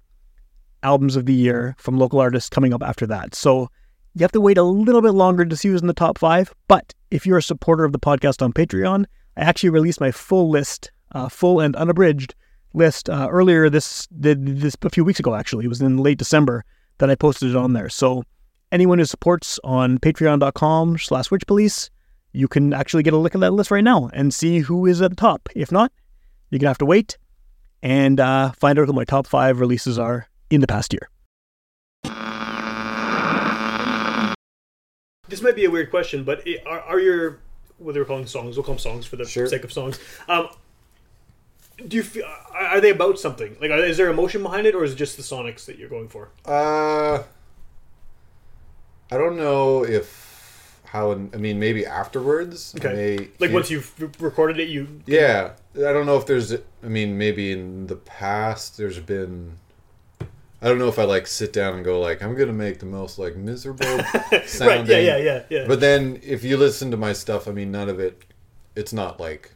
albums 0.84 1.16
of 1.16 1.26
the 1.26 1.34
year 1.34 1.76
from 1.78 1.98
local 1.98 2.20
artists 2.20 2.50
coming 2.50 2.74
up 2.74 2.82
after 2.82 3.06
that. 3.08 3.36
So 3.36 3.70
you 4.14 4.24
have 4.24 4.32
to 4.34 4.42
wait 4.42 4.58
a 4.58 4.64
little 4.64 5.02
bit 5.02 5.12
longer 5.12 5.46
to 5.46 5.56
see 5.56 5.70
who's 5.70 5.82
in 5.82 5.88
the 5.88 5.94
top 5.94 6.18
five. 6.18 6.54
But 6.68 6.94
if 7.12 7.26
you're 7.26 7.38
a 7.38 7.44
supporter 7.44 7.84
of 7.84 7.92
the 7.92 8.00
podcast 8.00 8.42
on 8.42 8.54
Patreon, 8.54 9.06
I 9.38 9.42
actually 9.42 9.70
released 9.70 10.02
my 10.02 10.12
full 10.12 10.50
list, 10.50 10.92
uh, 11.14 11.30
full 11.30 11.60
and 11.60 11.76
unabridged 11.76 12.36
list 12.74 13.10
uh, 13.10 13.28
earlier 13.30 13.70
this, 13.70 14.08
this 14.12 14.76
a 14.82 14.90
few 14.90 15.04
weeks 15.04 15.20
ago. 15.20 15.36
Actually, 15.36 15.66
it 15.66 15.70
was 15.70 15.82
in 15.82 15.98
late 15.98 16.18
December 16.18 16.66
that 16.98 17.10
I 17.10 17.16
posted 17.16 17.50
it 17.50 17.56
on 17.56 17.74
there. 17.74 17.90
So 17.90 18.24
anyone 18.72 19.00
who 19.00 19.06
supports 19.06 19.60
on 19.64 19.98
Patreon.com/slash 20.00 21.32
Witch 21.32 21.48
Police, 21.48 21.90
you 22.34 22.48
can 22.48 22.74
actually 22.74 23.04
get 23.04 23.14
a 23.14 23.18
look 23.18 23.36
at 23.36 23.42
that 23.42 23.52
list 23.52 23.72
right 23.72 23.84
now 23.84 24.10
and 24.14 24.34
see 24.34 24.60
who 24.60 24.86
is 24.86 25.02
at 25.02 25.12
the 25.12 25.16
top. 25.16 25.50
If 25.56 25.72
not, 25.72 25.92
you're 26.50 26.60
gonna 26.60 26.70
have 26.70 26.78
to 26.80 26.86
wait 26.86 27.18
and 27.82 28.20
uh, 28.20 28.52
find 28.52 28.78
out 28.78 28.88
who 28.88 28.94
my 28.94 29.06
top 29.06 29.26
five 29.26 29.60
releases 29.60 29.98
are 29.98 30.28
in 30.50 30.62
the 30.62 30.68
past 30.68 30.94
year. 30.94 31.10
This 35.32 35.42
might 35.42 35.56
be 35.56 35.66
a 35.66 35.72
weird 35.72 35.90
question, 35.90 36.24
but 36.24 36.44
i- 36.46 36.62
are, 36.68 36.82
are 36.82 37.00
your 37.00 37.40
what 37.80 37.94
they're 37.96 38.06
calling 38.06 38.28
songs? 38.28 38.58
We'll 38.58 38.64
call 38.66 38.76
them 38.76 38.80
songs 38.80 39.06
for 39.08 39.16
the 39.16 39.26
sake 39.26 39.64
of 39.64 39.72
songs. 39.74 39.98
Um, 40.28 40.50
do 41.88 41.98
you 41.98 42.04
feel, 42.04 42.26
are 42.26 42.66
are 42.76 42.82
they 42.82 42.92
about 42.92 43.18
something? 43.18 43.56
Like, 43.60 43.72
are, 43.72 43.80
is 43.84 43.98
there 43.98 44.10
emotion 44.10 44.44
behind 44.44 44.68
it, 44.68 44.76
or 44.76 44.84
is 44.84 44.92
it 44.92 44.98
just 44.98 45.18
the 45.18 45.24
sonics 45.24 45.66
that 45.66 45.80
you're 45.80 45.90
going 45.90 46.10
for? 46.10 46.30
Uh, 46.46 47.24
I 49.10 49.18
don't 49.18 49.38
know 49.38 49.84
if 49.86 50.80
how. 50.86 51.12
I 51.14 51.16
mean, 51.38 51.60
maybe 51.60 51.86
afterwards. 51.86 52.76
I 52.76 52.78
Okay. 52.86 52.94
may 53.18 53.28
Like 53.40 53.52
once 53.54 53.72
you've 53.72 54.00
re- 54.00 54.10
recorded 54.20 54.60
it, 54.60 54.68
you 54.70 55.02
Yeah, 55.08 55.54
I 55.76 55.92
don't 55.94 56.06
know 56.06 56.18
if 56.18 56.26
there's. 56.28 56.54
I 56.54 56.88
mean, 56.88 57.18
maybe 57.18 57.52
in 57.54 57.88
the 57.88 57.96
past 57.96 58.78
there's 58.78 59.00
been. 59.00 59.54
I 60.62 60.68
don't 60.68 60.78
know 60.78 60.88
if 60.88 61.00
I 61.00 61.04
like 61.04 61.28
sit 61.28 61.54
down 61.54 61.76
and 61.76 61.84
go 61.84 62.00
like 62.00 62.22
I'm 62.22 62.36
gonna 62.36 62.54
make 62.54 62.80
the 62.80 62.86
most 62.86 63.18
like 63.18 63.36
miserable 63.36 63.86
sounding. 64.46 64.68
right, 64.68 64.86
yeah, 64.88 65.00
yeah, 65.00 65.18
yeah. 65.18 65.44
yeah. 65.50 65.66
But 65.68 65.80
then 65.80 66.20
if 66.24 66.44
you 66.44 66.58
listen 66.58 66.92
to 66.92 66.98
my 66.98 67.14
stuff, 67.14 67.48
I 67.48 67.52
mean, 67.52 67.72
none 67.72 67.90
of 67.90 68.00
it. 68.00 68.24
It's 68.76 68.94
not 68.94 69.20
like. 69.20 69.52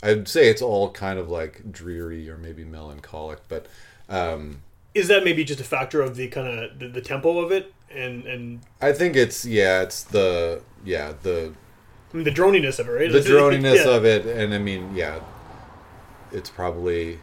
I'd 0.00 0.28
say 0.28 0.48
it's 0.48 0.62
all 0.62 0.92
kind 0.92 1.18
of 1.18 1.28
like 1.28 1.72
dreary 1.72 2.30
or 2.30 2.38
maybe 2.38 2.64
melancholic, 2.64 3.40
but. 3.48 3.66
um 4.08 4.62
is 4.94 5.06
that 5.08 5.22
maybe 5.22 5.44
just 5.44 5.60
a 5.60 5.64
factor 5.64 6.00
of 6.00 6.16
the 6.16 6.26
kind 6.28 6.48
of 6.48 6.78
the, 6.78 6.88
the 6.88 7.00
tempo 7.00 7.38
of 7.38 7.52
it 7.52 7.72
and 7.90 8.24
and 8.26 8.60
I 8.80 8.92
think 8.92 9.16
it's 9.16 9.44
yeah, 9.44 9.82
it's 9.82 10.02
the 10.04 10.62
yeah 10.84 11.14
the 11.22 11.52
I 12.12 12.16
mean, 12.16 12.24
the 12.24 12.30
droniness 12.30 12.78
of 12.78 12.88
it, 12.88 12.92
right? 12.92 13.12
the 13.12 13.20
droniness 13.20 13.84
yeah. 13.84 13.90
of 13.90 14.04
it, 14.04 14.26
and 14.26 14.54
I 14.54 14.58
mean 14.58 14.94
yeah, 14.94 15.20
it's 16.32 16.50
probably 16.50 17.20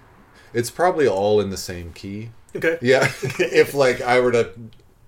it's 0.53 0.71
probably 0.71 1.07
all 1.07 1.39
in 1.39 1.49
the 1.49 1.57
same 1.57 1.93
key. 1.93 2.31
Okay. 2.55 2.77
Yeah, 2.81 3.11
if 3.39 3.73
like 3.73 4.01
I 4.01 4.19
were 4.19 4.31
to 4.31 4.51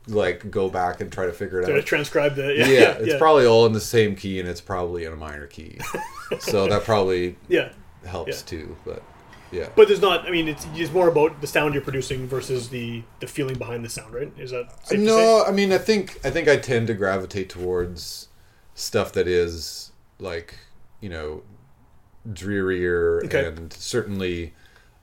like 0.07 0.49
go 0.51 0.69
back 0.69 1.01
and 1.01 1.11
try 1.11 1.25
to 1.25 1.33
figure 1.33 1.61
it 1.61 1.65
To 1.67 1.77
out, 1.77 1.85
transcribe 1.85 2.35
the- 2.35 2.53
yeah, 2.55 2.65
yeah, 2.67 2.91
it's 2.99 3.07
yeah. 3.13 3.17
probably 3.17 3.45
all 3.45 3.65
in 3.65 3.73
the 3.73 3.81
same 3.81 4.15
key, 4.15 4.39
and 4.39 4.47
it's 4.47 4.61
probably 4.61 5.03
in 5.05 5.13
a 5.13 5.17
minor 5.17 5.47
key. 5.47 5.79
so 6.39 6.67
that 6.67 6.83
probably 6.83 7.35
Yeah. 7.49 7.69
helps 8.05 8.41
too. 8.41 8.75
But 8.85 9.03
yeah, 9.51 9.69
But 9.75 9.87
there's 9.87 10.01
not. 10.01 10.25
I 10.25 10.31
mean, 10.31 10.47
it's, 10.49 10.65
it's 10.75 10.91
more 10.91 11.07
about 11.07 11.39
the 11.41 11.47
sound 11.47 11.73
you're 11.73 11.83
producing 11.83 12.27
versus 12.27 12.69
the 12.69 13.03
the 13.21 13.27
feeling 13.27 13.57
behind 13.57 13.83
the 13.85 13.89
sound, 13.89 14.13
right? 14.13 14.31
Is 14.37 14.51
that 14.51 14.83
to 14.87 14.97
no? 14.97 15.43
I 15.47 15.51
mean, 15.51 15.71
I 15.71 15.77
think 15.77 16.19
I 16.25 16.29
think 16.29 16.47
I 16.47 16.57
tend 16.57 16.87
to 16.87 16.93
gravitate 16.93 17.49
towards 17.49 18.27
stuff 18.75 19.11
that 19.13 19.27
is 19.27 19.91
like 20.19 20.55
you 21.01 21.09
know 21.09 21.43
drearier 22.31 23.21
Okay. 23.25 23.45
and 23.45 23.71
certainly 23.73 24.53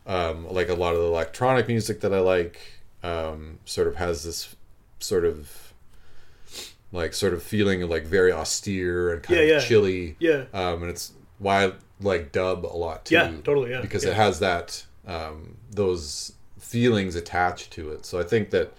um, 0.06 0.46
like 0.52 0.68
a 0.68 0.74
lot 0.74 0.94
of 0.94 1.00
the 1.00 1.06
electronic 1.06 1.68
music 1.68 2.00
that 2.00 2.12
I 2.12 2.20
like 2.20 2.60
um, 3.02 3.58
sort 3.64 3.86
of 3.86 3.96
has 3.96 4.24
this 4.24 4.54
sort 5.00 5.24
of 5.24 5.72
like 6.92 7.12
sort 7.12 7.34
of 7.34 7.42
feeling 7.42 7.88
like 7.88 8.04
very 8.04 8.30
austere 8.32 9.12
and 9.12 9.22
kind 9.22 9.38
Yeah, 9.40 9.42
of 9.44 9.48
yeah. 9.62 9.66
chilly. 9.68 10.16
Yeah. 10.18 10.44
Um, 10.54 10.82
and 10.82 10.90
it's 10.90 11.12
why 11.38 11.64
I 11.66 11.72
like 12.00 12.30
dub 12.32 12.64
a 12.64 12.76
lot 12.76 13.06
too. 13.06 13.16
Yeah, 13.16 13.32
totally, 13.42 13.70
yeah, 13.70 13.80
Because 13.80 14.04
yeah. 14.04 14.10
it 14.10 14.16
has 14.16 14.38
that 14.40 14.84
um, 15.06 15.56
those 15.70 16.32
feelings 16.58 17.14
attached 17.16 17.72
to 17.72 17.90
it. 17.90 18.06
So 18.06 18.18
I 18.20 18.22
think 18.22 18.50
that 18.50 18.72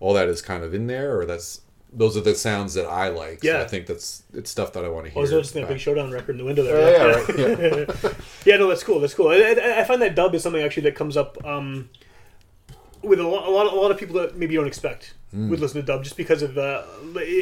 all 0.00 0.12
that 0.14 0.28
is 0.28 0.42
kind 0.42 0.62
of 0.62 0.74
in 0.74 0.86
there, 0.86 1.18
or 1.18 1.24
that's 1.24 1.61
those 1.94 2.16
are 2.16 2.20
the 2.22 2.34
sounds 2.34 2.74
that 2.74 2.86
I 2.86 3.08
like. 3.08 3.42
So 3.42 3.48
Yeah. 3.48 3.62
I 3.62 3.66
think 3.68 3.86
that's 3.86 4.22
it's 4.34 4.50
stuff 4.50 4.72
that 4.72 4.84
I 4.84 4.88
want 4.88 5.06
to 5.06 5.10
hear. 5.12 5.18
I 5.18 5.22
was 5.22 5.30
noticing 5.32 5.62
a 5.62 5.66
big 5.66 5.76
back. 5.76 5.80
showdown 5.80 6.10
record 6.10 6.30
in 6.32 6.38
the 6.38 6.44
window 6.44 6.62
there. 6.62 6.76
Oh, 6.76 7.34
yeah, 7.36 7.44
right, 7.84 7.94
yeah. 8.04 8.12
Yeah, 8.44 8.56
no, 8.56 8.68
that's 8.68 8.82
cool. 8.82 8.98
That's 9.00 9.14
cool. 9.14 9.28
I, 9.28 9.34
I, 9.36 9.80
I 9.80 9.84
find 9.84 10.00
that 10.02 10.14
dub 10.14 10.34
is 10.34 10.42
something 10.42 10.62
actually 10.62 10.84
that 10.84 10.94
comes 10.94 11.16
up 11.16 11.36
um, 11.44 11.90
with 13.02 13.18
a 13.20 13.26
lot, 13.26 13.46
a 13.46 13.50
lot, 13.50 13.66
a 13.72 13.76
lot 13.76 13.90
of 13.90 13.98
people 13.98 14.16
that 14.20 14.36
maybe 14.36 14.54
you 14.54 14.60
don't 14.60 14.68
expect 14.68 15.14
Mm. 15.34 15.48
would 15.48 15.60
listen 15.60 15.80
to 15.80 15.86
dub 15.86 16.04
just 16.04 16.18
because 16.18 16.42
of 16.42 16.58
uh, 16.58 16.82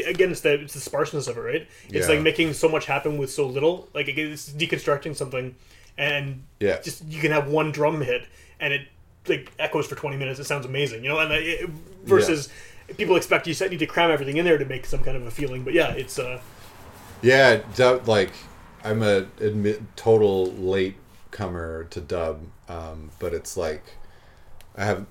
again, 0.06 0.30
it's 0.30 0.42
the 0.42 0.52
it's 0.60 0.74
the 0.74 0.78
sparseness 0.80 1.26
of 1.26 1.36
it, 1.36 1.40
right? 1.40 1.66
It's 1.88 2.06
Yeah. 2.08 2.14
like 2.14 2.22
making 2.22 2.52
so 2.52 2.68
much 2.68 2.86
happen 2.86 3.18
with 3.18 3.32
so 3.32 3.44
little. 3.48 3.88
Like 3.92 4.06
it's 4.06 4.48
deconstructing 4.48 5.16
something, 5.16 5.56
and 5.98 6.44
Yeah. 6.60 6.80
just 6.80 7.04
you 7.06 7.20
can 7.20 7.32
have 7.32 7.48
one 7.48 7.72
drum 7.72 8.00
hit 8.00 8.26
and 8.60 8.72
it 8.72 8.82
like 9.26 9.50
echoes 9.58 9.88
for 9.88 9.96
twenty 9.96 10.16
minutes. 10.16 10.38
It 10.38 10.44
sounds 10.44 10.64
amazing, 10.66 11.02
you 11.02 11.08
know. 11.08 11.18
And 11.18 11.32
uh, 11.32 11.36
it, 11.40 11.68
versus 12.04 12.48
people 12.96 13.16
expect 13.16 13.46
you 13.46 13.54
need 13.68 13.78
to 13.78 13.86
cram 13.86 14.10
everything 14.10 14.36
in 14.36 14.44
there 14.44 14.58
to 14.58 14.64
make 14.64 14.86
some 14.86 15.02
kind 15.02 15.16
of 15.16 15.26
a 15.26 15.30
feeling. 15.30 15.62
But 15.64 15.74
yeah, 15.74 15.92
it's 15.92 16.18
uh, 16.18 16.40
Yeah, 17.22 17.60
dub 17.74 18.08
like 18.08 18.32
I'm 18.84 19.02
a 19.02 19.26
admit 19.40 19.82
total 19.96 20.46
late 20.52 20.96
comer 21.30 21.84
to 21.90 22.00
dub, 22.00 22.42
um, 22.68 23.10
but 23.18 23.34
it's 23.34 23.56
like 23.56 23.82
I 24.76 24.84
have 24.84 25.06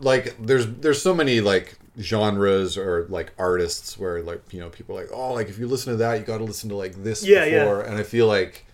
like 0.00 0.36
there's 0.38 0.66
there's 0.66 1.02
so 1.02 1.14
many 1.14 1.40
like 1.40 1.76
genres 2.00 2.78
or 2.78 3.06
like 3.08 3.32
artists 3.38 3.98
where 3.98 4.22
like 4.22 4.40
you 4.52 4.60
know 4.60 4.68
people 4.68 4.96
are 4.96 5.00
like 5.00 5.10
oh 5.12 5.32
like 5.32 5.48
if 5.48 5.58
you 5.58 5.66
listen 5.66 5.92
to 5.92 5.96
that 5.96 6.18
you 6.18 6.24
got 6.24 6.38
to 6.38 6.44
listen 6.44 6.68
to 6.68 6.76
like 6.76 7.02
this 7.02 7.24
Yeah, 7.24 7.44
yeah. 7.44 7.64
before 7.64 7.80
and 7.82 7.96
I 7.98 8.04
feel 8.04 8.28
like 8.28 8.64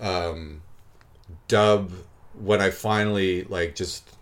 um 0.00 0.62
dub 1.46 1.92
when 2.34 2.60
I 2.60 2.70
finally 2.70 3.44
like 3.44 3.76
just 3.76 4.17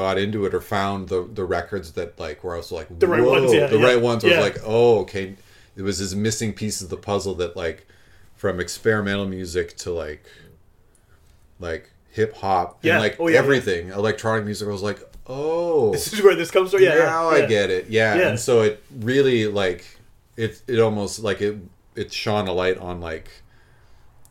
got 0.00 0.18
into 0.18 0.44
it 0.46 0.52
or 0.54 0.60
found 0.60 1.08
the 1.08 1.20
the 1.32 1.44
records 1.44 1.92
that 1.92 2.18
like 2.18 2.44
I 2.44 2.48
was 2.56 2.70
like 2.72 2.88
The 2.98 3.06
right 3.06 3.22
ones, 3.24 3.52
yeah, 3.54 3.68
the 3.68 3.78
yeah. 3.78 3.86
right 3.86 4.00
ones 4.00 4.24
Yeah. 4.24 4.30
was 4.40 4.52
like 4.54 4.62
oh 4.66 4.98
okay 5.02 5.36
it 5.76 5.82
was 5.82 5.98
this 6.00 6.14
missing 6.14 6.52
piece 6.52 6.82
of 6.82 6.88
the 6.90 6.96
puzzle 6.96 7.34
that 7.36 7.56
like 7.56 7.86
from 8.36 8.58
experimental 8.60 9.26
music 9.26 9.76
to 9.78 9.90
like 9.92 10.24
like 11.60 11.90
hip 12.10 12.34
hop 12.36 12.78
Yeah. 12.82 12.94
and 12.94 13.02
like 13.02 13.16
Oh, 13.20 13.28
yeah, 13.28 13.38
everything 13.38 13.88
electronic 13.90 14.44
music 14.44 14.68
I 14.68 14.72
was 14.72 14.82
like 14.82 15.00
oh 15.26 15.92
this 15.92 16.12
is 16.12 16.22
where 16.22 16.34
this 16.36 16.50
comes 16.50 16.70
from. 16.72 16.82
Yeah, 16.82 16.96
yeah, 16.96 17.04
now. 17.04 17.28
I 17.30 17.46
get 17.46 17.70
it 17.70 17.86
yeah. 17.88 18.14
Yeah. 18.16 18.28
and 18.28 18.38
so 18.40 18.62
it 18.62 18.82
really 19.00 19.46
like 19.46 19.84
it 20.36 20.60
it 20.66 20.80
almost 20.80 21.20
like 21.20 21.40
it 21.40 21.56
it 21.96 22.12
shone 22.12 22.48
a 22.48 22.52
light 22.52 22.78
on 22.78 23.00
like 23.00 23.28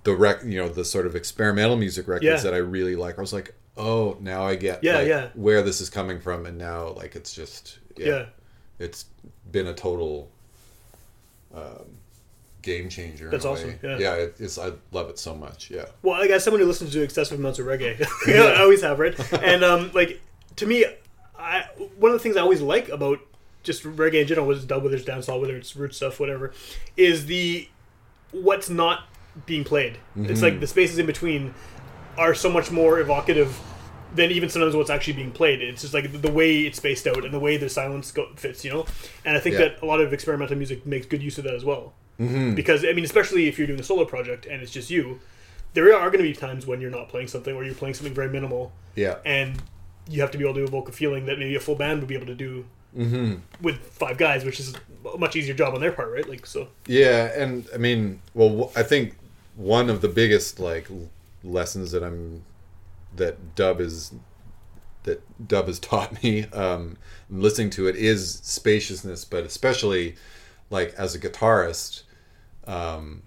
the 0.04 0.16
rec 0.16 0.44
you 0.44 0.58
know 0.58 0.70
the 0.70 0.86
sort 0.86 1.06
of 1.06 1.16
experimental 1.16 1.76
music 1.78 2.08
records 2.08 2.26
Yeah. 2.26 2.38
that 2.38 2.54
I 2.54 2.58
really 2.58 2.96
like 2.96 3.18
I 3.18 3.22
was 3.22 3.34
like 3.34 3.54
oh 3.78 4.18
now 4.20 4.44
I 4.46 4.56
get 4.56 4.84
Yeah, 4.84 4.98
like, 5.00 5.08
yeah. 5.08 5.28
where 5.34 5.62
this 5.62 5.82
is 5.82 5.90
coming 5.90 6.20
from 6.20 6.46
and 6.46 6.58
now 6.58 6.90
like 6.90 7.16
it's 7.16 7.34
just 7.34 7.80
yeah, 7.98 8.06
Yeah. 8.08 8.26
it's 8.80 9.06
been 9.52 9.68
a 9.68 9.74
total 9.74 10.30
um, 11.56 11.98
game 12.62 12.90
changer 12.90 13.26
in 13.26 13.32
That's 13.32 13.46
a 13.46 13.50
awesome, 13.50 13.70
way. 13.70 13.80
yeah. 13.84 13.98
yeah 13.98 14.14
it, 14.16 14.36
it's 14.40 14.58
I 14.58 14.72
love 14.92 15.10
it 15.10 15.20
so 15.20 15.36
much 15.36 15.70
yeah 15.70 15.86
Well, 16.02 16.22
I 16.22 16.28
guess 16.28 16.44
someone 16.44 16.62
who 16.62 16.68
listens 16.68 16.92
to 16.94 17.02
excessive 17.02 17.40
amounts 17.40 17.60
of 17.60 17.66
reggae, 17.66 18.06
I 18.28 18.62
always 18.62 18.82
have, 18.82 19.00
right? 19.00 19.16
And 19.44 19.64
um, 19.64 19.92
like 19.94 20.22
to 20.58 20.66
me, 20.66 20.86
I 21.38 21.66
one 21.98 22.12
of 22.12 22.18
the 22.18 22.24
things 22.24 22.38
I 22.38 22.42
always 22.42 22.62
like 22.62 22.90
about 22.90 23.20
just 23.64 23.84
reggae 23.84 24.22
in 24.22 24.28
general, 24.28 24.48
whether 24.48 24.58
it's 24.58 24.66
dub, 24.68 24.84
whether 24.84 24.96
it's 24.96 25.06
dancehall, 25.06 25.40
whether 25.42 25.56
it's 25.56 25.76
root 25.76 25.94
stuff, 25.96 26.20
whatever, 26.20 26.54
is 26.98 27.26
the 27.28 27.68
what's 28.32 28.70
not 28.70 29.04
being 29.46 29.64
played. 29.64 29.98
It's 30.16 30.40
Mhm. 30.40 30.44
like 30.44 30.60
the 30.60 30.68
spaces 30.68 30.98
in 31.00 31.06
between 31.06 31.54
are 32.18 32.36
so 32.36 32.50
much 32.50 32.70
more 32.72 33.00
evocative 33.00 33.58
than 34.16 34.30
even 34.30 34.48
sometimes 34.48 34.76
what's 34.76 34.92
actually 34.92 35.14
being 35.14 35.32
played. 35.32 35.62
It's 35.62 35.82
just 35.82 35.94
like 35.94 36.22
the 36.22 36.32
way 36.32 36.62
it's 36.62 36.78
spaced 36.78 37.08
out 37.08 37.26
and 37.26 37.34
the 37.34 37.40
way 37.40 37.58
the 37.58 37.68
silence 37.70 38.12
go- 38.12 38.30
fits, 38.36 38.64
you 38.64 38.72
know. 38.72 38.86
And 39.26 39.36
I 39.36 39.40
think 39.40 39.54
Yeah. 39.54 39.62
that 39.70 39.82
a 39.82 39.86
lot 39.88 40.00
of 40.02 40.14
experimental 40.14 40.56
music 40.56 40.86
makes 40.86 41.08
good 41.08 41.24
use 41.24 41.40
of 41.40 41.46
that 41.46 41.56
as 41.56 41.66
well. 41.66 41.94
Mhm. 42.20 42.54
Because 42.54 42.86
I 42.86 42.94
mean, 42.94 43.04
especially 43.06 43.48
if 43.48 43.58
you're 43.58 43.66
doing 43.66 43.80
a 43.80 43.84
solo 43.84 44.06
project 44.06 44.46
and 44.46 44.62
it's 44.62 44.72
just 44.72 44.92
you, 44.92 45.20
there 45.74 45.86
are 45.96 46.10
going 46.12 46.24
to 46.24 46.30
be 46.30 46.34
times 46.34 46.68
when 46.68 46.80
you're 46.80 46.92
not 46.92 47.10
playing 47.10 47.28
something 47.28 47.56
or 47.56 47.64
you're 47.64 47.74
playing 47.74 47.96
something 47.96 48.14
very 48.14 48.30
minimal. 48.30 48.72
Yeah. 48.96 49.16
And 49.26 49.56
you 50.08 50.22
have 50.22 50.30
to 50.32 50.38
be 50.38 50.44
able 50.44 50.54
to 50.56 50.64
evoke 50.64 50.90
a 50.90 50.92
feeling 50.92 51.26
that 51.26 51.40
maybe 51.40 51.56
a 51.56 51.60
full 51.60 51.74
band 51.76 52.02
would 52.02 52.08
be 52.08 52.14
able 52.16 52.28
to 52.28 52.36
do 52.36 52.66
Mhm. 52.96 53.40
with 53.64 53.78
five 53.80 54.18
guys, 54.20 54.46
which 54.46 54.60
is 54.60 54.76
a 55.12 55.18
much 55.18 55.36
easier 55.36 55.56
job 55.56 55.74
on 55.74 55.82
their 55.82 55.92
part, 55.92 56.12
right? 56.12 56.30
Like 56.30 56.46
so. 56.46 56.68
Yeah, 56.86 57.32
and 57.36 57.66
I 57.74 57.78
mean, 57.78 58.20
well, 58.36 58.72
I 58.76 58.84
think 58.84 59.16
one 59.56 59.90
of 59.90 60.02
the 60.02 60.08
biggest 60.08 60.60
like 60.60 60.88
lessons 61.44 61.92
that 61.92 62.04
I'm 62.04 62.44
that 63.16 63.56
dub 63.56 63.80
is 63.80 64.14
that 65.04 65.48
dub 65.48 65.68
has 65.68 65.80
taught 65.80 66.24
me 66.24 66.46
um, 66.48 66.98
listening 67.30 67.70
to 67.72 67.88
it 67.88 67.96
is 67.96 68.40
spaciousness, 68.44 69.26
but 69.26 69.44
especially 69.44 70.16
like 70.70 70.94
as 70.96 71.16
a 71.16 71.20
guitarist. 71.20 72.04
Um, 72.66 73.24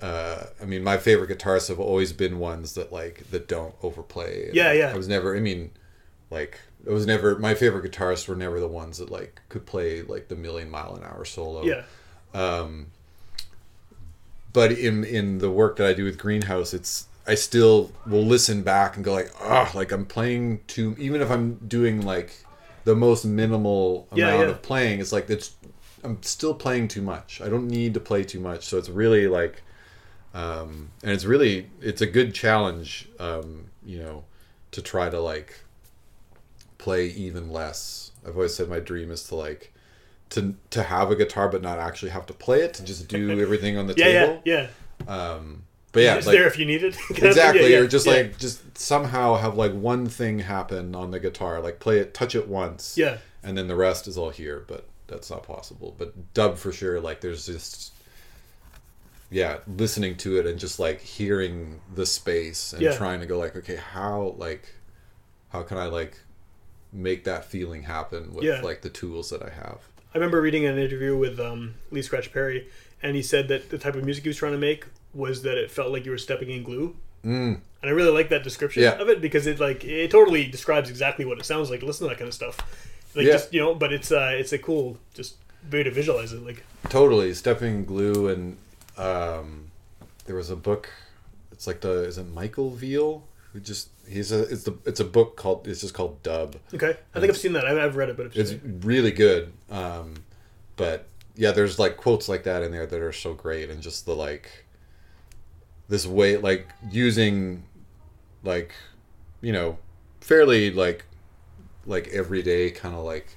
uh, 0.00 0.44
I 0.60 0.64
mean, 0.64 0.82
my 0.82 0.98
favorite 0.98 1.30
guitarists 1.30 1.68
have 1.68 1.80
always 1.80 2.12
been 2.12 2.38
ones 2.38 2.74
that 2.74 2.92
like 2.92 3.30
that 3.30 3.48
don't 3.48 3.74
overplay. 3.82 4.50
Yeah, 4.52 4.72
yeah. 4.72 4.90
I 4.90 4.96
was 4.96 5.08
never. 5.08 5.36
I 5.36 5.40
mean, 5.40 5.70
like 6.30 6.60
it 6.84 6.90
was 6.90 7.06
never. 7.06 7.38
My 7.38 7.54
favorite 7.54 7.90
guitarists 7.90 8.28
were 8.28 8.36
never 8.36 8.60
the 8.60 8.68
ones 8.68 8.98
that 8.98 9.10
like 9.10 9.40
could 9.48 9.66
play 9.66 10.02
like 10.02 10.28
the 10.28 10.36
million 10.36 10.70
mile 10.70 10.94
an 10.94 11.04
hour 11.04 11.24
solo. 11.24 11.64
Yeah. 11.64 11.82
Um, 12.34 12.88
but 14.54 14.72
in 14.72 15.04
in 15.04 15.40
the 15.40 15.50
work 15.50 15.76
that 15.78 15.88
I 15.88 15.94
do 15.94 16.04
with 16.04 16.18
Greenhouse, 16.18 16.74
it's 16.74 17.08
I 17.26 17.36
still 17.36 17.92
will 18.06 18.24
listen 18.24 18.62
back 18.64 18.96
and 18.96 19.04
go 19.04 19.14
like, 19.14 19.32
ah, 19.42 19.72
like 19.74 19.92
I'm 19.92 20.06
playing 20.06 20.62
too. 20.68 20.96
Even 20.98 21.22
if 21.22 21.30
I'm 21.30 21.56
doing 21.68 22.02
like 22.02 22.46
the 22.84 22.96
most 22.96 23.26
minimal 23.26 24.08
Yeah, 24.14 24.26
amount 24.26 24.48
yeah. 24.48 24.50
of 24.50 24.62
playing, 24.62 25.00
it's 25.00 25.12
like 25.12 25.30
it's 25.30 25.56
I'm 26.04 26.22
still 26.22 26.54
playing 26.54 26.88
too 26.88 27.02
much. 27.02 27.42
I 27.42 27.50
don't 27.50 27.68
need 27.68 27.94
to 27.94 28.00
play 28.00 28.24
too 28.24 28.40
much. 28.40 28.66
So 28.66 28.78
it's 28.78 28.90
really 28.90 29.28
like, 29.28 29.64
um, 30.34 30.92
and 31.02 31.12
it's 31.12 31.26
really 31.26 31.70
it's 31.82 32.02
a 32.02 32.06
good 32.06 32.34
challenge, 32.34 33.08
um, 33.20 33.70
you 33.84 34.00
know, 34.00 34.24
to 34.72 34.82
try 34.82 35.10
to 35.10 35.20
like 35.20 35.60
play 36.78 37.08
even 37.08 37.50
less. 37.50 38.12
I've 38.26 38.36
always 38.36 38.54
said 38.54 38.68
my 38.70 38.80
dream 38.80 39.10
is 39.10 39.24
to 39.28 39.36
like 39.36 39.73
to 40.30 40.54
to 40.70 40.82
have 40.82 41.10
a 41.10 41.16
guitar 41.16 41.48
but 41.48 41.62
not 41.62 41.78
actually 41.78 42.10
have 42.10 42.26
to 42.26 42.32
play 42.32 42.60
it, 42.62 42.74
to 42.74 42.84
just 42.84 43.08
do 43.08 43.40
everything 43.42 43.76
on 43.76 43.86
the 43.86 43.94
Yeah, 43.96 44.06
yeah, 44.08 44.26
table. 44.26 44.42
yeah. 44.44 44.66
Um, 45.06 45.62
but 45.92 46.02
yeah, 46.02 46.16
It's 46.16 46.26
like- 46.26 46.36
there 46.36 46.46
if 46.46 46.58
you 46.58 46.66
need 46.66 46.82
it. 46.82 46.96
exactly. 47.10 47.62
Yeah, 47.62 47.68
yeah, 47.68 47.78
or 47.78 47.86
just 47.86 48.06
yeah. 48.06 48.12
like 48.14 48.38
just 48.38 48.76
somehow 48.76 49.36
have 49.36 49.56
like 49.56 49.72
one 49.72 50.06
thing 50.06 50.40
happen 50.40 50.94
on 50.94 51.10
the 51.12 51.20
guitar, 51.20 51.60
like 51.60 51.78
play 51.78 51.98
it, 51.98 52.14
touch 52.14 52.34
it 52.34 52.48
once, 52.48 52.96
Yeah. 52.98 53.18
and 53.42 53.56
then 53.56 53.68
the 53.68 53.76
rest 53.76 54.08
is 54.08 54.18
all 54.18 54.30
here. 54.30 54.64
But 54.66 54.86
that's 55.06 55.30
not 55.30 55.42
possible. 55.44 55.94
But 55.96 56.34
dub 56.34 56.56
for 56.58 56.72
sure. 56.72 57.00
Like 57.00 57.20
there's 57.20 57.46
just 57.46 57.92
yeah, 59.30 59.58
listening 59.66 60.16
to 60.18 60.38
it 60.38 60.46
and 60.46 60.58
just 60.58 60.78
like 60.78 61.00
hearing 61.00 61.80
the 61.94 62.06
space 62.06 62.72
and 62.72 62.82
Yeah. 62.82 62.96
trying 62.96 63.20
to 63.20 63.26
go 63.26 63.38
like, 63.38 63.56
okay, 63.56 63.76
how 63.76 64.34
like 64.38 64.74
how 65.50 65.62
can 65.62 65.78
I 65.78 65.86
like 65.86 66.18
make 66.92 67.24
that 67.24 67.44
feeling 67.44 67.82
happen 67.84 68.32
with 68.34 68.44
Yeah. 68.44 68.60
like 68.62 68.82
the 68.82 68.90
tools 68.90 69.30
that 69.30 69.42
I 69.42 69.50
have. 69.50 69.78
I 70.14 70.18
remember 70.18 70.40
reading 70.40 70.64
an 70.64 70.78
interview 70.78 71.16
with 71.16 71.40
um, 71.40 71.74
Lee 71.90 72.00
Scratch 72.02 72.32
Perry, 72.32 72.68
and 73.02 73.16
he 73.16 73.22
said 73.22 73.48
that 73.48 73.70
the 73.70 73.78
type 73.78 73.96
of 73.96 74.04
music 74.04 74.22
he 74.22 74.28
was 74.28 74.36
trying 74.36 74.52
to 74.52 74.58
make 74.58 74.86
was 75.12 75.42
that 75.42 75.58
it 75.58 75.70
felt 75.72 75.90
like 75.90 76.04
you 76.04 76.12
were 76.12 76.18
stepping 76.18 76.50
in 76.50 76.62
glue. 76.62 76.94
Mm. 77.24 77.54
And 77.56 77.60
I 77.82 77.88
really 77.90 78.12
like 78.12 78.28
that 78.28 78.44
description 78.44 78.82
Yeah. 78.84 78.92
of 78.92 79.08
it 79.08 79.20
because 79.20 79.46
it 79.46 79.58
like 79.58 79.84
it 79.84 80.10
totally 80.10 80.46
describes 80.46 80.88
exactly 80.88 81.24
what 81.24 81.38
it 81.38 81.44
sounds 81.44 81.68
like. 81.68 81.82
Listen 81.82 82.06
to 82.06 82.10
that 82.10 82.18
kind 82.18 82.28
of 82.28 82.34
stuff, 82.34 82.58
like 83.14 83.26
Yeah. 83.26 83.32
just 83.32 83.52
you 83.52 83.60
know. 83.60 83.74
But 83.74 83.92
it's 83.92 84.12
uh, 84.12 84.30
it's 84.34 84.52
a 84.52 84.58
cool 84.58 84.98
just 85.14 85.34
way 85.70 85.82
to 85.82 85.90
visualize 85.90 86.32
it. 86.32 86.44
Like 86.44 86.62
Totally, 86.90 87.34
stepping 87.34 87.84
glue 87.84 88.28
and 88.28 88.56
um, 88.96 89.70
there 90.26 90.36
was 90.36 90.50
a 90.50 90.56
book. 90.56 90.90
It's 91.50 91.66
like 91.66 91.80
the 91.80 92.04
is 92.04 92.18
it 92.18 92.28
Michael 92.32 92.70
Veal 92.70 93.24
who 93.54 93.60
just 93.60 93.88
he's 94.06 94.30
a 94.32 94.42
it's 94.42 94.64
the 94.64 94.76
it's 94.84 95.00
a 95.00 95.04
book 95.04 95.36
called 95.36 95.66
it's 95.66 95.80
just 95.80 95.94
called 95.94 96.22
Dub. 96.22 96.56
okay, 96.74 96.96
I 97.14 97.20
think 97.20 97.30
I've 97.30 97.38
seen 97.38 97.54
that. 97.54 97.64
I've, 97.66 97.78
I've 97.78 97.96
read 97.96 98.10
it, 98.10 98.16
but 98.18 98.36
It's 98.36 98.52
really 98.84 99.12
good. 99.12 99.52
Um, 99.70 100.14
but 100.76 101.06
yeah, 101.36 101.52
there's 101.52 101.78
like 101.78 101.96
quotes 101.96 102.28
like 102.28 102.42
that 102.42 102.62
in 102.62 102.72
there 102.72 102.84
that 102.84 103.00
are 103.00 103.12
so 103.12 103.32
great, 103.32 103.70
and 103.70 103.80
just 103.80 104.04
the 104.06 104.14
like 104.14 104.66
this 105.88 106.04
way, 106.06 106.36
like 106.36 106.68
using 106.90 107.62
like 108.42 108.74
you 109.40 109.52
know 109.52 109.78
fairly 110.20 110.70
like 110.72 111.04
like 111.86 112.08
everyday 112.08 112.70
kind 112.70 112.94
of 112.94 113.04
like 113.04 113.28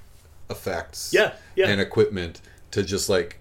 effects, 0.49 1.11
Yeah, 1.13 1.33
yeah. 1.55 1.67
and 1.67 1.79
equipment 1.79 2.41
to 2.71 2.81
just 2.83 3.07
like 3.09 3.39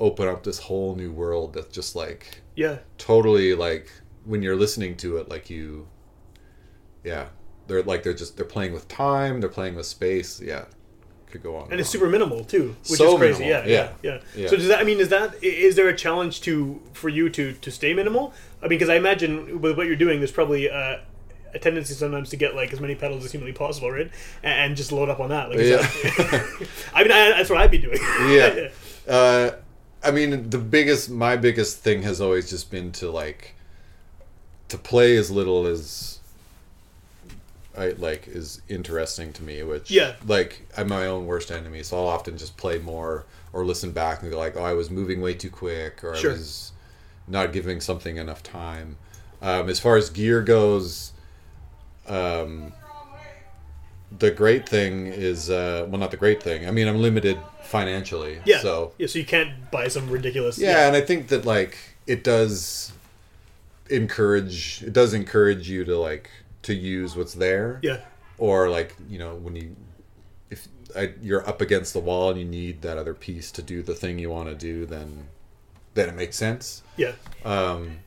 open 0.00 0.26
up 0.28 0.42
this 0.42 0.58
whole 0.58 0.94
new 0.96 1.12
world 1.12 1.54
that's 1.54 1.68
just 1.74 1.94
like 1.96 2.42
Yeah. 2.56 2.78
totally 2.98 3.54
like 3.54 3.90
when 4.24 4.42
you're 4.42 4.56
listening 4.56 4.96
to 4.96 5.16
it 5.18 5.28
like 5.28 5.48
you 5.48 5.86
yeah 7.04 7.26
they're 7.66 7.82
like 7.82 8.02
they're 8.02 8.12
just 8.14 8.36
they're 8.36 8.44
playing 8.46 8.72
with 8.72 8.86
time 8.88 9.40
they're 9.40 9.48
playing 9.50 9.74
with 9.74 9.86
space 9.86 10.40
yeah 10.40 10.64
could 11.30 11.42
go 11.42 11.56
on. 11.56 11.70
and 11.72 11.80
it's 11.80 11.88
super 11.88 12.10
minimal 12.10 12.44
too, 12.44 12.76
which 12.90 12.98
So 12.98 13.14
is 13.14 13.18
crazy. 13.18 13.44
Yeah, 13.46 13.64
yeah, 13.64 13.66
yeah, 13.66 13.92
yeah, 14.02 14.20
yeah. 14.36 14.48
So 14.50 14.56
does 14.56 14.68
that? 14.68 14.80
I 14.80 14.84
mean, 14.84 15.00
is 15.00 15.08
that 15.08 15.42
is 15.42 15.76
there 15.76 15.88
a 15.88 15.96
challenge 15.96 16.42
to 16.42 16.78
for 16.92 17.08
you 17.08 17.30
to 17.30 17.54
to 17.54 17.70
stay 17.70 17.94
minimal? 17.94 18.34
I 18.60 18.64
mean, 18.64 18.78
because 18.78 18.90
I 18.90 18.96
imagine 18.96 19.62
with 19.62 19.78
what 19.78 19.86
you're 19.86 19.96
doing, 19.96 20.20
there's 20.20 20.30
probably 20.30 20.68
uh, 20.70 20.98
a 21.54 21.58
tendency 21.58 21.94
sometimes 21.94 22.28
to 22.30 22.36
get 22.36 22.54
like 22.54 22.70
as 22.74 22.80
many 22.80 22.94
pedals 22.94 23.24
as 23.24 23.32
humanly 23.32 23.54
possible, 23.54 23.90
right? 23.90 24.10
And, 24.42 24.52
and 24.72 24.76
just 24.76 24.92
load 24.92 25.08
up 25.08 25.20
on 25.20 25.30
that. 25.30 25.48
Like, 25.48 25.60
Yeah. 25.60 25.76
that- 25.78 26.68
I 26.94 27.02
mean, 27.02 27.12
I, 27.12 27.30
that's 27.30 27.48
what 27.48 27.58
I'd 27.62 27.70
be 27.70 27.78
doing. 27.78 27.96
yeah. 28.28 28.68
Uh, 29.08 29.52
I 30.04 30.10
mean, 30.10 30.50
the 30.50 30.58
biggest, 30.58 31.08
my 31.08 31.36
biggest 31.38 31.78
thing 31.78 32.02
has 32.02 32.20
always 32.20 32.50
just 32.50 32.70
been 32.70 32.92
to 32.92 33.10
like, 33.10 33.54
to 34.68 34.76
play 34.76 35.16
as 35.16 35.30
little 35.30 35.66
as 35.66 36.18
I 37.76 37.90
like 37.90 38.28
is 38.28 38.60
interesting 38.68 39.32
to 39.34 39.42
me. 39.42 39.62
Which, 39.62 39.90
Yeah. 39.90 40.14
like 40.26 40.66
I'm 40.76 40.88
my 40.88 41.06
own 41.06 41.26
worst 41.26 41.50
enemy, 41.50 41.82
so 41.82 41.96
I'll 41.98 42.08
often 42.08 42.36
just 42.38 42.56
play 42.56 42.78
more 42.78 43.24
or 43.52 43.64
listen 43.64 43.92
back 43.92 44.22
and 44.22 44.30
be 44.30 44.36
like, 44.36 44.56
oh, 44.56 44.62
I 44.64 44.72
was 44.74 44.90
moving 44.90 45.20
way 45.20 45.34
too 45.34 45.50
quick, 45.50 46.02
or 46.04 46.14
Sure. 46.16 46.30
I 46.30 46.34
was 46.34 46.72
not 47.28 47.52
giving 47.52 47.80
something 47.80 48.16
enough 48.16 48.42
time. 48.42 48.96
Um, 49.40 49.68
as 49.68 49.78
far 49.80 49.96
as 49.96 50.10
gear 50.10 50.42
goes, 50.42 51.12
um, 52.08 52.72
the 54.18 54.30
great 54.30 54.68
thing 54.68 55.06
is 55.06 55.48
uh, 55.50 55.86
well, 55.88 55.98
not 55.98 56.10
the 56.10 56.16
great 56.16 56.42
thing. 56.42 56.66
I 56.66 56.70
mean, 56.70 56.86
I'm 56.88 57.00
limited 57.00 57.38
financially, 57.64 58.40
Yeah. 58.44 58.60
so 58.60 58.92
yeah. 58.98 59.06
So 59.06 59.18
you 59.18 59.24
can't 59.24 59.70
buy 59.70 59.88
some 59.88 60.10
ridiculous. 60.10 60.58
yeah, 60.58 60.86
and 60.86 60.94
I 60.96 61.00
think 61.00 61.28
that 61.28 61.44
like 61.46 61.76
it 62.06 62.22
does 62.22 62.92
encourage 63.90 64.82
it 64.82 64.92
does 64.92 65.12
encourage 65.14 65.68
you 65.68 65.84
to 65.84 65.96
like 65.98 66.30
to 66.62 66.74
use 66.74 67.16
what's 67.16 67.34
there. 67.34 67.78
Yeah. 67.82 68.00
Or 68.38 68.68
like, 68.68 68.94
you 69.08 69.18
know, 69.18 69.34
when 69.36 69.56
you 69.56 69.76
if 70.50 70.68
I, 70.96 71.12
you're 71.22 71.46
up 71.48 71.60
against 71.60 71.92
the 71.92 72.00
wall 72.00 72.30
and 72.30 72.38
you 72.38 72.44
need 72.44 72.82
that 72.82 72.98
other 72.98 73.14
piece 73.14 73.50
to 73.52 73.62
do 73.62 73.82
the 73.82 73.94
thing 73.94 74.18
you 74.18 74.30
want 74.30 74.48
to 74.48 74.54
do, 74.54 74.86
then 74.86 75.28
then 75.94 76.08
it 76.08 76.14
makes 76.14 76.36
sense. 76.36 76.82
Yeah. 76.96 77.12
Um 77.44 77.98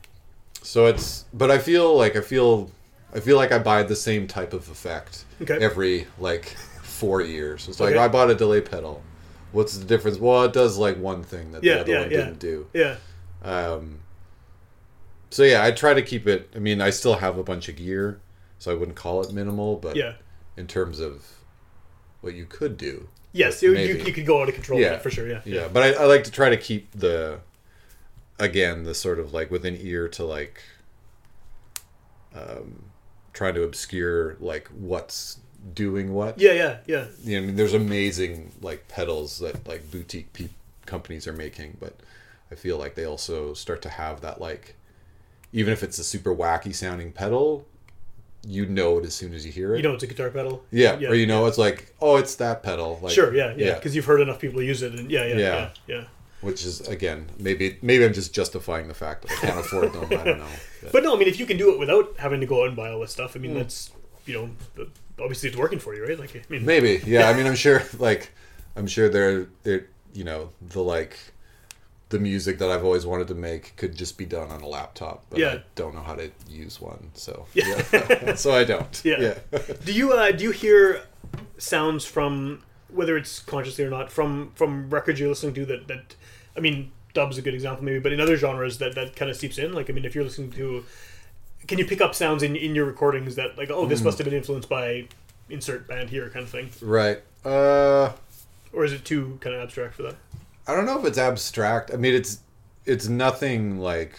so 0.62 0.86
it's 0.86 1.24
but 1.32 1.50
I 1.50 1.58
feel 1.58 1.96
like 1.96 2.16
I 2.16 2.20
feel 2.20 2.70
I 3.14 3.20
feel 3.20 3.36
like 3.36 3.52
I 3.52 3.58
buy 3.58 3.82
the 3.82 3.96
same 3.96 4.26
type 4.26 4.52
of 4.52 4.68
effect 4.68 5.24
Okay. 5.42 5.58
every 5.62 6.06
like 6.18 6.46
4 6.82 7.22
years. 7.22 7.68
It's 7.68 7.78
like 7.80 7.90
Okay. 7.94 7.98
I 7.98 8.08
bought 8.08 8.30
a 8.30 8.34
delay 8.34 8.60
pedal. 8.60 9.02
What's 9.52 9.78
the 9.78 9.84
difference? 9.84 10.18
Well, 10.18 10.44
it 10.44 10.52
does 10.52 10.76
like 10.76 10.98
one 10.98 11.22
thing 11.22 11.52
that 11.52 11.62
Yeah, 11.64 11.76
the 11.76 11.80
other 11.82 11.92
yeah, 11.92 12.00
one 12.00 12.10
yeah. 12.10 12.16
didn't 12.18 12.38
do. 12.40 12.66
Yeah. 12.74 12.96
Um, 13.42 14.00
so 15.30 15.42
yeah, 15.44 15.62
I 15.64 15.70
try 15.70 15.94
to 15.94 16.02
keep 16.02 16.26
it. 16.26 16.50
I 16.54 16.58
mean, 16.58 16.80
I 16.80 16.90
still 16.90 17.14
have 17.14 17.38
a 17.38 17.42
bunch 17.44 17.68
of 17.68 17.76
gear, 17.76 18.18
so 18.58 18.70
I 18.70 18.74
wouldn't 18.74 18.96
call 18.96 19.22
it 19.22 19.32
minimal. 19.32 19.76
But 19.76 19.96
Yeah. 19.96 20.14
in 20.56 20.66
terms 20.66 21.00
of 21.00 21.24
what 22.20 22.34
you 22.34 22.46
could 22.46 22.76
do, 22.76 23.08
Yes, 23.32 23.62
you, 23.62 23.76
you, 23.76 23.96
you 23.96 24.12
could 24.14 24.24
go 24.24 24.40
out 24.40 24.48
of 24.48 24.54
control 24.54 24.80
it 24.80 25.02
for 25.02 25.10
sure. 25.10 25.28
Yeah. 25.28 25.42
yeah. 25.44 25.68
But 25.68 25.82
I, 25.82 26.02
I 26.02 26.06
like 26.06 26.24
to 26.24 26.30
try 26.30 26.48
to 26.48 26.56
keep 26.56 26.90
the, 26.92 27.40
again, 28.38 28.84
the 28.84 28.94
sort 28.94 29.18
of 29.18 29.34
like 29.34 29.50
with 29.50 29.66
an 29.66 29.76
ear 29.78 30.08
to 30.08 30.24
like, 30.24 30.62
um, 32.34 32.84
trying 33.32 33.54
to 33.54 33.62
obscure 33.62 34.36
like 34.40 34.68
what's 34.68 35.38
doing 35.74 36.14
what. 36.14 36.38
Yeah, 36.38 36.52
yeah, 36.52 36.78
yeah. 36.86 37.04
You 37.22 37.36
know, 37.36 37.42
I 37.42 37.46
mean, 37.46 37.56
there's 37.56 37.74
amazing 37.74 38.52
like 38.62 38.88
pedals 38.88 39.38
that 39.40 39.66
like 39.68 39.90
boutique 39.90 40.32
pe- 40.32 40.48
companies 40.86 41.26
are 41.26 41.32
making, 41.32 41.76
but 41.78 41.96
I 42.50 42.54
feel 42.54 42.78
like 42.78 42.94
they 42.94 43.04
also 43.04 43.52
start 43.54 43.82
to 43.82 43.88
have 43.90 44.20
that 44.22 44.40
like, 44.40 44.76
even 45.52 45.72
if 45.72 45.82
it's 45.82 45.98
a 45.98 46.04
super 46.04 46.34
wacky 46.34 46.74
sounding 46.74 47.12
pedal, 47.12 47.66
you 48.46 48.64
know 48.66 48.98
it 48.98 49.04
as 49.04 49.14
soon 49.14 49.34
as 49.34 49.44
you 49.44 49.52
hear 49.52 49.74
it. 49.74 49.78
You 49.78 49.82
know 49.82 49.94
it's 49.94 50.02
a 50.04 50.06
guitar 50.06 50.30
pedal. 50.30 50.64
Yeah, 50.70 50.94
or 51.08 51.14
you 51.14 51.26
know 51.26 51.46
it's 51.46 51.58
like, 51.58 51.94
oh, 52.00 52.16
it's 52.16 52.36
that 52.36 52.62
pedal. 52.62 52.98
Like, 53.02 53.12
sure, 53.12 53.34
yeah, 53.34 53.54
yeah, 53.56 53.74
because 53.74 53.94
you've 53.96 54.04
heard 54.04 54.20
enough 54.20 54.38
people 54.40 54.62
use 54.62 54.82
it, 54.82 54.92
and 54.94 55.10
yeah, 55.10 55.24
yeah, 55.26 55.34
yeah, 55.34 55.38
Yeah. 55.38 55.70
yeah. 55.96 56.04
Which 56.42 56.64
is 56.64 56.86
again, 56.86 57.28
maybe 57.38 57.78
maybe 57.82 58.04
I'm 58.04 58.12
just 58.12 58.32
justifying 58.34 58.88
the 58.88 58.94
fact 58.94 59.22
that 59.22 59.32
I 59.32 59.34
can't 59.46 59.58
afford 59.58 59.92
them. 59.92 60.04
I 60.20 60.24
don't 60.24 60.38
know. 60.38 60.46
But 60.92 61.02
no, 61.02 61.16
I 61.16 61.18
mean, 61.18 61.26
if 61.28 61.40
you 61.40 61.46
can 61.46 61.56
do 61.56 61.72
it 61.72 61.78
without 61.80 62.14
having 62.18 62.40
to 62.40 62.46
go 62.46 62.62
out 62.62 62.68
and 62.68 62.76
buy 62.76 62.90
all 62.90 63.00
this 63.00 63.10
stuff, 63.10 63.34
I 63.34 63.40
mean, 63.40 63.52
Mm. 63.52 63.56
that's 63.58 63.90
you 64.26 64.34
know, 64.34 64.86
obviously 65.20 65.48
it's 65.48 65.58
working 65.58 65.78
for 65.78 65.94
you, 65.94 66.04
right? 66.06 66.18
Like, 66.18 66.36
I 66.36 66.42
mean, 66.48 66.64
Maybe, 66.64 67.00
yeah. 67.06 67.28
I 67.28 67.32
mean, 67.34 67.46
I'm 67.46 67.54
sure, 67.54 67.82
like, 67.98 68.32
I'm 68.76 68.86
sure 68.88 69.08
they're, 69.08 69.46
they're, 69.62 69.86
you 70.14 70.24
know, 70.24 70.50
the 70.60 70.82
like, 70.82 71.16
the 72.10 72.18
music 72.20 72.58
that 72.58 72.70
I've 72.70 72.84
always 72.84 73.04
wanted 73.04 73.26
to 73.28 73.34
make 73.34 73.74
could 73.76 73.96
just 73.96 74.16
be 74.16 74.24
done 74.24 74.50
on 74.50 74.62
a 74.62 74.68
laptop, 74.68 75.24
but 75.30 75.38
Yeah. 75.40 75.48
I 75.54 75.62
don't 75.74 75.94
know 75.94 76.02
how 76.02 76.14
to 76.14 76.30
use 76.48 76.80
one, 76.80 77.10
so 77.14 77.46
Yeah. 77.54 77.82
yeah, 77.92 78.34
so 78.36 78.52
I 78.52 78.64
don't. 78.64 79.00
Yeah. 79.04 79.34
yeah. 79.52 79.58
do 79.84 79.92
you 79.92 80.12
uh, 80.12 80.30
do 80.30 80.44
you 80.44 80.50
hear 80.52 81.02
sounds 81.58 82.04
from 82.04 82.62
whether 82.88 83.16
it's 83.16 83.40
consciously 83.40 83.84
or 83.84 83.90
not 83.90 84.10
from 84.12 84.52
from 84.54 84.88
records 84.90 85.18
you're 85.18 85.28
listening 85.28 85.54
to 85.54 85.66
that 85.66 85.88
that 85.88 86.14
I 86.56 86.60
mean, 86.60 86.92
dub's 87.12 87.38
a 87.38 87.42
good 87.42 87.54
example 87.54 87.84
maybe, 87.84 87.98
but 87.98 88.12
in 88.12 88.20
other 88.20 88.36
genres 88.36 88.78
that 88.78 88.94
that 88.94 89.16
kind 89.16 89.30
of 89.30 89.36
seeps 89.36 89.58
in. 89.58 89.72
Like, 89.72 89.90
I 89.90 89.92
mean, 89.92 90.04
if 90.04 90.14
you're 90.14 90.24
listening 90.24 90.52
to, 90.52 90.84
can 91.66 91.78
you 91.78 91.84
pick 91.84 92.00
up 92.00 92.14
sounds 92.14 92.42
in 92.42 92.54
in 92.56 92.74
your 92.74 92.84
recordings 92.86 93.34
that 93.34 93.58
like, 93.58 93.70
oh, 93.70 93.84
this 93.86 94.00
Mm. 94.00 94.04
must 94.04 94.18
have 94.18 94.24
been 94.26 94.34
influenced 94.34 94.68
by 94.68 95.08
insert 95.50 95.86
band 95.88 96.10
here 96.10 96.30
kind 96.30 96.44
of 96.44 96.50
thing, 96.50 96.70
Right. 96.80 97.20
Uh, 97.44 98.12
or 98.72 98.84
is 98.84 98.92
it 98.92 99.04
too 99.04 99.38
kind 99.40 99.54
of 99.56 99.62
abstract 99.62 99.94
for 99.94 100.02
that? 100.04 100.14
I 100.66 100.74
don't 100.74 100.86
know 100.86 100.98
if 100.98 101.04
it's 101.04 101.18
abstract. 101.18 101.92
I 101.92 101.96
mean, 101.96 102.14
it's 102.14 102.40
it's 102.84 103.08
nothing 103.08 103.78
like. 103.78 104.18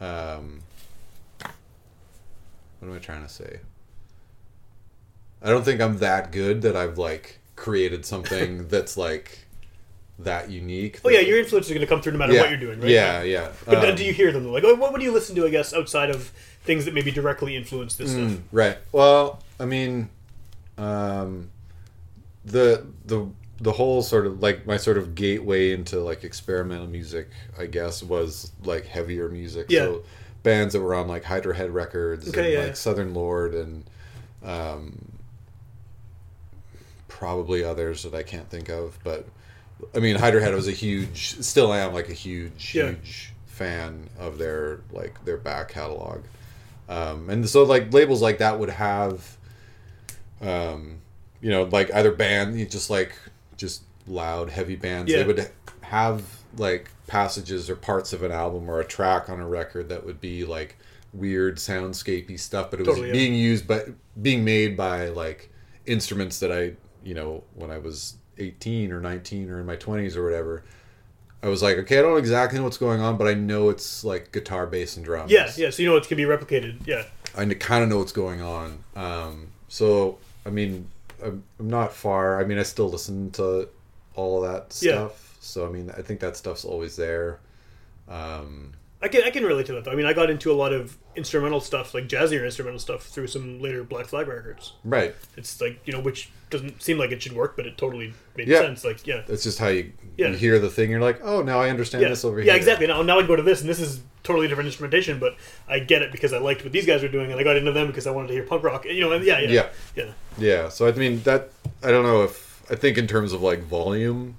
Um, 0.00 0.60
what 1.38 2.88
am 2.88 2.94
I 2.94 2.98
trying 2.98 3.22
to 3.22 3.28
say? 3.28 3.60
I 5.42 5.50
don't 5.50 5.64
think 5.64 5.80
I'm 5.80 5.98
that 5.98 6.30
good 6.32 6.62
that 6.62 6.76
I've 6.76 6.98
like 6.98 7.38
created 7.56 8.04
something 8.06 8.68
that's 8.68 8.96
like 8.96 9.46
that 10.20 10.50
unique. 10.50 11.00
Oh 11.04 11.08
yeah, 11.10 11.20
your 11.20 11.38
influence 11.38 11.66
is 11.66 11.72
going 11.72 11.80
to 11.80 11.86
come 11.86 12.00
through 12.02 12.12
no 12.12 12.18
matter 12.18 12.32
Yeah. 12.32 12.40
what 12.42 12.50
you're 12.50 12.58
doing, 12.58 12.80
right? 12.80 12.90
Yeah, 12.90 13.22
yeah. 13.22 13.52
But 13.66 13.88
Um, 13.90 13.96
do 13.96 14.04
you 14.04 14.12
hear 14.12 14.32
them? 14.32 14.52
Like, 14.52 14.64
oh, 14.64 14.74
what 14.74 14.92
would 14.92 15.02
you 15.02 15.12
listen 15.12 15.34
to? 15.36 15.46
I 15.46 15.50
guess 15.50 15.72
outside 15.72 16.10
of 16.10 16.32
things 16.64 16.84
that 16.84 16.94
maybe 16.94 17.10
directly 17.10 17.56
influence 17.56 17.94
this 17.94 18.12
Mm, 18.12 18.30
stuff. 18.30 18.42
Right. 18.52 18.78
Well, 18.92 19.40
I 19.60 19.64
mean, 19.64 20.10
um, 20.76 21.50
the 22.44 22.84
the 23.06 23.28
the 23.60 23.72
whole 23.72 24.02
sort 24.02 24.26
of 24.26 24.40
like 24.40 24.66
my 24.66 24.76
sort 24.76 24.98
of 24.98 25.14
gateway 25.14 25.72
into 25.72 25.98
like 26.00 26.24
experimental 26.24 26.86
music, 26.86 27.28
I 27.58 27.66
guess, 27.66 28.02
was 28.02 28.52
like 28.64 28.86
heavier 28.86 29.28
music. 29.28 29.66
Yeah. 29.68 29.80
So 29.80 30.02
bands 30.42 30.74
that 30.74 30.80
were 30.80 30.94
on 30.94 31.08
like 31.08 31.24
Hydra 31.24 31.54
Head 31.56 31.70
Records 31.72 32.28
Okay, 32.28 32.40
and 32.44 32.52
yeah, 32.52 32.66
like. 32.68 32.76
Southern 32.76 33.14
Lord 33.14 33.54
and 33.54 33.84
um, 34.44 35.12
probably 37.08 37.64
others 37.64 38.02
that 38.04 38.14
I 38.14 38.22
can't 38.22 38.48
think 38.48 38.68
of, 38.68 38.98
but 39.02 39.26
I 39.94 39.98
mean, 39.98 40.16
Hydra 40.16 40.40
Head 40.40 40.54
was 40.54 40.68
a 40.68 40.72
huge, 40.72 41.40
still 41.42 41.72
am 41.72 41.92
like 41.94 42.08
a 42.08 42.12
huge, 42.14 42.74
Yeah. 42.74 42.88
huge 42.90 43.32
fan 43.46 44.08
of 44.18 44.38
their 44.38 44.80
like 44.92 45.24
their 45.24 45.36
back 45.36 45.70
catalog, 45.70 46.22
um, 46.88 47.28
and 47.28 47.48
so 47.48 47.64
like 47.64 47.92
labels 47.92 48.22
like 48.22 48.38
that 48.38 48.58
would 48.58 48.70
have, 48.70 49.36
um, 50.40 50.98
you 51.40 51.50
know, 51.50 51.64
like 51.64 51.92
either 51.94 52.12
band, 52.12 52.58
you 52.58 52.66
just 52.66 52.90
like 52.90 53.12
just 53.58 53.82
loud, 54.06 54.48
heavy 54.48 54.76
bands. 54.76 55.12
Yeah. 55.12 55.18
They 55.18 55.24
would 55.24 55.50
have 55.82 56.24
like 56.56 56.90
passages 57.06 57.68
or 57.68 57.76
parts 57.76 58.14
of 58.14 58.22
an 58.22 58.32
album 58.32 58.70
or 58.70 58.80
a 58.80 58.84
track 58.84 59.28
on 59.28 59.40
a 59.40 59.46
record 59.46 59.90
that 59.90 60.06
would 60.06 60.20
be 60.20 60.46
like 60.46 60.78
weird 61.12 61.56
soundscapey 61.56 62.40
stuff, 62.40 62.70
but 62.70 62.80
it 62.80 62.86
was 62.86 62.96
Totally, 62.96 63.08
yeah. 63.08 63.12
being 63.12 63.34
used 63.34 63.66
but 63.66 63.88
being 64.20 64.44
made 64.44 64.76
by 64.76 65.08
like 65.08 65.52
instruments 65.84 66.40
that 66.40 66.50
I, 66.50 66.72
you 67.04 67.14
know, 67.14 67.44
when 67.54 67.70
I 67.70 67.78
was 67.78 68.14
18 68.38 68.92
or 68.92 69.00
19 69.00 69.50
or 69.50 69.60
in 69.60 69.66
my 69.66 69.76
20s 69.76 70.16
or 70.16 70.24
whatever, 70.24 70.64
I 71.42 71.48
was 71.48 71.62
like, 71.62 71.76
okay, 71.78 71.98
I 71.98 72.02
don't 72.02 72.18
exactly 72.18 72.58
know 72.58 72.64
what's 72.64 72.78
going 72.78 73.00
on, 73.00 73.16
but 73.16 73.28
I 73.28 73.34
know 73.34 73.68
it's 73.68 74.02
like 74.04 74.32
guitar, 74.32 74.66
bass, 74.66 74.96
and 74.96 75.04
drums. 75.04 75.30
Yeah, 75.30 75.50
yeah. 75.56 75.70
So 75.70 75.82
you 75.82 75.88
know 75.88 75.96
it 75.96 76.06
can 76.08 76.16
be 76.16 76.24
replicated. 76.24 76.84
Yeah. 76.86 77.04
I 77.36 77.44
kind 77.54 77.84
of 77.84 77.88
know 77.88 77.98
what's 77.98 78.12
going 78.12 78.42
on. 78.42 78.82
Um, 78.96 79.48
so, 79.68 80.18
I 80.44 80.50
mean, 80.50 80.88
I'm, 81.24 81.42
not 81.58 81.92
far. 81.92 82.40
I 82.40 82.44
mean, 82.44 82.58
I 82.58 82.62
still 82.62 82.88
listen 82.88 83.30
to 83.32 83.68
all 84.14 84.42
of 84.44 84.50
that 84.50 84.78
Yeah. 84.82 84.92
stuff. 84.92 85.36
So, 85.40 85.66
I 85.66 85.70
mean, 85.70 85.90
I 85.96 86.02
think 86.02 86.20
that 86.20 86.36
stuff's 86.36 86.64
always 86.64 86.96
there. 86.96 87.40
Um, 88.08 88.72
I 89.00 89.08
can 89.08 89.22
I 89.22 89.30
can 89.30 89.44
relate 89.44 89.66
to 89.66 89.72
that 89.74 89.84
though. 89.84 89.92
I 89.92 89.94
mean, 89.94 90.06
I 90.06 90.12
got 90.12 90.30
into 90.30 90.50
a 90.50 90.54
lot 90.54 90.72
of 90.72 90.96
instrumental 91.18 91.60
stuff, 91.60 91.92
like 91.92 92.08
jazzier 92.08 92.44
instrumental 92.44 92.78
stuff, 92.78 93.02
through 93.06 93.26
some 93.26 93.60
later 93.60 93.82
Black 93.84 94.06
Flag 94.06 94.26
records. 94.28 94.72
Right. 94.84 95.14
It's 95.36 95.60
like 95.60 95.80
you 95.84 95.92
know, 95.92 96.00
which 96.00 96.30
doesn't 96.48 96.80
seem 96.80 96.96
like 96.96 97.10
it 97.10 97.20
should 97.20 97.32
work, 97.34 97.56
but 97.56 97.66
it 97.66 97.76
totally 97.76 98.14
made 98.36 98.48
Yeah. 98.48 98.60
sense. 98.60 98.84
Like 98.84 99.06
yeah, 99.06 99.22
That's 99.26 99.42
just 99.42 99.58
how 99.58 99.68
you, 99.68 99.92
Yeah. 100.16 100.28
you 100.28 100.36
hear 100.36 100.58
the 100.58 100.70
thing. 100.70 100.90
You're 100.90 101.00
like, 101.00 101.20
oh, 101.22 101.42
now 101.42 101.60
I 101.60 101.68
understand 101.68 102.02
yeah, 102.02 102.08
this 102.08 102.24
over 102.24 102.38
yeah, 102.38 102.44
here. 102.44 102.52
Yeah, 102.54 102.56
exactly. 102.56 102.86
Now 102.86 103.02
now 103.02 103.18
I 103.18 103.26
go 103.26 103.36
to 103.36 103.42
this, 103.42 103.60
and 103.60 103.68
this 103.68 103.80
is 103.80 104.00
totally 104.22 104.48
different 104.48 104.68
instrumentation, 104.68 105.18
but 105.18 105.36
I 105.68 105.78
get 105.80 106.00
it 106.02 106.10
because 106.12 106.32
I 106.32 106.38
liked 106.38 106.62
what 106.62 106.72
these 106.72 106.86
guys 106.86 107.02
were 107.02 107.08
doing, 107.08 107.30
and 107.30 107.38
I 107.40 107.44
got 107.44 107.56
into 107.56 107.72
them 107.72 107.86
because 107.88 108.06
I 108.06 108.10
wanted 108.12 108.28
to 108.28 108.34
hear 108.34 108.44
punk 108.44 108.62
rock. 108.64 108.84
You 108.86 109.00
know, 109.00 109.12
and 109.12 109.24
yeah, 109.24 109.40
yeah, 109.40 109.50
Yeah. 109.50 109.68
yeah. 109.96 110.12
Yeah. 110.38 110.68
So 110.70 110.86
I 110.86 110.92
mean 110.92 111.20
that 111.24 111.50
I 111.82 111.90
don't 111.90 112.04
know 112.04 112.22
if 112.22 112.62
I 112.70 112.74
think 112.76 112.96
in 112.96 113.06
terms 113.06 113.32
of 113.32 113.42
like 113.42 113.62
volume, 113.64 114.36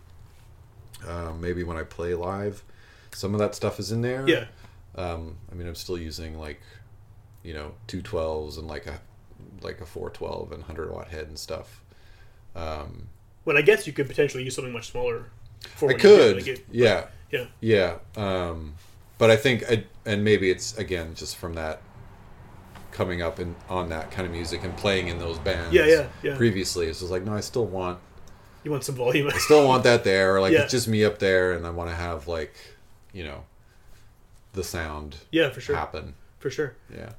uh, 1.07 1.31
maybe 1.39 1.63
when 1.63 1.77
I 1.77 1.83
play 1.83 2.13
live, 2.15 2.63
some 3.11 3.33
of 3.33 3.39
that 3.39 3.55
stuff 3.55 3.79
is 3.79 3.91
in 3.91 4.01
there. 4.01 4.27
Yeah. 4.27 4.45
Um, 4.99 5.37
I 5.51 5.55
mean, 5.55 5.67
I'm 5.67 5.75
still 5.75 5.97
using 5.97 6.37
like, 6.37 6.59
you 7.43 7.53
know, 7.53 7.71
two 7.87 8.01
twelves 8.01 8.57
and 8.57 8.67
like 8.67 8.85
a 8.87 8.99
like 9.61 9.79
a 9.81 9.85
four 9.85 10.09
twelve 10.09 10.51
and 10.51 10.63
hundred 10.63 10.91
watt 10.91 11.07
head 11.07 11.27
and 11.27 11.37
stuff. 11.39 11.83
Um, 12.55 13.07
When 13.45 13.55
I 13.57 13.61
guess 13.61 13.87
you 13.87 13.93
could 13.93 14.07
potentially 14.07 14.43
use 14.43 14.55
something 14.55 14.73
much 14.73 14.91
smaller. 14.91 15.25
For 15.75 15.89
I 15.89 15.93
could, 15.93 16.37
like 16.37 16.47
it. 16.47 16.65
yeah, 16.71 17.07
Yeah. 17.31 17.45
yeah. 17.59 17.97
Um, 18.15 18.75
but 19.17 19.29
I 19.29 19.35
think, 19.35 19.69
I, 19.69 19.83
and 20.05 20.23
maybe 20.23 20.49
it's 20.49 20.77
again 20.77 21.13
just 21.15 21.35
from 21.37 21.53
that 21.55 21.81
coming 22.91 23.21
up 23.21 23.39
and 23.39 23.55
on 23.69 23.89
that 23.89 24.09
kind 24.11 24.25
of 24.25 24.31
music 24.33 24.63
and 24.63 24.75
playing 24.77 25.07
in 25.09 25.19
those 25.19 25.37
bands. 25.39 25.73
Yeah, 25.73 25.85
yeah, 25.85 26.07
yeah. 26.23 26.35
Previously, 26.37 26.87
it's 26.87 26.99
just 26.99 27.11
like 27.11 27.23
no, 27.23 27.33
I 27.33 27.41
still 27.41 27.65
want, 27.65 27.99
You 28.63 28.71
want 28.71 28.83
some 28.83 28.95
volume. 28.95 29.27
I 29.33 29.37
still 29.37 29.65
want 29.67 29.83
that 29.83 30.03
there. 30.03 30.35
Or 30.35 30.41
like 30.41 30.53
Yeah. 30.53 30.63
it's 30.63 30.71
just 30.71 30.87
me 30.87 31.03
up 31.05 31.19
there, 31.19 31.53
and 31.53 31.65
I 31.65 31.69
want 31.69 31.89
to 31.89 31.95
have 31.95 32.27
like, 32.27 32.53
you 33.13 33.23
know, 33.23 33.43
the 34.53 34.63
sound. 34.63 35.17
Yeah, 35.31 35.49
for 35.49 35.61
sure. 35.61 35.75
Happen. 35.75 36.15
For 36.39 36.49
sure. 36.49 36.75
Yeah. 36.93 37.11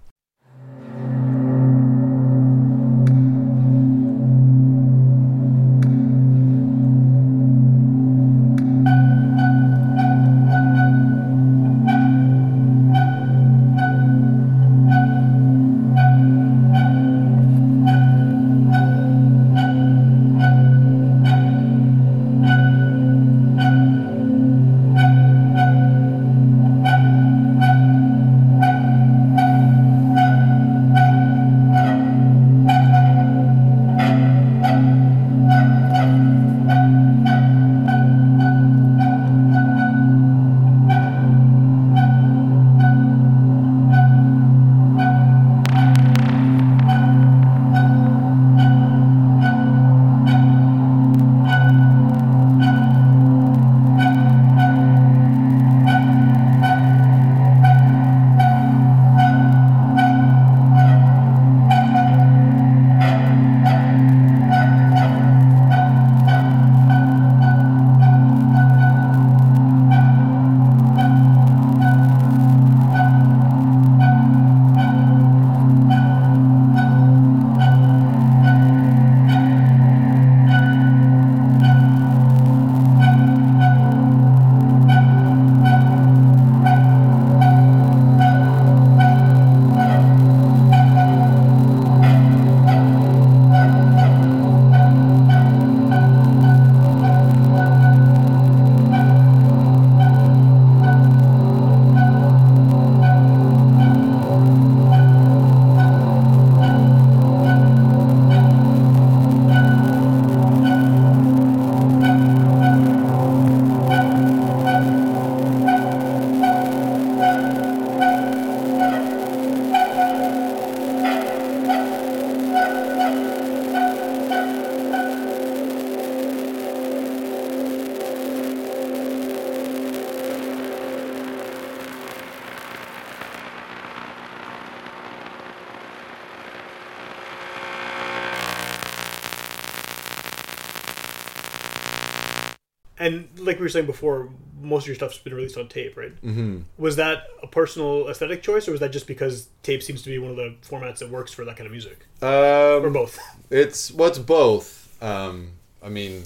Were 143.70 143.80
saying 143.80 143.86
before, 143.86 144.28
most 144.60 144.82
of 144.84 144.88
your 144.88 144.96
stuff's 144.96 145.18
been 145.18 145.34
released 145.34 145.56
on 145.56 145.68
tape, 145.68 145.96
right? 145.96 146.12
Mhm. 146.22 146.64
Was 146.78 146.96
that 146.96 147.24
a 147.42 147.46
personal 147.46 148.08
aesthetic 148.08 148.42
choice, 148.42 148.68
or 148.68 148.72
was 148.72 148.80
that 148.80 148.90
just 148.92 149.06
because 149.06 149.48
tape 149.62 149.82
seems 149.82 150.02
to 150.02 150.10
be 150.10 150.18
one 150.18 150.30
of 150.32 150.36
the 150.36 150.54
formats 150.68 150.98
that 150.98 151.08
works 151.10 151.32
for 151.32 151.44
that 151.44 151.56
kind 151.56 151.66
of 151.66 151.72
music? 151.72 151.98
Um, 152.22 152.84
or 152.84 152.90
both? 152.90 153.18
It's 153.50 153.90
what's 153.90 154.18
both. 154.18 154.88
Um, 155.02 155.52
I 155.82 155.88
mean, 155.88 156.24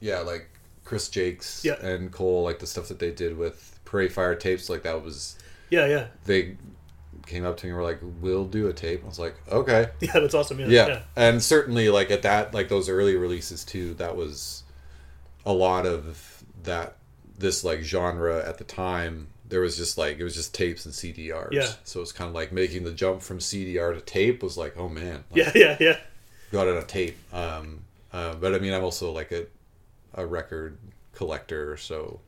yeah, 0.00 0.20
like 0.20 0.46
Chris 0.84 1.08
Jakes 1.08 1.64
Yeah. 1.64 1.84
and 1.84 2.12
Cole, 2.12 2.42
like 2.44 2.58
the 2.60 2.66
stuff 2.66 2.88
that 2.88 2.98
they 3.00 3.10
did 3.10 3.36
with 3.36 3.78
Prairie 3.84 4.08
Fire 4.08 4.34
tapes, 4.34 4.68
like 4.70 4.82
that 4.84 5.02
was. 5.02 5.36
Yeah, 5.70 5.86
yeah. 5.86 6.06
They 6.26 6.56
came 7.26 7.44
up 7.44 7.56
to 7.56 7.66
me 7.66 7.70
and 7.70 7.76
were 7.76 7.84
like, 7.84 7.98
"We'll 8.20 8.44
do 8.44 8.68
a 8.68 8.72
tape." 8.72 9.02
I 9.04 9.08
was 9.08 9.18
like, 9.18 9.34
"Okay." 9.50 9.88
Yeah, 10.00 10.20
that's 10.20 10.34
awesome. 10.34 10.60
Yeah, 10.60 10.66
yeah, 10.66 10.86
yeah. 10.86 11.02
and 11.16 11.42
certainly 11.42 11.88
like 11.88 12.10
at 12.10 12.22
that, 12.22 12.54
like 12.54 12.68
those 12.68 12.88
early 12.88 13.16
releases 13.16 13.64
too. 13.64 13.94
That 13.94 14.16
was 14.16 14.62
a 15.46 15.52
lot 15.52 15.86
of 15.86 16.31
that. 16.64 16.96
This 17.38 17.64
like 17.64 17.80
genre 17.82 18.46
at 18.46 18.58
the 18.58 18.64
time. 18.64 19.28
There 19.48 19.60
was 19.60 19.76
just 19.76 19.98
like 19.98 20.18
it 20.18 20.24
was 20.24 20.34
just 20.34 20.54
tapes 20.54 20.84
and 20.86 20.94
CDRs. 20.94 21.52
Yeah. 21.52 21.68
So 21.84 22.00
it's 22.00 22.12
kind 22.12 22.28
of 22.28 22.34
like 22.34 22.52
making 22.52 22.84
the 22.84 22.92
jump 22.92 23.20
from 23.22 23.38
CDR 23.38 23.94
to 23.94 24.00
tape 24.00 24.42
was 24.42 24.56
like, 24.56 24.76
oh 24.76 24.88
man. 24.88 25.24
like, 25.30 25.36
Yeah, 25.46 25.52
yeah, 25.54 25.76
yeah. 25.80 25.96
got 26.52 26.68
it 26.68 26.76
on 26.76 26.86
tape. 26.86 27.16
Um, 27.34 27.80
uh, 28.12 28.34
but 28.34 28.54
I 28.54 28.58
mean, 28.58 28.72
I'm 28.72 28.84
also 28.84 29.10
like 29.10 29.32
a, 29.32 29.46
a 30.14 30.24
record 30.24 30.78
collector, 31.14 31.76
so 31.76 32.20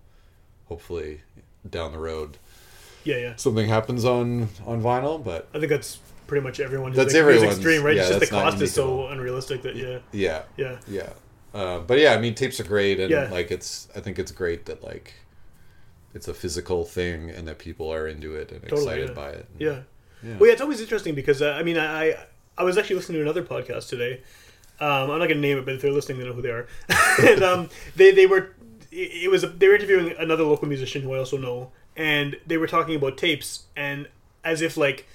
hopefully 0.67 1.21
down 1.69 1.93
the 1.93 1.99
road, 1.99 2.39
Yeah, 3.05 3.17
yeah. 3.19 3.37
something 3.37 3.69
happens 3.69 4.05
on 4.05 4.49
on 4.67 4.83
vinyl. 4.83 5.23
But 5.23 5.49
I 5.55 5.59
think 5.59 5.71
that's 5.71 5.99
pretty 6.27 6.43
much 6.43 6.59
everyone's 6.61 6.97
That's 6.97 7.15
everyone's- 7.15 7.59
dream, 7.61 7.83
right? 7.85 7.95
yeah, 7.95 8.03
it's 8.03 8.11
just 8.19 8.21
the 8.21 8.27
cost 8.27 8.61
is 8.61 8.73
so 8.73 9.07
unrealistic 9.09 9.63
that 9.63 9.77
yeah, 9.77 9.99
yeah, 10.13 10.43
yeah, 10.57 10.79
yeah. 10.89 11.11
Uh, 11.55 11.79
but 11.79 11.99
yeah, 12.01 12.13
I 12.15 12.19
mean, 12.19 12.35
tapes 12.35 12.59
are 12.61 12.65
great, 12.65 12.99
and 13.01 13.11
Yeah. 13.11 13.29
like 13.31 13.51
it's. 13.53 13.89
I 13.95 14.01
think 14.01 14.19
it's 14.19 14.33
great 14.33 14.67
that 14.67 14.83
like 14.83 15.15
it's 16.13 16.29
a 16.29 16.35
physical 16.35 16.85
thing, 16.85 17.31
and 17.31 17.47
that 17.49 17.59
people 17.59 17.93
are 17.93 18.07
into 18.09 18.35
it 18.35 18.51
and 18.53 18.61
Totally, 18.63 18.83
excited 18.83 19.09
yeah. 19.11 19.15
by 19.15 19.29
it. 19.31 19.47
Yeah. 19.59 19.81
Yeah. 20.23 20.37
Well, 20.39 20.47
yeah, 20.49 20.53
it's 20.55 20.63
always 20.63 20.81
interesting 20.81 21.15
because 21.15 21.41
uh, 21.43 21.53
I 21.53 21.63
mean, 21.63 21.79
I 21.79 22.17
I- 22.59 22.65
was 22.65 22.77
actually 22.79 22.97
listening 22.97 23.19
to 23.19 23.23
another 23.23 23.43
podcast 23.45 23.89
today. 23.89 24.21
Um, 24.81 25.11
I'm 25.11 25.19
not 25.21 25.29
going 25.29 25.41
to 25.41 25.49
name 25.49 25.59
it, 25.59 25.65
but 25.65 25.75
if 25.75 25.83
they're 25.83 25.93
listening, 25.93 26.19
they 26.19 26.25
know 26.27 26.33
who 26.33 26.43
they 26.43 26.51
are. 26.51 26.67
and 27.23 27.43
um, 27.45 27.69
they 27.95 28.11
they 28.11 28.27
were 28.27 28.51
it 28.91 29.25
it 29.25 29.31
was 29.31 29.43
they 29.43 29.69
were 29.69 29.75
interviewing 29.77 30.15
another 30.19 30.43
local 30.45 30.67
musician 30.67 31.03
who 31.03 31.15
I 31.15 31.19
also 31.19 31.37
know, 31.37 31.71
and 31.97 32.37
they 32.47 32.57
were 32.57 32.67
talking 32.67 32.97
about 32.97 33.17
tapes 33.17 33.65
and 33.77 34.09
as 34.43 34.61
if 34.63 34.77
like 34.77 35.07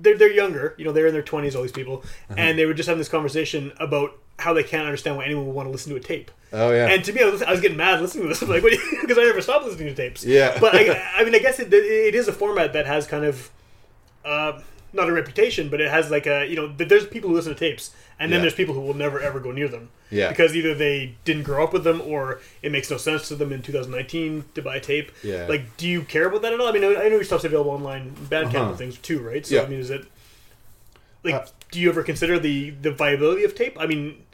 they're 0.00 0.16
they're 0.16 0.30
younger, 0.32 0.74
you 0.78 0.84
know, 0.84 0.92
they're 0.92 1.06
in 1.08 1.12
their 1.12 1.22
20s, 1.22 1.56
all 1.56 1.62
these 1.62 1.72
people, 1.72 1.98
Uh-huh. 2.04 2.34
and 2.38 2.56
they 2.58 2.66
were 2.66 2.74
just 2.74 2.88
having 2.88 2.98
this 3.00 3.08
conversation 3.08 3.72
about 3.80 4.18
how 4.42 4.52
they 4.52 4.62
can't 4.62 4.84
understand 4.84 5.16
why 5.16 5.24
anyone 5.24 5.46
would 5.46 5.54
want 5.54 5.66
to 5.68 5.72
listen 5.72 5.90
to 5.92 5.96
a 5.96 6.00
tape. 6.00 6.30
Oh 6.52 6.70
yeah. 6.70 6.86
And 6.92 7.02
to 7.04 7.12
me, 7.12 7.22
I 7.22 7.28
was, 7.30 7.42
I 7.42 7.50
was 7.50 7.60
getting 7.60 7.76
mad 7.76 8.00
listening 8.00 8.24
to 8.24 8.28
this. 8.28 8.42
I'm 8.42 8.48
like. 8.50 8.62
Because 8.62 9.18
I 9.22 9.24
never 9.24 9.40
stopped 9.40 9.64
listening 9.64 9.88
to 9.88 9.94
tapes. 9.94 10.24
Yeah. 10.24 10.58
But 10.60 10.74
I, 10.74 11.02
I 11.16 11.24
mean, 11.24 11.34
I 11.34 11.38
guess 11.38 11.58
it, 11.60 11.72
it 11.72 12.14
is 12.14 12.28
a 12.28 12.32
format 12.32 12.72
that 12.74 12.86
has 12.86 13.06
kind 13.06 13.24
of, 13.24 13.50
uh, 14.24 14.60
not 14.92 15.08
a 15.08 15.12
reputation, 15.12 15.68
but 15.70 15.80
it 15.80 15.90
has 15.90 16.10
like 16.10 16.26
a, 16.26 16.46
you 16.46 16.56
know, 16.56 16.66
there's 16.76 17.06
people 17.06 17.30
who 17.30 17.36
listen 17.36 17.54
to 17.54 17.58
tapes, 17.58 17.92
and 18.20 18.30
then 18.30 18.38
Yeah. 18.38 18.42
there's 18.42 18.54
people 18.54 18.74
who 18.74 18.82
will 18.82 18.92
never 18.94 19.18
ever 19.20 19.40
go 19.40 19.50
near 19.52 19.68
them. 19.68 19.88
Yeah. 20.10 20.28
Because 20.28 20.54
either 20.54 20.74
they 20.74 21.14
didn't 21.24 21.44
grow 21.44 21.64
up 21.64 21.72
with 21.72 21.84
them, 21.84 22.02
or 22.04 22.40
it 22.60 22.70
makes 22.70 22.90
no 22.90 22.98
sense 22.98 23.28
to 23.28 23.34
them 23.34 23.50
in 23.52 23.62
2019 23.62 24.44
to 24.54 24.60
buy 24.60 24.76
a 24.76 24.80
tape. 24.80 25.10
Yeah. 25.22 25.46
Like, 25.46 25.74
do 25.78 25.88
you 25.88 26.02
care 26.02 26.26
about 26.26 26.42
that 26.42 26.52
at 26.52 26.60
all? 26.60 26.68
I 26.68 26.72
mean, 26.72 26.84
I 26.84 27.08
know 27.08 27.16
your 27.20 27.24
stuff's 27.24 27.44
available 27.44 27.70
online, 27.70 28.10
Bandcamp 28.28 28.54
Uh-huh. 28.54 28.68
and 28.70 28.76
things 28.78 28.98
too, 28.98 29.20
right? 29.20 29.46
So 29.46 29.54
Yeah. 29.54 29.62
I 29.62 29.66
mean, 29.68 29.80
is 29.80 29.88
it 29.88 30.04
like, 31.24 31.46
do 31.70 31.80
you 31.80 31.88
ever 31.88 32.02
consider 32.02 32.38
the 32.38 32.70
the 32.70 32.90
viability 32.90 33.44
of 33.44 33.54
tape? 33.54 33.76
I 33.80 33.86
mean. 33.86 34.24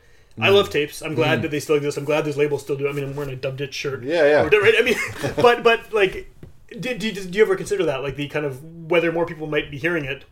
I 0.41 0.49
love 0.51 0.71
tapes. 0.71 1.03
I'm 1.03 1.15
glad 1.15 1.39
Mm. 1.39 1.43
that 1.43 1.51
they 1.51 1.61
still 1.61 1.77
exist. 1.77 1.97
I'm 1.99 2.05
glad 2.05 2.25
there's 2.25 2.37
labels 2.37 2.63
still 2.63 2.77
do. 2.77 2.89
I 2.89 2.93
mean, 2.93 3.05
I'm 3.05 3.17
wearing 3.17 3.33
a 3.33 3.37
Dub 3.37 3.57
Ditch 3.57 3.75
shirt. 3.75 4.03
Yeah, 4.03 4.25
yeah. 4.25 4.43
Or- 4.45 4.61
right? 4.63 4.75
I 4.79 4.83
mean, 4.83 4.97
but 5.37 5.63
but 5.63 5.93
like, 5.93 6.31
did, 6.71 6.99
did, 6.99 7.31
do 7.31 7.37
you 7.39 7.43
ever 7.45 7.57
consider 7.57 7.85
that, 7.87 8.03
like 8.03 8.17
the 8.17 8.29
kind 8.29 8.45
of 8.47 8.63
whether 8.91 9.11
more 9.13 9.27
people 9.27 9.47
might 9.47 9.71
be 9.71 9.79
hearing 9.79 10.05
it 10.05 10.25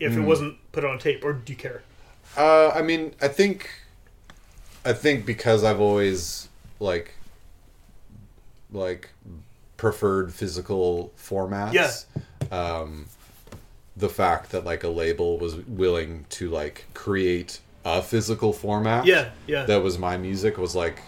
if 0.00 0.12
it 0.12 0.18
Mm. 0.20 0.24
wasn't 0.26 0.56
put 0.72 0.84
on 0.84 0.98
tape, 0.98 1.24
or 1.24 1.32
do 1.32 1.52
you 1.52 1.56
care? 1.58 1.82
Uh, 2.36 2.68
I 2.68 2.82
mean, 2.82 3.14
I 3.20 3.28
think, 3.28 3.70
I 4.84 4.92
think 4.92 5.24
because 5.26 5.64
I've 5.64 5.80
always 5.80 6.48
like 6.78 7.14
like 8.72 9.10
preferred 9.76 10.32
physical 10.34 11.12
formats. 11.18 11.72
Yeah. 11.72 11.90
Um, 12.56 13.06
the 13.96 14.08
fact 14.08 14.50
that 14.52 14.64
like 14.64 14.84
a 14.84 14.88
label 14.88 15.38
was 15.38 15.56
willing 15.56 16.26
to 16.30 16.48
like 16.50 16.84
create 16.94 17.60
a 17.88 18.02
physical 18.02 18.52
format. 18.52 19.06
Yeah, 19.06 19.30
yeah. 19.46 19.64
That 19.64 19.82
was 19.82 19.98
my 19.98 20.16
music 20.16 20.58
was 20.58 20.74
like 20.74 21.00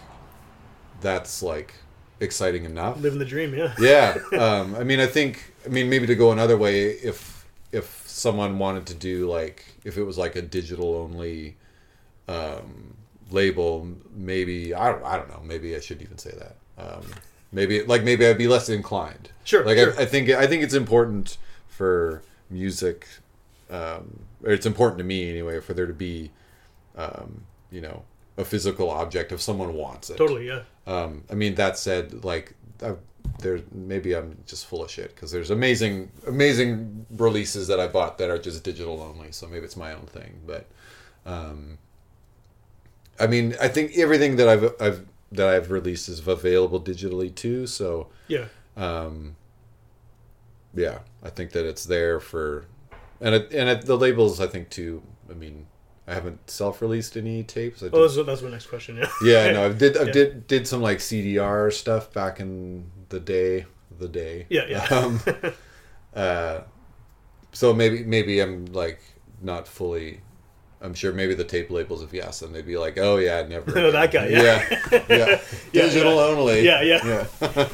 that's 1.01 1.41
like 1.43 1.73
exciting 2.19 2.65
enough. 2.65 2.99
Living 2.99 3.19
the 3.19 3.25
dream, 3.25 3.53
yeah. 3.55 3.73
yeah. 3.79 4.17
Um, 4.37 4.75
I 4.75 4.83
mean, 4.83 4.99
I 4.99 5.07
think. 5.07 5.53
I 5.65 5.69
mean, 5.69 5.89
maybe 5.89 6.07
to 6.07 6.15
go 6.15 6.31
another 6.31 6.57
way, 6.57 6.89
if 6.89 7.45
if 7.71 8.03
someone 8.07 8.57
wanted 8.57 8.85
to 8.87 8.95
do 8.95 9.29
like 9.29 9.65
if 9.83 9.97
it 9.97 10.03
was 10.03 10.17
like 10.17 10.35
a 10.35 10.41
digital 10.41 10.95
only 10.95 11.55
um, 12.27 12.95
label, 13.29 13.87
maybe 14.15 14.73
I 14.73 14.91
don't. 14.91 15.03
I 15.03 15.17
don't 15.17 15.29
know. 15.29 15.41
Maybe 15.43 15.75
I 15.75 15.79
shouldn't 15.79 16.05
even 16.05 16.17
say 16.17 16.31
that. 16.31 16.55
Um, 16.77 17.05
maybe 17.51 17.83
like 17.83 18.03
maybe 18.03 18.25
I'd 18.25 18.37
be 18.37 18.47
less 18.47 18.69
inclined. 18.69 19.29
Sure, 19.43 19.65
Like 19.65 19.77
sure. 19.77 19.93
I, 19.99 20.03
I 20.03 20.05
think 20.05 20.29
I 20.29 20.47
think 20.47 20.63
it's 20.63 20.73
important 20.73 21.37
for 21.67 22.21
music, 22.49 23.07
um, 23.69 24.21
or 24.43 24.51
it's 24.51 24.65
important 24.65 24.97
to 24.99 25.03
me 25.03 25.29
anyway, 25.29 25.59
for 25.59 25.73
there 25.73 25.87
to 25.87 25.93
be, 25.93 26.31
um, 26.95 27.43
you 27.71 27.81
know, 27.81 28.03
a 28.37 28.45
physical 28.45 28.89
object 28.89 29.31
if 29.31 29.41
someone 29.41 29.73
wants 29.73 30.09
it. 30.09 30.17
Totally, 30.17 30.47
yeah. 30.47 30.61
Um, 30.87 31.23
I 31.29 31.35
mean, 31.35 31.55
that 31.55 31.77
said, 31.77 32.23
like, 32.23 32.53
I, 32.83 32.93
there 33.39 33.61
maybe 33.71 34.13
I'm 34.15 34.37
just 34.47 34.65
full 34.65 34.83
of 34.83 34.89
shit 34.91 35.13
because 35.15 35.31
there's 35.31 35.51
amazing, 35.51 36.11
amazing 36.27 37.05
releases 37.11 37.67
that 37.67 37.79
I 37.79 37.87
bought 37.87 38.17
that 38.17 38.29
are 38.29 38.37
just 38.39 38.63
digital 38.63 39.01
only. 39.01 39.31
So 39.31 39.47
maybe 39.47 39.65
it's 39.65 39.77
my 39.77 39.93
own 39.93 40.05
thing, 40.05 40.41
but, 40.45 40.65
um, 41.25 41.77
I 43.19 43.27
mean, 43.27 43.55
I 43.61 43.67
think 43.67 43.97
everything 43.97 44.37
that 44.37 44.47
I've 44.47 44.73
I've 44.81 45.05
that 45.33 45.47
I've 45.47 45.69
released 45.69 46.09
is 46.09 46.25
available 46.27 46.81
digitally 46.81 47.33
too. 47.33 47.67
So 47.67 48.07
Yeah. 48.27 48.45
um, 48.75 49.35
yeah, 50.73 50.99
I 51.23 51.29
think 51.29 51.51
that 51.51 51.65
it's 51.65 51.85
there 51.85 52.19
for, 52.19 52.65
and 53.19 53.35
it, 53.35 53.51
and 53.53 53.69
it, 53.69 53.85
the 53.85 53.97
labels 53.97 54.39
I 54.41 54.47
think 54.47 54.69
too. 54.69 55.03
I 55.29 55.33
mean, 55.33 55.67
I 56.07 56.13
haven't 56.15 56.49
self-released 56.49 57.15
any 57.15 57.43
tapes. 57.43 57.81
I 57.83 57.87
Oh, 57.87 57.89
did- 57.89 58.01
that's, 58.17 58.25
that's 58.25 58.41
my 58.41 58.49
next 58.49 58.67
question. 58.67 58.97
Yeah. 58.97 59.07
yeah, 59.23 59.51
no, 59.51 59.65
I 59.65 59.69
did. 59.83 59.97
I 59.97 60.03
Yeah. 60.05 60.11
did 60.11 60.47
did 60.47 60.67
some 60.67 60.81
like 60.81 60.97
CDR 60.97 61.71
stuff 61.71 62.11
back 62.13 62.39
in 62.39 62.89
the 63.09 63.19
day. 63.19 63.65
The 63.99 64.07
day. 64.07 64.45
Yeah, 64.49 64.65
yeah. 64.67 64.87
Um, 64.91 65.19
uh, 66.15 66.61
so 67.51 67.73
maybe 67.73 68.03
maybe 68.03 68.39
I'm 68.39 68.65
like 68.67 68.99
not 69.41 69.67
fully. 69.67 70.21
I'm 70.83 70.95
sure 70.95 71.13
maybe 71.13 71.35
the 71.35 71.43
tape 71.43 71.69
labels, 71.69 72.01
if 72.01 72.11
you 72.11 72.21
ask 72.21 72.41
them, 72.41 72.53
they'd 72.53 72.65
be 72.65 72.77
like, 72.77 72.97
"Oh 72.97 73.17
yeah, 73.17 73.43
never." 73.43 73.77
Oh, 73.77 73.91
that 73.91 74.11
guy, 74.11 74.27
yeah. 74.29 74.41
yeah, 74.91 75.03
yeah. 75.09 75.41
Yeah, 75.71 75.83
digital 75.83 76.17
only. 76.17 76.65
Yeah, 76.65 76.81
yeah. 76.81 77.27
yeah. 77.41 77.67